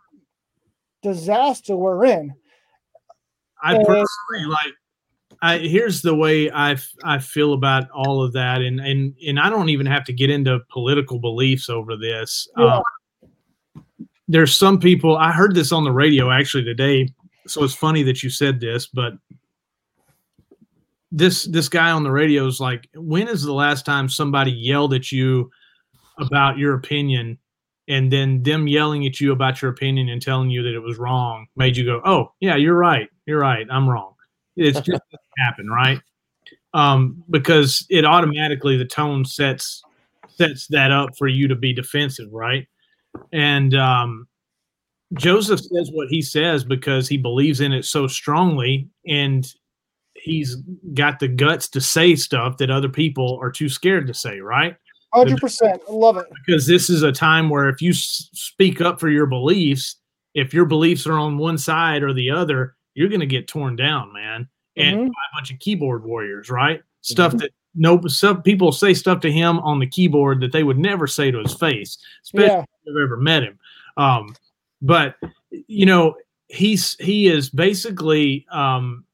[1.02, 2.32] disaster we're in?
[3.62, 4.72] I And- personally like.
[5.40, 9.40] I, here's the way I, f- I feel about all of that, and and and
[9.40, 12.48] I don't even have to get into political beliefs over this.
[12.56, 12.76] Yeah.
[12.76, 12.82] Um,
[14.28, 15.16] there's some people.
[15.16, 17.08] I heard this on the radio actually today,
[17.46, 19.14] so it's funny that you said this, but
[21.10, 24.94] this this guy on the radio is like, when is the last time somebody yelled
[24.94, 25.50] at you
[26.18, 27.38] about your opinion,
[27.88, 30.98] and then them yelling at you about your opinion and telling you that it was
[30.98, 34.11] wrong made you go, oh yeah, you're right, you're right, I'm wrong.
[34.56, 35.02] It's just
[35.38, 36.00] happen, right?
[36.74, 39.82] Um, because it automatically the tone sets
[40.28, 42.66] sets that up for you to be defensive, right?
[43.32, 44.26] And um,
[45.14, 49.46] Joseph says what he says because he believes in it so strongly, and
[50.14, 50.56] he's
[50.94, 54.76] got the guts to say stuff that other people are too scared to say, right?
[55.12, 56.26] Hundred percent, I love it.
[56.46, 59.96] Because this is a time where if you s- speak up for your beliefs,
[60.34, 63.76] if your beliefs are on one side or the other, you're going to get torn
[63.76, 64.48] down, man.
[64.76, 65.06] And Mhm.
[65.06, 66.82] by a bunch of keyboard warriors, right?
[67.02, 70.78] Stuff that no some people say stuff to him on the keyboard that they would
[70.78, 73.58] never say to his face, especially Yeah, if I've ever met him.
[73.96, 74.34] Um,
[74.80, 75.16] but
[75.68, 76.14] you know,
[76.48, 79.04] he's he is basically um,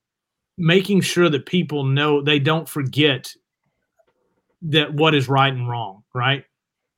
[0.56, 3.34] making sure that people know they don't forget
[4.62, 6.02] that what is right and wrong.
[6.14, 6.44] Right?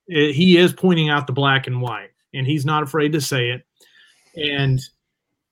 [0.09, 3.49] Eh, He is pointing out the black and white, and he's not afraid to say
[3.51, 3.65] it.
[4.35, 4.81] And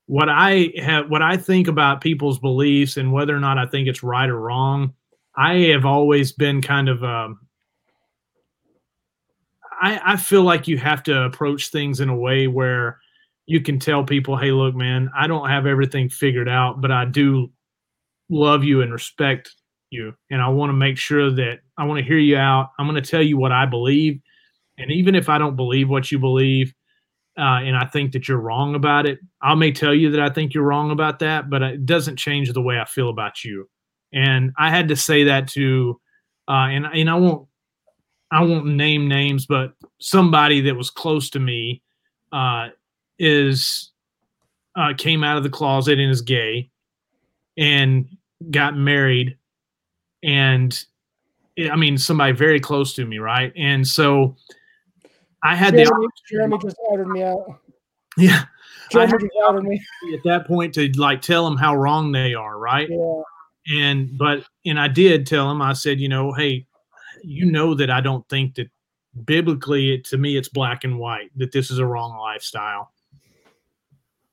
[0.09, 3.87] what I have, what I think about people's beliefs and whether or not I think
[3.87, 4.95] it's right or wrong,
[5.37, 7.39] I have always been kind of um,
[9.79, 12.97] I, I feel like you have to approach things in a way where
[13.45, 17.05] you can tell people, hey, look, man, I don't have everything figured out, but I
[17.05, 17.51] do
[18.31, 19.53] love you and respect
[19.91, 20.15] you.
[20.31, 22.71] And I want to make sure that I want to hear you out.
[22.79, 24.19] I'm going to tell you what I believe.
[24.79, 26.73] And even if I don't believe what you believe,
[27.39, 30.29] uh, and I think that you're wrong about it, I may tell you that I
[30.29, 33.69] think you're wrong about that, but it doesn't change the way I feel about you.
[34.11, 35.99] And I had to say that to,
[36.49, 37.47] uh, and and I won't
[38.31, 41.81] I won't name names, but somebody that was close to me
[42.33, 42.69] uh,
[43.17, 43.91] is
[44.75, 46.69] uh, came out of the closet and is gay,
[47.57, 48.05] and
[48.51, 49.37] got married,
[50.23, 50.83] and
[51.71, 53.53] I mean somebody very close to me, right?
[53.55, 54.35] And so
[55.43, 57.59] I had the Jeremy, Jeremy just outed me out.
[58.17, 58.43] yeah
[58.91, 59.81] Jeremy just outed me.
[60.13, 62.89] at that point to like tell them how wrong they are, right?
[62.89, 63.21] Yeah,
[63.77, 66.65] and but and I did tell him I said you know hey
[67.23, 68.69] you know that I don't think that
[69.25, 72.91] biblically it, to me it's black and white that this is a wrong lifestyle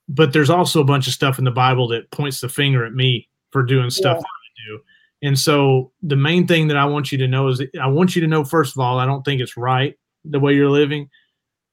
[0.09, 2.93] but there's also a bunch of stuff in the Bible that points the finger at
[2.95, 4.20] me for doing stuff Yeah.
[4.20, 4.81] that I do
[5.23, 8.23] and so the main thing that I want you to know is I want you
[8.23, 9.97] to know first of all I don't think it's right
[10.31, 11.09] the way you're living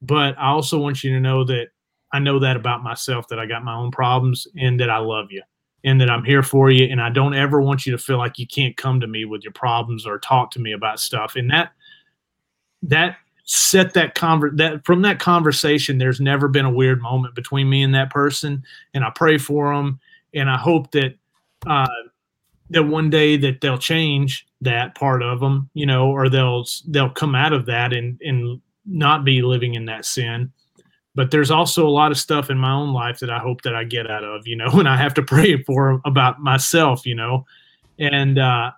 [0.03, 1.69] but I also want you to know that
[2.11, 5.31] I know that about myself that I got my own problems and that I love
[5.31, 5.41] you
[5.83, 6.85] and that I'm here for you.
[6.85, 9.43] And I don't ever want you to feel like you can't come to me with
[9.43, 11.35] your problems or talk to me about stuff.
[11.35, 11.71] And that
[12.83, 17.69] that set that conver that from that conversation, there's never been a weird moment between
[17.69, 18.63] me and that person.
[18.93, 19.99] And I pray for them,
[20.33, 21.15] and I hope that
[21.65, 21.87] uh,
[22.69, 27.09] that one day that they'll change that part of them, you know, or they'll they'll
[27.09, 30.51] come out of that and and not be living in that sin.
[31.15, 33.75] But there's also a lot of stuff in my own life that I hope that
[33.75, 37.15] I get out of, you know, and I have to pray for about myself, you
[37.15, 37.45] know,
[37.99, 38.71] and uh,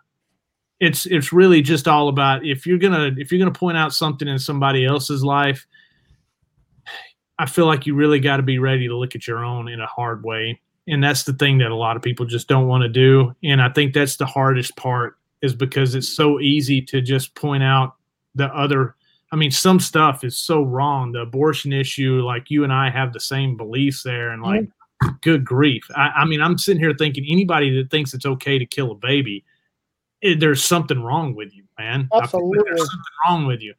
[0.79, 4.27] it's it's really just all about if you're gonna if you're gonna point out something
[4.27, 5.65] in somebody else's life,
[7.39, 9.79] I feel like you really got to be ready to look at your own in
[9.79, 12.83] a hard way, and that's the thing that a lot of people just don't want
[12.83, 17.01] to do, and I think that's the hardest part is because it's so easy to
[17.01, 17.95] just point out
[18.35, 18.95] the other
[19.31, 21.11] I mean, some stuff is so wrong.
[21.11, 24.69] The abortion issue, like you and I have the same beliefs there, and like,
[25.21, 25.83] good grief.
[25.95, 28.95] I, I mean, I'm sitting here thinking anybody that thinks it's okay to kill a
[28.95, 29.43] baby,
[30.21, 32.07] it, there's something wrong with you, man.
[32.11, 32.63] I feel like Absolutely.
[32.65, 33.73] there's something wrong with you.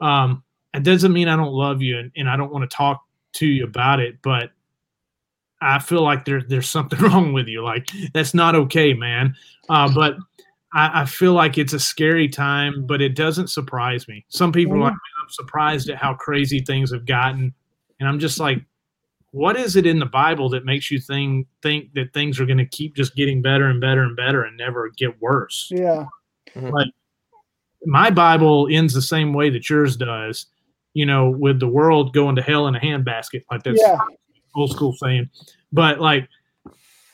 [0.00, 0.42] Um,
[0.74, 3.04] it doesn't mean I don't love you and, and I don't want to talk
[3.34, 4.50] to you about it, but
[5.60, 7.62] I feel like there, there's something wrong with you.
[7.62, 9.34] Like that's not okay, man.
[9.68, 10.16] Uh, but
[10.74, 14.24] I, I feel like it's a scary time, but it doesn't surprise me.
[14.28, 17.54] Some people are like, I'm surprised at how crazy things have gotten.
[18.00, 18.64] And I'm just like,
[19.32, 22.58] what is it in the Bible that makes you think think that things are going
[22.58, 25.68] to keep just getting better and better and better and never get worse?
[25.70, 26.06] yeah,
[27.84, 30.46] My Bible ends the same way that yours does,
[30.94, 33.98] you know, with the world going to hell in a handbasket, like that's yeah,
[34.54, 35.30] old school saying.
[35.72, 36.28] But like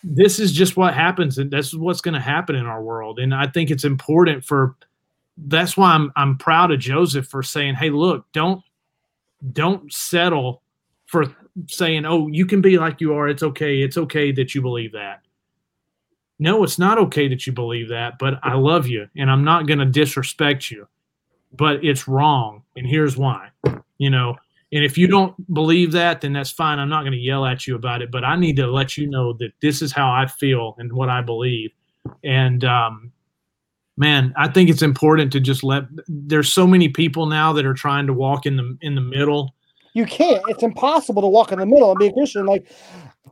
[0.02, 3.18] this is just what happens and this is what's going to happen in our world
[3.18, 4.76] and I think it's important for
[5.36, 8.62] that's why I'm I'm proud of Joseph for saying, "Hey, look, don't
[9.52, 10.62] don't settle
[11.06, 11.26] for
[11.66, 13.28] saying, "Oh, you can be like you are.
[13.28, 13.82] It's okay.
[13.82, 15.20] It's okay that you believe that."
[16.38, 19.66] No, it's not okay that you believe that, but I love you and I'm not
[19.66, 20.88] going to disrespect you.
[21.52, 23.50] But it's wrong, and here's why.
[23.98, 24.36] You know,
[24.74, 26.80] and if you don't believe that, then that's fine.
[26.80, 29.06] I'm not going to yell at you about it, but I need to let you
[29.06, 31.70] know that this is how I feel and what I believe.
[32.24, 33.12] And um,
[33.96, 35.84] man, I think it's important to just let.
[36.08, 39.54] There's so many people now that are trying to walk in the in the middle.
[39.92, 40.42] You can't.
[40.48, 42.44] It's impossible to walk in the middle and be a Christian.
[42.44, 42.68] Like,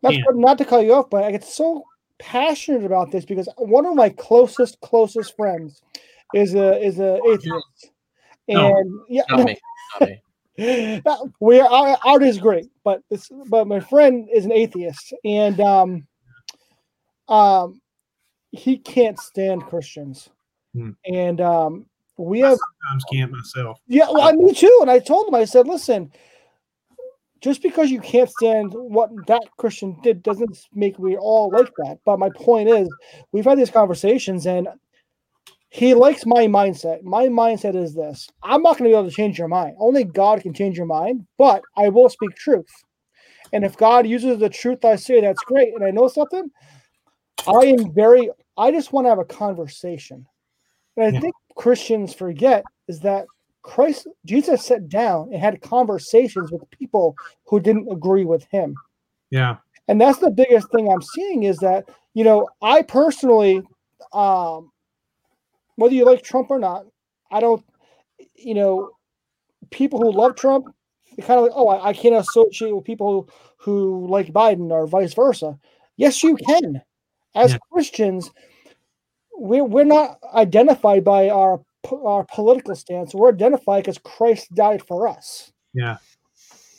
[0.01, 1.83] not, not to cut you off, but I get so
[2.21, 5.83] passionate about this because one of my closest, closest friends
[6.35, 7.91] is a is a atheist,
[8.47, 8.77] No.
[8.77, 9.59] and yeah, Not me.
[9.99, 10.23] Not me.
[10.59, 15.15] That- we are our, art is great, but this but my friend is an atheist,
[15.25, 16.07] and um,
[17.29, 17.81] um,
[18.51, 20.29] he can't stand Christians,
[20.75, 20.91] Hmm.
[21.07, 21.87] and um,
[22.19, 23.79] we have Sometimes can't myself.
[23.87, 24.79] yeah, well, I- me too.
[24.83, 26.13] And I told him, I said, listen,
[27.41, 31.99] just because you can't stand what that Christian did doesn't make we all like that.
[32.05, 32.89] But my point is,
[33.33, 34.69] we've had these conversations, and
[35.73, 37.03] he likes my mindset.
[37.03, 39.75] My mindset is this I'm not going to be able to change your mind.
[39.79, 42.69] Only God can change your mind, but I will speak truth.
[43.55, 45.75] And if God uses the truth I say, that's great.
[45.75, 46.51] And I know something,
[47.47, 50.27] I am very, I just want to have a conversation.
[50.99, 51.21] And I Yeah.
[51.21, 53.29] think Christians forget is that
[53.63, 57.17] Christ, Jesus sat down and had conversations with people
[57.47, 58.79] who didn't agree with him.
[59.31, 59.57] Yeah.
[59.89, 63.63] And that's the biggest thing I'm seeing is that, you know, I personally,
[64.13, 64.71] um,
[65.77, 66.87] whether you like Trump or not,
[67.31, 67.65] I don't,
[68.35, 68.91] you know,
[69.71, 70.67] people who love Trump,
[71.17, 74.71] they kind of like, oh, I, I can't associate with people who, who like Biden
[74.71, 75.59] or vice versa.
[75.97, 76.83] Yes, you can.
[77.35, 77.59] As Yeah.
[77.71, 78.31] Christians,
[79.35, 83.15] we're, we're not identified by our our political stance.
[83.15, 85.53] We're identified because Christ died for us.
[85.75, 85.97] Yeah.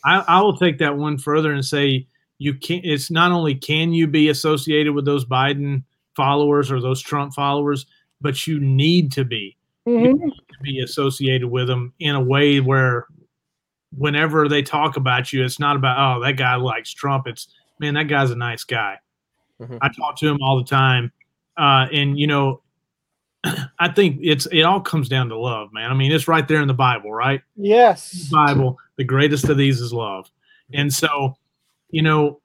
[0.05, 2.07] I, I will take that one further and say
[2.37, 5.83] you can't it's not only can you be associated with those Biden
[6.15, 7.85] followers or those Trump followers,
[8.23, 9.55] but you need to be
[9.87, 10.17] Mhm.
[10.17, 13.05] to be associated with them in a way where
[13.95, 17.27] whenever they talk about you, it's not about oh that guy likes Trump.
[17.27, 18.97] It's man, that guy's a nice guy.
[19.61, 19.77] Mhm.
[19.81, 21.11] I talk to him all the time.
[21.57, 22.61] Uh, and you know,
[23.79, 25.91] I think it's it all comes down to love, man.
[25.91, 27.41] I mean, it's right there in the Bible, right?
[27.57, 28.29] Yes.
[28.29, 30.31] Bible, the greatest of these is love.
[30.73, 31.35] And so,
[31.89, 32.39] you know,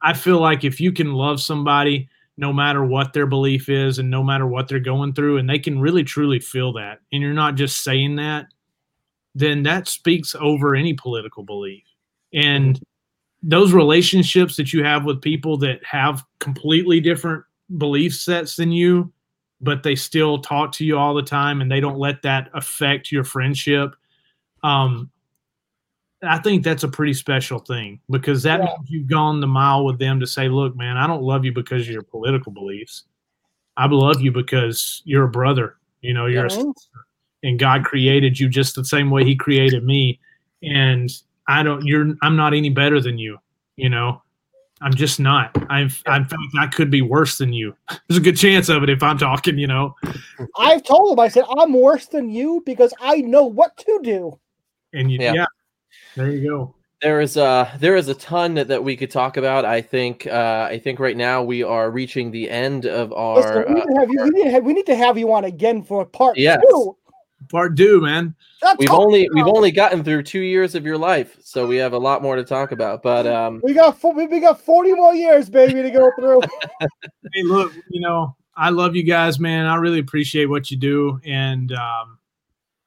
[0.00, 2.08] I feel like if you can love somebody
[2.38, 5.58] no matter what their belief is and no matter what they're going through, and they
[5.58, 8.46] can really truly feel that, and you're not just saying that,
[9.34, 11.82] then that speaks over any political belief.
[12.32, 12.80] And
[13.42, 17.44] those relationships that you have with people that have completely different
[17.76, 19.12] belief sets than you,
[19.60, 23.10] but they still talk to you all the time and they don't let that affect
[23.10, 23.94] your friendship
[24.62, 25.10] um,
[26.22, 28.66] I think that's a pretty special thing because that Yeah.
[28.66, 31.52] means you've gone the mile with them to say, look, man, I don't love you
[31.52, 33.04] because of your political beliefs.
[33.76, 35.76] I love you because you're a brother.
[36.00, 36.74] You know, you're a Mhm.
[36.74, 37.06] sister,
[37.44, 40.18] and God created you just the same way He created me.
[40.62, 41.08] And
[41.46, 41.84] I don't.
[41.86, 42.14] You're.
[42.22, 43.38] I'm not any better than you.
[43.76, 44.20] You know,
[44.80, 45.56] I'm just not.
[45.70, 46.02] I've.
[46.06, 47.76] In fact, I could be worse than you.
[48.08, 49.56] There's a good chance of it if I'm talking.
[49.58, 49.94] You know,
[50.58, 54.38] I've told him, I said, I'm worse than you because I know what to do.
[54.92, 55.18] and you.
[55.20, 55.32] Yeah.
[55.34, 55.46] yeah
[56.16, 56.74] there you go.
[57.00, 59.64] There is uh there is a ton that we could talk about.
[59.64, 63.66] I think uh I think right now we are reaching the end of Listen, our
[63.68, 65.32] we, need uh, to have you, we, need to have, we need to have you
[65.32, 66.60] on again for part Yes.
[66.68, 66.96] two.
[67.50, 68.34] Part two, man.
[68.60, 71.76] That's we've all- only we've only gotten through 2 years of your life, so we
[71.76, 73.00] have a lot more to talk about.
[73.04, 76.40] But um we got fo- we we got 40 more years, baby, to go through.
[77.32, 81.20] hey look you know i love you guys man i really appreciate what you do
[81.24, 82.18] and um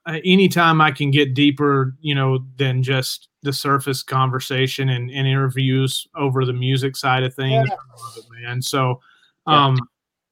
[0.08, 6.08] anytime i can get deeper you know than just the surface conversation and, and interviews
[6.16, 7.76] over the music side of things Yeah.
[7.76, 9.00] I love it, man so
[9.48, 9.78] um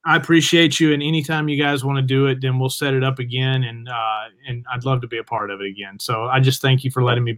[0.05, 3.03] i appreciate you and anytime you guys want to do it then we'll set it
[3.03, 6.25] up again and uh and i'd love to be a part of it again so
[6.25, 7.37] i just thank you for letting me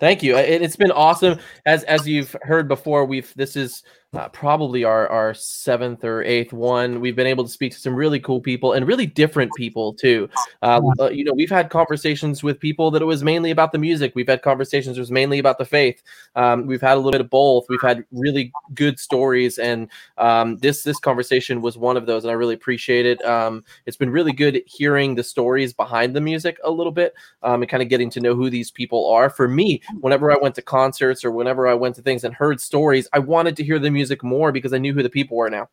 [0.00, 0.34] Thank you.
[0.38, 1.38] It's been awesome.
[1.66, 6.52] As as you've heard before, we've this is uh, probably our our seventh or eighth
[6.52, 7.00] one.
[7.00, 10.28] We've been able to speak to some really cool people and really different people too.
[10.62, 13.78] Uh, uh, you know, we've had conversations with people that it was mainly about the
[13.78, 14.12] music.
[14.16, 16.02] We've had conversations that was mainly about the faith.
[16.34, 17.66] Um, we've had a little bit of both.
[17.68, 19.88] We've had really good stories, and
[20.18, 23.24] um, this this conversation was one of those, and I really appreciate it.
[23.24, 27.14] Um, it's been really good hearing the stories behind the music a little bit
[27.44, 29.30] um, and kind of getting to know who these people are.
[29.30, 32.60] For me, whenever I went to concerts or whenever I went to things and heard
[32.60, 35.50] stories, I wanted to hear the music more because I knew who the people were
[35.50, 35.68] now.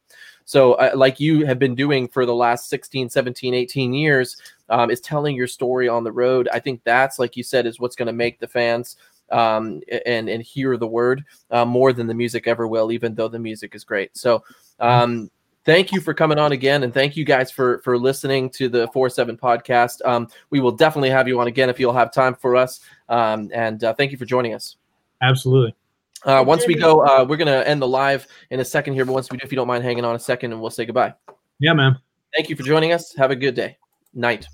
[0.45, 4.37] So, uh, like you have been doing for the last 16, 17, 18 years,
[4.69, 6.47] um, is telling your story on the road.
[6.53, 8.95] I think that's, like you said, is what's going to make the fans
[9.29, 13.27] um, and and hear the word uh, more than the music ever will, even though
[13.27, 14.15] the music is great.
[14.17, 14.43] So.
[14.79, 15.31] Um,
[15.65, 18.87] thank you for coming on again and thank you guys for for listening to the
[18.87, 22.55] 4-7 podcast um, we will definitely have you on again if you'll have time for
[22.55, 22.79] us
[23.09, 24.77] um, and uh, thank you for joining us
[25.21, 25.75] absolutely
[26.23, 29.06] uh, once we go uh, we're going to end the live in a second here
[29.06, 30.85] but once we do if you don't mind hanging on a second and we'll say
[30.85, 31.14] goodbye.
[31.60, 31.98] Yeah man.
[32.35, 33.15] Thank you for joining us.
[33.15, 33.77] Have a good day.
[34.14, 34.48] Night.